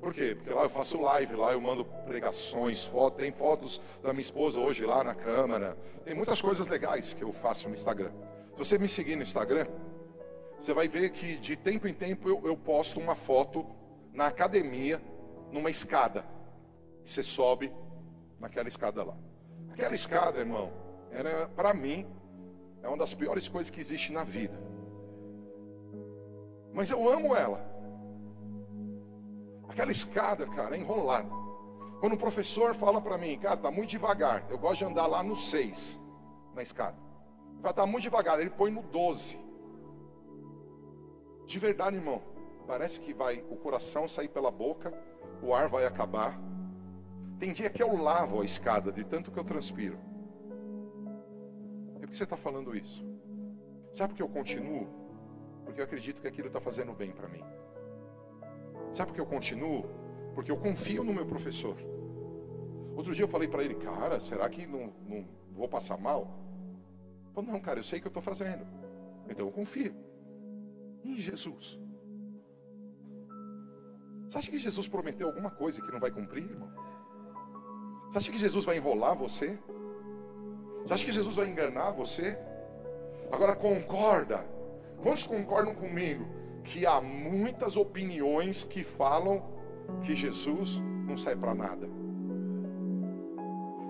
Por 0.00 0.14
quê? 0.14 0.34
Porque 0.34 0.54
lá 0.54 0.62
eu 0.62 0.70
faço 0.70 1.00
live, 1.00 1.34
lá 1.34 1.52
eu 1.52 1.60
mando 1.60 1.84
pregações, 1.84 2.84
fotos, 2.84 3.20
tem 3.20 3.32
fotos 3.32 3.80
da 4.02 4.12
minha 4.12 4.22
esposa 4.22 4.60
hoje 4.60 4.86
lá 4.86 5.02
na 5.04 5.14
câmara. 5.14 5.76
Tem 6.04 6.14
muitas 6.14 6.40
coisas 6.40 6.66
legais 6.66 7.12
que 7.12 7.22
eu 7.22 7.32
faço 7.32 7.68
no 7.68 7.74
Instagram. 7.74 8.10
Se 8.52 8.58
você 8.58 8.78
me 8.78 8.88
seguir 8.88 9.16
no 9.16 9.22
Instagram, 9.22 9.66
você 10.60 10.74
vai 10.74 10.88
ver 10.88 11.10
que 11.10 11.36
de 11.36 11.56
tempo 11.56 11.86
em 11.86 11.94
tempo 11.94 12.28
eu, 12.28 12.40
eu 12.44 12.56
posto 12.56 12.98
uma 12.98 13.14
foto 13.14 13.64
na 14.12 14.26
academia, 14.26 15.00
numa 15.52 15.70
escada. 15.70 16.24
Você 17.04 17.22
sobe 17.22 17.72
naquela 18.38 18.68
escada 18.68 19.04
lá. 19.04 19.16
Aquela 19.70 19.94
escada, 19.94 20.38
irmão, 20.38 20.72
era 21.10 21.48
para 21.48 21.72
mim 21.72 22.06
é 22.82 22.88
uma 22.88 22.96
das 22.96 23.14
piores 23.14 23.48
coisas 23.48 23.70
que 23.70 23.80
existe 23.80 24.12
na 24.12 24.24
vida. 24.24 24.58
Mas 26.72 26.90
eu 26.90 27.08
amo 27.08 27.34
ela. 27.34 27.64
Aquela 29.68 29.92
escada, 29.92 30.46
cara, 30.46 30.76
é 30.76 30.80
enrolada. 30.80 31.28
Quando 32.00 32.12
o 32.12 32.18
professor 32.18 32.74
fala 32.74 33.00
para 33.00 33.18
mim, 33.18 33.38
cara, 33.38 33.56
tá 33.56 33.70
muito 33.70 33.90
devagar. 33.90 34.44
Eu 34.48 34.58
gosto 34.58 34.78
de 34.78 34.84
andar 34.84 35.06
lá 35.06 35.22
no 35.22 35.34
6, 35.34 36.00
na 36.54 36.62
escada. 36.62 36.96
Fala, 37.60 37.74
tá 37.74 37.86
muito 37.86 38.04
devagar. 38.04 38.40
Ele 38.40 38.50
põe 38.50 38.70
no 38.70 38.82
12. 38.82 39.47
De 41.48 41.58
verdade, 41.58 41.96
irmão, 41.96 42.20
parece 42.66 43.00
que 43.00 43.14
vai 43.14 43.42
o 43.48 43.56
coração 43.56 44.06
sair 44.06 44.28
pela 44.28 44.50
boca, 44.50 44.92
o 45.42 45.54
ar 45.54 45.66
vai 45.66 45.86
acabar. 45.86 46.38
Tem 47.38 47.54
dia 47.54 47.70
que 47.70 47.82
eu 47.82 47.96
lavo 47.96 48.42
a 48.42 48.44
escada 48.44 48.92
de 48.92 49.02
tanto 49.02 49.30
que 49.32 49.38
eu 49.38 49.44
transpiro. 49.44 49.98
E 51.96 51.98
por 52.00 52.06
que 52.06 52.14
você 52.18 52.24
está 52.24 52.36
falando 52.36 52.76
isso? 52.76 53.02
Sabe 53.94 54.12
por 54.12 54.16
que 54.18 54.22
eu 54.22 54.28
continuo? 54.28 54.88
Porque 55.64 55.80
eu 55.80 55.84
acredito 55.86 56.20
que 56.20 56.28
aquilo 56.28 56.48
está 56.48 56.60
fazendo 56.60 56.92
bem 56.92 57.12
para 57.12 57.28
mim. 57.28 57.42
Sabe 58.92 59.10
por 59.10 59.14
que 59.14 59.20
eu 59.22 59.26
continuo? 59.26 59.86
Porque 60.34 60.52
eu 60.52 60.58
confio 60.58 61.02
no 61.02 61.14
meu 61.14 61.24
professor. 61.24 61.78
Outro 62.94 63.14
dia 63.14 63.24
eu 63.24 63.28
falei 63.28 63.48
para 63.48 63.64
ele, 63.64 63.76
cara, 63.76 64.20
será 64.20 64.46
que 64.50 64.66
não, 64.66 64.92
não 65.06 65.26
vou 65.52 65.66
passar 65.66 65.96
mal? 65.96 66.28
Ele 67.24 67.32
falou, 67.32 67.52
não, 67.52 67.58
cara, 67.58 67.78
eu 67.78 67.84
sei 67.84 68.00
o 68.00 68.02
que 68.02 68.08
eu 68.08 68.10
estou 68.10 68.22
fazendo. 68.22 68.66
Então 69.30 69.46
eu 69.46 69.52
confio 69.52 70.07
em 71.04 71.16
Jesus. 71.16 71.78
Você 74.28 74.38
acha 74.38 74.50
que 74.50 74.58
Jesus 74.58 74.86
prometeu 74.86 75.26
alguma 75.26 75.50
coisa 75.50 75.80
que 75.80 75.90
não 75.90 76.00
vai 76.00 76.10
cumprir, 76.10 76.44
irmão? 76.44 76.70
Você 78.08 78.18
acha 78.18 78.30
que 78.30 78.38
Jesus 78.38 78.64
vai 78.64 78.76
enrolar 78.76 79.16
você? 79.16 79.58
Você 80.82 80.94
acha 80.94 81.04
que 81.04 81.12
Jesus 81.12 81.36
vai 81.36 81.48
enganar 81.48 81.90
você? 81.92 82.38
Agora 83.32 83.56
concorda. 83.56 84.44
Quantos 85.02 85.26
concordam 85.26 85.74
comigo 85.74 86.26
que 86.64 86.84
há 86.86 87.00
muitas 87.00 87.76
opiniões 87.76 88.64
que 88.64 88.84
falam 88.84 89.42
que 90.02 90.14
Jesus 90.14 90.78
não 91.06 91.16
serve 91.16 91.40
para 91.40 91.54
nada? 91.54 91.88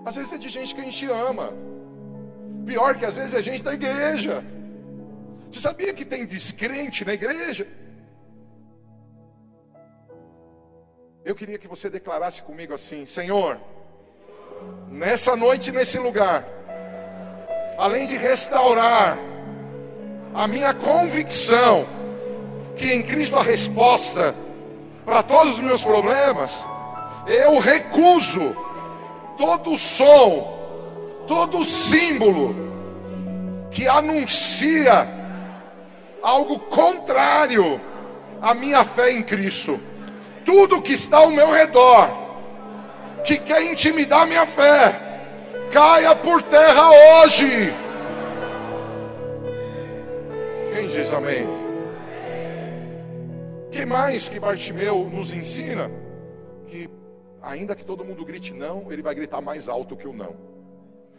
Às 0.05 0.15
vezes 0.15 0.33
é 0.33 0.37
de 0.37 0.49
gente 0.49 0.73
que 0.73 0.81
a 0.81 0.85
gente 0.85 1.05
ama. 1.11 1.51
Pior 2.65 2.97
que 2.97 3.05
às 3.05 3.15
vezes 3.15 3.33
é 3.33 3.41
gente 3.41 3.63
da 3.63 3.73
igreja. 3.73 4.43
Você 5.51 5.61
sabia 5.61 5.93
que 5.93 6.05
tem 6.05 6.25
descrente 6.25 7.03
na 7.03 7.13
igreja? 7.13 7.67
Eu 11.25 11.35
queria 11.35 11.57
que 11.57 11.67
você 11.67 11.89
declarasse 11.89 12.41
comigo 12.41 12.73
assim: 12.73 13.05
Senhor, 13.05 13.59
nessa 14.87 15.35
noite, 15.35 15.71
nesse 15.71 15.97
lugar, 15.97 16.45
além 17.77 18.07
de 18.07 18.15
restaurar 18.15 19.17
a 20.33 20.47
minha 20.47 20.73
convicção 20.73 21.87
que 22.75 22.93
em 22.93 23.01
Cristo 23.01 23.35
a 23.35 23.43
resposta 23.43 24.35
para 25.03 25.23
todos 25.23 25.55
os 25.55 25.61
meus 25.61 25.83
problemas, 25.83 26.65
eu 27.27 27.59
recuso 27.59 28.55
todo 29.37 29.77
som, 29.77 31.23
todo 31.27 31.65
símbolo 31.65 32.55
que 33.71 33.87
anuncia 33.87 35.18
algo 36.21 36.59
contrário 36.59 37.79
à 38.41 38.53
minha 38.53 38.83
fé 38.83 39.11
em 39.11 39.23
Cristo. 39.23 39.79
Tudo 40.45 40.81
que 40.81 40.93
está 40.93 41.17
ao 41.17 41.29
meu 41.29 41.51
redor, 41.51 42.09
que 43.23 43.37
quer 43.37 43.63
intimidar 43.63 44.25
minha 44.27 44.45
fé, 44.45 44.99
caia 45.71 46.15
por 46.15 46.41
terra 46.43 46.89
hoje. 46.89 47.73
Quem 50.73 50.87
diz 50.87 51.11
amém? 51.13 51.47
Que 53.71 53.85
mais 53.85 54.27
que 54.27 54.39
Bartimeu 54.39 55.09
nos 55.11 55.31
ensina? 55.31 55.91
Que 56.67 56.89
ainda 57.41 57.75
que 57.75 57.85
todo 57.85 58.03
mundo 58.03 58.25
grite 58.25 58.53
não, 58.53 58.91
ele 58.91 59.01
vai 59.01 59.13
gritar 59.13 59.41
mais 59.41 59.67
alto 59.67 59.95
que 59.95 60.07
o 60.07 60.13
não. 60.13 60.35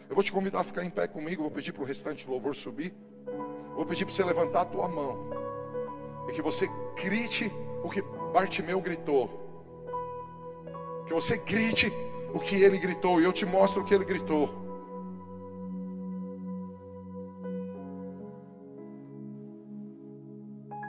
Eu 0.09 0.15
vou 0.15 0.23
te 0.23 0.31
convidar 0.31 0.59
a 0.59 0.63
ficar 0.63 0.83
em 0.83 0.89
pé 0.89 1.07
comigo, 1.07 1.43
vou 1.43 1.51
pedir 1.51 1.71
para 1.71 1.83
o 1.83 1.85
restante 1.85 2.25
do 2.25 2.31
louvor 2.31 2.53
subir. 2.53 2.93
Vou 3.75 3.85
pedir 3.85 4.05
para 4.05 4.13
você 4.13 4.23
levantar 4.23 4.61
a 4.61 4.65
tua 4.65 4.87
mão. 4.87 5.17
E 6.27 6.33
que 6.33 6.41
você 6.41 6.69
grite 6.95 7.51
o 7.83 7.89
que 7.89 8.01
Bartimeu 8.33 8.79
gritou. 8.81 9.29
Que 11.07 11.13
você 11.13 11.37
grite 11.37 11.91
o 12.33 12.39
que 12.39 12.55
ele 12.55 12.77
gritou. 12.77 13.19
E 13.19 13.23
eu 13.23 13.33
te 13.33 13.45
mostro 13.45 13.81
o 13.81 13.85
que 13.85 13.93
ele 13.93 14.05
gritou. 14.05 14.49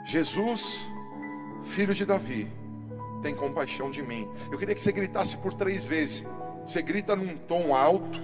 Jesus, 0.05 0.85
filho 1.63 1.93
de 1.93 2.05
Davi, 2.05 2.47
tem 3.21 3.33
compaixão 3.33 3.89
de 3.89 4.03
mim. 4.03 4.29
Eu 4.51 4.57
queria 4.57 4.75
que 4.75 4.81
você 4.81 4.91
gritasse 4.91 5.35
por 5.37 5.53
três 5.53 5.87
vezes. 5.87 6.25
Você 6.65 6.81
grita 6.81 7.15
num 7.15 7.37
tom 7.37 7.73
alto, 7.73 8.19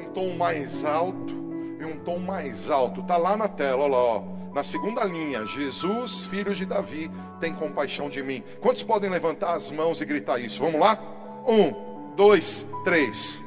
um 0.00 0.12
tom 0.12 0.36
mais 0.36 0.84
alto 0.84 1.41
um 1.84 1.98
tom 1.98 2.18
mais 2.18 2.70
alto. 2.70 3.00
Está 3.00 3.16
lá 3.16 3.36
na 3.36 3.48
tela, 3.48 3.84
olha 3.84 3.92
lá, 3.92 3.98
ó. 3.98 4.22
na 4.54 4.62
segunda 4.62 5.04
linha. 5.04 5.44
Jesus, 5.46 6.24
filho 6.26 6.54
de 6.54 6.66
Davi, 6.66 7.10
tem 7.40 7.54
compaixão 7.54 8.08
de 8.08 8.22
mim. 8.22 8.42
Quantos 8.60 8.82
podem 8.82 9.10
levantar 9.10 9.54
as 9.54 9.70
mãos 9.70 10.00
e 10.00 10.04
gritar 10.04 10.38
isso? 10.38 10.60
Vamos 10.60 10.80
lá? 10.80 10.98
Um, 11.46 12.14
dois, 12.16 12.66
três. 12.84 13.40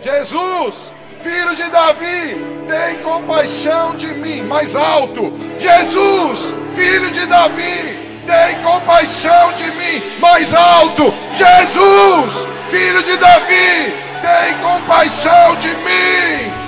Jesus, 0.00 0.92
filho 1.20 1.54
de 1.56 1.70
Davi, 1.70 2.36
tem 2.68 3.02
compaixão 3.02 3.94
de 3.96 4.14
mim. 4.14 4.42
Mais 4.42 4.74
alto. 4.74 5.32
Jesus, 5.58 6.54
filho 6.74 7.10
de 7.10 7.26
Davi, 7.26 7.96
tem 8.26 8.62
compaixão 8.62 9.52
de 9.52 9.64
mim. 9.64 10.02
Mais 10.20 10.52
alto. 10.52 11.14
Jesus, 11.34 12.46
filho 12.70 13.02
de 13.02 13.16
Davi, 13.16 13.92
tem 14.20 14.58
compaixão 14.60 15.56
de 15.56 15.68
mim. 15.68 16.65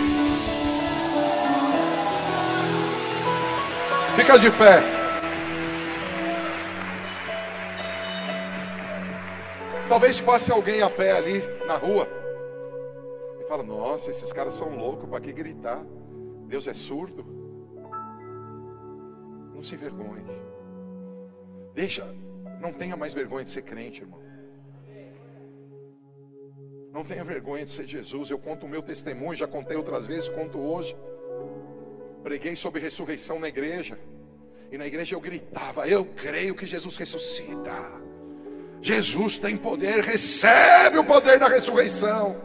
Fica 4.18 4.36
de 4.36 4.50
pé. 4.50 4.82
Talvez 9.88 10.20
passe 10.20 10.50
alguém 10.50 10.82
a 10.82 10.90
pé 10.90 11.12
ali 11.12 11.40
na 11.68 11.76
rua 11.76 12.08
e 13.40 13.44
fala: 13.44 13.62
Nossa, 13.62 14.10
esses 14.10 14.32
caras 14.32 14.54
são 14.54 14.76
loucos, 14.76 15.08
para 15.08 15.20
que 15.20 15.32
gritar? 15.32 15.84
Deus 16.48 16.66
é 16.66 16.74
surdo. 16.74 17.24
Não 19.54 19.62
se 19.62 19.76
envergonhe. 19.76 20.24
Deixa, 21.72 22.04
não 22.60 22.72
tenha 22.72 22.96
mais 22.96 23.14
vergonha 23.14 23.44
de 23.44 23.50
ser 23.50 23.62
crente, 23.62 24.02
irmão. 24.02 24.20
Não 26.92 27.04
tenha 27.04 27.22
vergonha 27.22 27.64
de 27.64 27.70
ser 27.70 27.86
Jesus. 27.86 28.30
Eu 28.30 28.38
conto 28.40 28.66
o 28.66 28.68
meu 28.68 28.82
testemunho, 28.82 29.36
já 29.36 29.46
contei 29.46 29.76
outras 29.76 30.06
vezes, 30.06 30.28
conto 30.28 30.58
hoje. 30.58 30.96
Preguei 32.28 32.54
sobre 32.54 32.78
ressurreição 32.78 33.40
na 33.40 33.48
igreja. 33.48 33.98
E 34.70 34.76
na 34.76 34.86
igreja 34.86 35.14
eu 35.14 35.20
gritava: 35.20 35.88
Eu 35.88 36.04
creio 36.04 36.54
que 36.54 36.66
Jesus 36.66 36.98
ressuscita. 36.98 37.72
Jesus 38.82 39.38
tem 39.38 39.56
poder, 39.56 40.04
recebe 40.04 40.98
o 40.98 41.04
poder 41.04 41.38
da 41.38 41.48
ressurreição. 41.48 42.36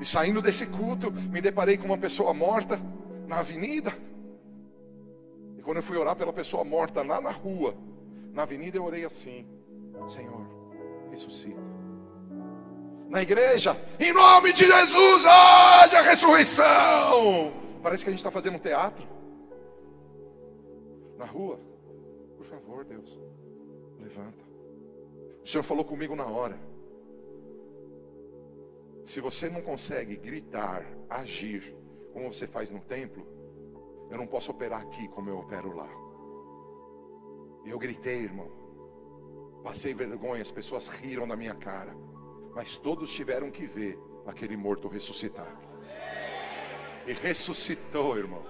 E 0.00 0.04
saindo 0.04 0.42
desse 0.42 0.66
culto, 0.66 1.12
me 1.12 1.40
deparei 1.40 1.78
com 1.78 1.84
uma 1.84 1.96
pessoa 1.96 2.34
morta 2.34 2.80
na 3.28 3.38
avenida. 3.38 3.96
E 5.56 5.62
quando 5.62 5.76
eu 5.76 5.82
fui 5.84 5.96
orar 5.96 6.16
pela 6.16 6.32
pessoa 6.32 6.64
morta 6.64 7.00
lá 7.00 7.20
na 7.20 7.30
rua, 7.30 7.72
na 8.32 8.42
avenida, 8.42 8.78
eu 8.78 8.84
orei 8.84 9.04
assim: 9.04 9.46
Senhor, 10.08 10.44
ressuscita. 11.12 11.62
Na 13.08 13.22
igreja, 13.22 13.80
em 14.00 14.12
nome 14.12 14.52
de 14.52 14.64
Jesus, 14.64 15.24
haja 15.24 16.02
ressurreição. 16.02 17.62
Parece 17.84 18.02
que 18.02 18.08
a 18.08 18.12
gente 18.12 18.20
está 18.20 18.30
fazendo 18.30 18.54
um 18.54 18.58
teatro. 18.58 19.06
Na 21.18 21.26
rua, 21.26 21.60
por 22.34 22.46
favor, 22.46 22.82
Deus, 22.82 23.20
levanta. 24.00 24.42
O 25.44 25.46
Senhor 25.46 25.62
falou 25.62 25.84
comigo 25.84 26.16
na 26.16 26.24
hora. 26.24 26.58
Se 29.04 29.20
você 29.20 29.50
não 29.50 29.60
consegue 29.60 30.16
gritar, 30.16 30.82
agir, 31.10 31.76
como 32.14 32.32
você 32.32 32.46
faz 32.46 32.70
no 32.70 32.80
templo, 32.80 33.26
eu 34.10 34.16
não 34.16 34.26
posso 34.26 34.50
operar 34.50 34.80
aqui 34.80 35.06
como 35.08 35.28
eu 35.28 35.40
opero 35.40 35.76
lá. 35.76 35.90
Eu 37.66 37.78
gritei, 37.78 38.22
irmão. 38.22 38.50
Passei 39.62 39.92
vergonha, 39.92 40.40
as 40.40 40.50
pessoas 40.50 40.88
riram 40.88 41.28
da 41.28 41.36
minha 41.36 41.54
cara. 41.54 41.94
Mas 42.54 42.78
todos 42.78 43.10
tiveram 43.10 43.50
que 43.50 43.66
ver 43.66 43.98
aquele 44.24 44.56
morto 44.56 44.88
ressuscitar. 44.88 45.73
E 47.06 47.12
ressuscitou, 47.12 48.16
irmão. 48.16 48.42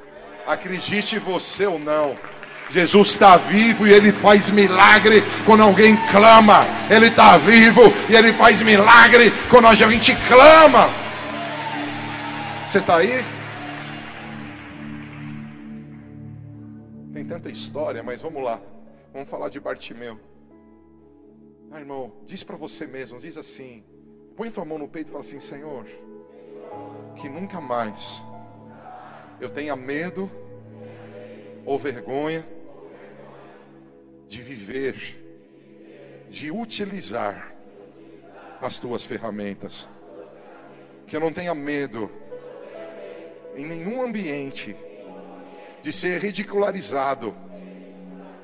Acredite 0.47 1.19
você 1.19 1.67
ou 1.67 1.79
não. 1.79 2.17
Jesus 2.71 3.09
está 3.09 3.37
vivo 3.37 3.87
e 3.87 3.93
ele 3.93 4.11
faz 4.11 4.51
milagre 4.51 5.23
quando 5.45 5.63
alguém 5.63 5.97
clama. 6.11 6.67
Ele 6.91 7.07
está 7.07 7.37
vivo 7.37 7.83
e 8.09 8.15
ele 8.15 8.33
faz 8.33 8.61
milagre 8.63 9.33
quando 9.51 9.67
a 9.67 9.75
gente 9.75 10.15
clama. 10.29 10.89
Você 12.67 12.79
está 12.79 12.97
aí? 12.97 13.25
Tem 17.13 17.25
tanta 17.25 17.51
história, 17.51 18.03
mas 18.03 18.21
vamos 18.21 18.43
lá. 18.43 18.61
Vamos 19.13 19.29
falar 19.29 19.49
de 19.49 19.61
Bartimeu. 19.61 20.19
Ah, 21.71 21.79
irmão, 21.79 22.13
diz 22.27 22.43
para 22.43 22.57
você 22.57 22.87
mesmo, 22.87 23.21
diz 23.21 23.37
assim: 23.37 23.85
põe 24.37 24.51
tua 24.51 24.65
mão 24.65 24.79
no 24.79 24.89
peito 24.89 25.09
e 25.09 25.13
fala 25.13 25.23
assim: 25.23 25.39
Senhor, 25.39 25.87
que 27.17 27.29
nunca 27.29 27.61
mais 27.61 28.25
eu 29.45 29.51
tenha 29.51 29.77
medo 29.77 30.31
ou 31.67 31.79
vergonha 31.79 32.45
de 34.27 34.41
viver, 34.41 35.21
de 36.31 36.51
utilizar 36.51 37.55
as 38.61 38.79
tuas 38.79 39.05
ferramentas. 39.05 39.87
Que 41.07 41.15
eu 41.15 41.21
não 41.21 41.31
tenha 41.31 41.55
medo 41.55 42.11
em 43.55 43.67
nenhum 43.67 44.03
ambiente 44.03 44.75
de 45.83 45.93
ser 45.93 46.23
ridicularizado, 46.23 47.37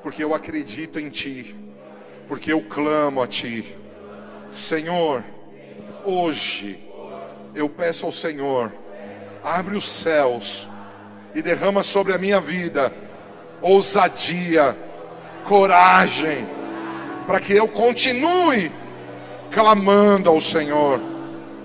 porque 0.03 0.23
eu 0.23 0.35
acredito 0.35 1.01
em 1.01 1.09
Ti, 1.09 1.57
porque 2.29 2.53
eu 2.53 2.63
clamo 2.69 3.23
a 3.23 3.27
Ti. 3.27 3.75
Senhor, 4.53 5.25
hoje 6.05 6.87
eu 7.55 7.71
peço 7.71 8.05
ao 8.05 8.13
Senhor, 8.13 8.71
abre 9.43 9.79
os 9.79 9.89
céus 9.89 10.69
e 11.35 11.43
derrama 11.43 11.83
sobre 11.83 12.13
a 12.13 12.19
minha 12.19 12.41
vida 12.41 12.93
ousadia, 13.63 14.77
coragem, 15.47 16.47
para 17.27 17.41
que 17.41 17.53
eu 17.53 17.69
continue 17.69 18.73
clamando 19.53 20.31
ao 20.31 20.41
Senhor, 20.41 21.01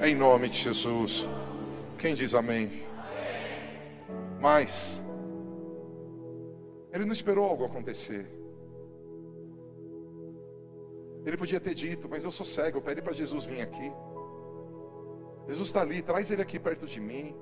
em 0.01 0.15
nome 0.15 0.49
de 0.49 0.57
Jesus. 0.57 1.27
Quem 1.97 2.13
diz 2.13 2.33
amém? 2.33 2.83
Mas, 4.39 5.01
ele 6.91 7.05
não 7.05 7.13
esperou 7.13 7.45
algo 7.45 7.65
acontecer. 7.65 8.29
Ele 11.25 11.37
podia 11.37 11.59
ter 11.59 11.73
dito, 11.73 12.07
mas 12.07 12.23
eu 12.23 12.31
sou 12.31 12.45
cego, 12.45 12.77
eu 12.77 12.81
pedi 12.81 13.01
para 13.01 13.13
Jesus 13.13 13.45
vir 13.45 13.61
aqui. 13.61 13.91
Jesus 15.47 15.69
está 15.69 15.81
ali, 15.81 16.01
traz 16.01 16.29
ele 16.29 16.41
aqui 16.41 16.59
perto 16.59 16.85
de 16.85 16.99
mim. 16.99 17.35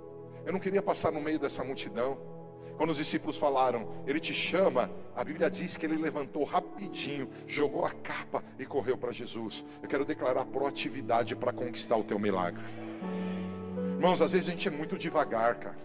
Eu 0.45 0.53
não 0.53 0.59
queria 0.59 0.81
passar 0.81 1.11
no 1.11 1.21
meio 1.21 1.39
dessa 1.39 1.63
multidão. 1.63 2.17
Quando 2.77 2.89
os 2.89 2.97
discípulos 2.97 3.37
falaram, 3.37 3.87
ele 4.07 4.19
te 4.19 4.33
chama, 4.33 4.89
a 5.15 5.23
Bíblia 5.23 5.49
diz 5.49 5.77
que 5.77 5.85
ele 5.85 5.95
levantou 5.95 6.43
rapidinho, 6.43 7.29
jogou 7.47 7.85
a 7.85 7.91
capa 7.91 8.43
e 8.57 8.65
correu 8.65 8.97
para 8.97 9.11
Jesus. 9.11 9.63
Eu 9.81 9.87
quero 9.87 10.03
declarar 10.03 10.45
proatividade 10.45 11.35
para 11.35 11.53
conquistar 11.53 11.95
o 11.95 12.03
teu 12.03 12.17
milagre. 12.17 12.63
Irmãos, 13.95 14.21
às 14.21 14.31
vezes 14.31 14.49
a 14.49 14.51
gente 14.51 14.67
é 14.67 14.71
muito 14.71 14.97
devagar, 14.97 15.55
cara. 15.55 15.77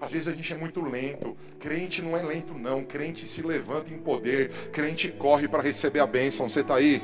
Às 0.00 0.12
vezes 0.12 0.28
a 0.28 0.32
gente 0.32 0.52
é 0.52 0.56
muito 0.56 0.80
lento. 0.80 1.36
Crente 1.58 2.02
não 2.02 2.16
é 2.16 2.22
lento, 2.22 2.52
não. 2.52 2.84
Crente 2.84 3.26
se 3.26 3.42
levanta 3.42 3.92
em 3.92 3.98
poder. 3.98 4.70
Crente 4.70 5.10
corre 5.12 5.46
para 5.46 5.62
receber 5.62 6.00
a 6.00 6.06
bênção. 6.06 6.48
Você 6.48 6.60
está 6.60 6.76
aí? 6.76 7.02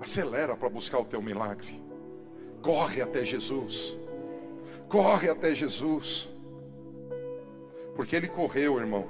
Acelera 0.00 0.56
para 0.56 0.68
buscar 0.68 0.98
o 0.98 1.04
teu 1.04 1.20
milagre. 1.20 1.87
Corre 2.62 3.00
até 3.00 3.24
Jesus. 3.24 3.96
Corre 4.88 5.28
até 5.28 5.54
Jesus. 5.54 6.28
Porque 7.94 8.14
ele 8.14 8.28
correu, 8.28 8.78
irmão. 8.78 9.06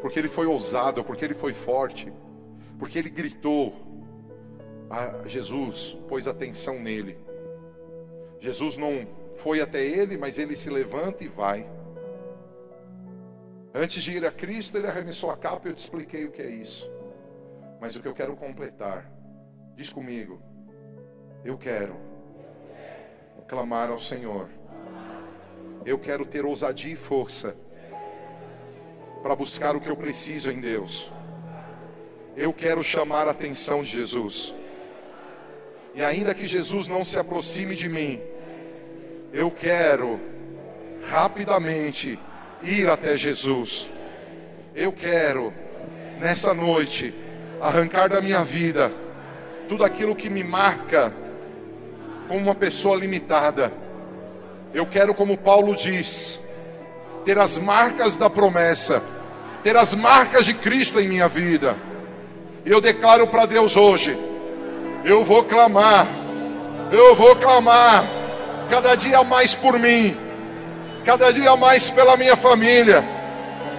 Porque 0.00 0.18
ele 0.18 0.28
foi 0.28 0.46
ousado, 0.46 1.04
porque 1.04 1.24
ele 1.24 1.34
foi 1.34 1.52
forte. 1.52 2.12
Porque 2.78 2.98
ele 2.98 3.10
gritou 3.10 3.74
a 4.88 5.26
Jesus, 5.26 5.98
pôs 6.08 6.26
atenção 6.26 6.78
nele. 6.78 7.18
Jesus 8.40 8.76
não 8.76 9.06
foi 9.36 9.60
até 9.60 9.84
ele, 9.84 10.16
mas 10.16 10.38
ele 10.38 10.56
se 10.56 10.70
levanta 10.70 11.24
e 11.24 11.28
vai. 11.28 11.68
Antes 13.74 14.02
de 14.02 14.12
ir 14.12 14.24
a 14.24 14.30
Cristo, 14.30 14.78
ele 14.78 14.86
arremessou 14.86 15.30
a 15.30 15.36
capa 15.36 15.68
e 15.68 15.70
eu 15.70 15.74
te 15.74 15.78
expliquei 15.78 16.24
o 16.24 16.30
que 16.30 16.42
é 16.42 16.50
isso. 16.50 16.90
Mas 17.80 17.94
o 17.94 18.00
que 18.00 18.08
eu 18.08 18.14
quero 18.14 18.34
completar, 18.34 19.10
diz 19.76 19.92
comigo, 19.92 20.40
eu 21.44 21.56
quero 21.56 21.96
clamar 23.48 23.88
ao 23.90 23.98
Senhor. 23.98 24.46
Eu 25.86 25.98
quero 25.98 26.26
ter 26.26 26.44
ousadia 26.44 26.92
e 26.92 26.96
força 26.96 27.56
para 29.22 29.34
buscar 29.34 29.74
o 29.74 29.80
que 29.80 29.88
eu 29.88 29.96
preciso 29.96 30.50
em 30.50 30.60
Deus. 30.60 31.10
Eu 32.36 32.52
quero 32.52 32.84
chamar 32.84 33.26
a 33.26 33.30
atenção 33.30 33.82
de 33.82 33.88
Jesus. 33.88 34.54
E 35.94 36.02
ainda 36.04 36.34
que 36.34 36.46
Jesus 36.46 36.88
não 36.88 37.02
se 37.02 37.18
aproxime 37.18 37.74
de 37.74 37.88
mim, 37.88 38.20
eu 39.32 39.50
quero 39.50 40.20
rapidamente 41.08 42.18
ir 42.62 42.88
até 42.88 43.16
Jesus. 43.16 43.88
Eu 44.74 44.92
quero, 44.92 45.52
nessa 46.20 46.52
noite, 46.52 47.14
arrancar 47.60 48.10
da 48.10 48.20
minha 48.20 48.44
vida 48.44 48.92
tudo 49.68 49.84
aquilo 49.84 50.14
que 50.14 50.28
me 50.28 50.44
marca 50.44 51.12
como 52.28 52.40
uma 52.40 52.54
pessoa 52.54 52.96
limitada. 52.96 53.72
Eu 54.74 54.84
quero, 54.84 55.14
como 55.14 55.36
Paulo 55.36 55.74
diz, 55.74 56.38
ter 57.24 57.38
as 57.38 57.58
marcas 57.58 58.16
da 58.16 58.28
promessa, 58.28 59.02
ter 59.62 59.76
as 59.76 59.94
marcas 59.94 60.44
de 60.44 60.54
Cristo 60.54 61.00
em 61.00 61.08
minha 61.08 61.26
vida. 61.26 61.76
Eu 62.64 62.80
declaro 62.80 63.26
para 63.26 63.46
Deus 63.46 63.76
hoje: 63.76 64.16
eu 65.04 65.24
vou 65.24 65.42
clamar, 65.42 66.06
eu 66.92 67.14
vou 67.14 67.34
clamar, 67.36 68.04
cada 68.68 68.94
dia 68.94 69.24
mais 69.24 69.54
por 69.54 69.78
mim, 69.78 70.16
cada 71.04 71.32
dia 71.32 71.56
mais 71.56 71.88
pela 71.88 72.16
minha 72.16 72.36
família, 72.36 73.02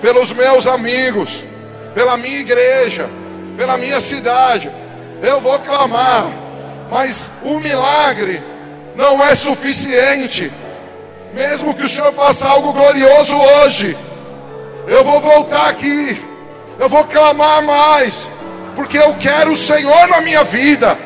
pelos 0.02 0.32
meus 0.32 0.66
amigos, 0.66 1.46
pela 1.94 2.18
minha 2.18 2.40
igreja, 2.40 3.10
pela 3.56 3.78
minha 3.78 4.02
cidade. 4.02 4.72
Eu 5.22 5.40
vou 5.40 5.60
clamar, 5.60 6.32
mas 6.90 7.32
o 7.44 7.60
milagre 7.60 8.44
não 8.96 9.24
é 9.24 9.36
suficiente. 9.36 10.52
Mesmo 11.34 11.74
que 11.76 11.84
o 11.84 11.90
Senhor 11.90 12.12
faça 12.12 12.48
algo 12.48 12.74
glorioso 12.74 13.36
hoje, 13.38 13.96
eu 14.88 15.04
vou 15.04 15.22
voltar 15.22 15.70
aqui, 15.70 16.20
eu 16.80 16.90
vou 16.90 17.04
clamar 17.06 17.64
mais, 17.64 18.30
porque 18.76 18.98
eu 18.98 19.16
quero 19.16 19.52
o 19.52 19.56
Senhor 19.56 20.08
na 20.08 20.22
minha 20.22 20.44
vida. 20.44 20.98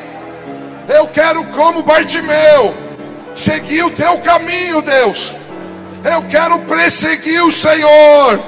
Eu 0.88 1.06
quero, 1.08 1.44
como 1.48 1.82
Bartimeu, 1.82 2.74
seguir 3.34 3.84
o 3.84 3.90
teu 3.90 4.18
caminho, 4.18 4.80
Deus. 4.80 5.34
Eu 6.04 6.22
quero 6.28 6.58
perseguir 6.60 7.42
o 7.42 7.52
Senhor. 7.52 8.42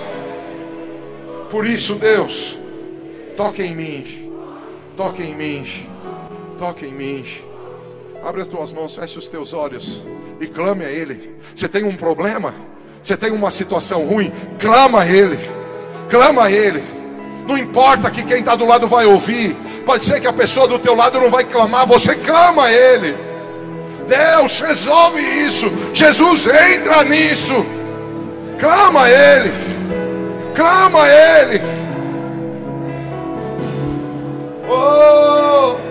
Por 1.50 1.66
isso, 1.66 1.94
Deus, 1.94 2.58
toque 3.36 3.62
em 3.62 3.74
mim. 3.74 4.32
Toque 4.96 5.22
em 5.22 5.34
mim. 5.34 5.88
Toque 6.58 6.86
em 6.86 6.92
mim. 6.92 7.24
Abre 8.24 8.40
as 8.40 8.48
tuas 8.48 8.72
mãos, 8.72 8.96
feche 8.96 9.18
os 9.18 9.28
teus 9.28 9.52
olhos 9.52 10.02
e 10.40 10.46
clame 10.46 10.84
a 10.84 10.90
Ele. 10.90 11.36
Você 11.54 11.68
tem 11.68 11.84
um 11.84 11.94
problema? 11.94 12.54
Você 13.02 13.16
tem 13.16 13.30
uma 13.30 13.50
situação 13.50 14.04
ruim? 14.04 14.32
Clama 14.58 15.02
a 15.02 15.06
Ele. 15.06 15.38
Clama 16.10 16.44
a 16.44 16.50
Ele. 16.50 16.82
Não 17.46 17.56
importa 17.56 18.10
que 18.10 18.24
quem 18.24 18.40
está 18.40 18.56
do 18.56 18.66
lado 18.66 18.88
vai 18.88 19.06
ouvir. 19.06 19.56
Pode 19.84 20.04
ser 20.04 20.20
que 20.20 20.26
a 20.26 20.32
pessoa 20.32 20.66
do 20.66 20.78
teu 20.78 20.96
lado 20.96 21.20
não 21.20 21.30
vai 21.30 21.44
clamar. 21.44 21.86
Você 21.86 22.16
clama 22.16 22.64
a 22.64 22.72
Ele. 22.72 23.16
Deus 24.08 24.60
resolve 24.60 25.20
isso. 25.20 25.70
Jesus 25.94 26.46
entra 26.46 27.04
nisso. 27.04 27.54
Clama 28.58 29.02
a 29.02 29.10
Ele. 29.10 29.52
Clama 30.54 31.02
a 31.02 31.08
Ele. 31.08 31.60
Oh! 34.68 35.85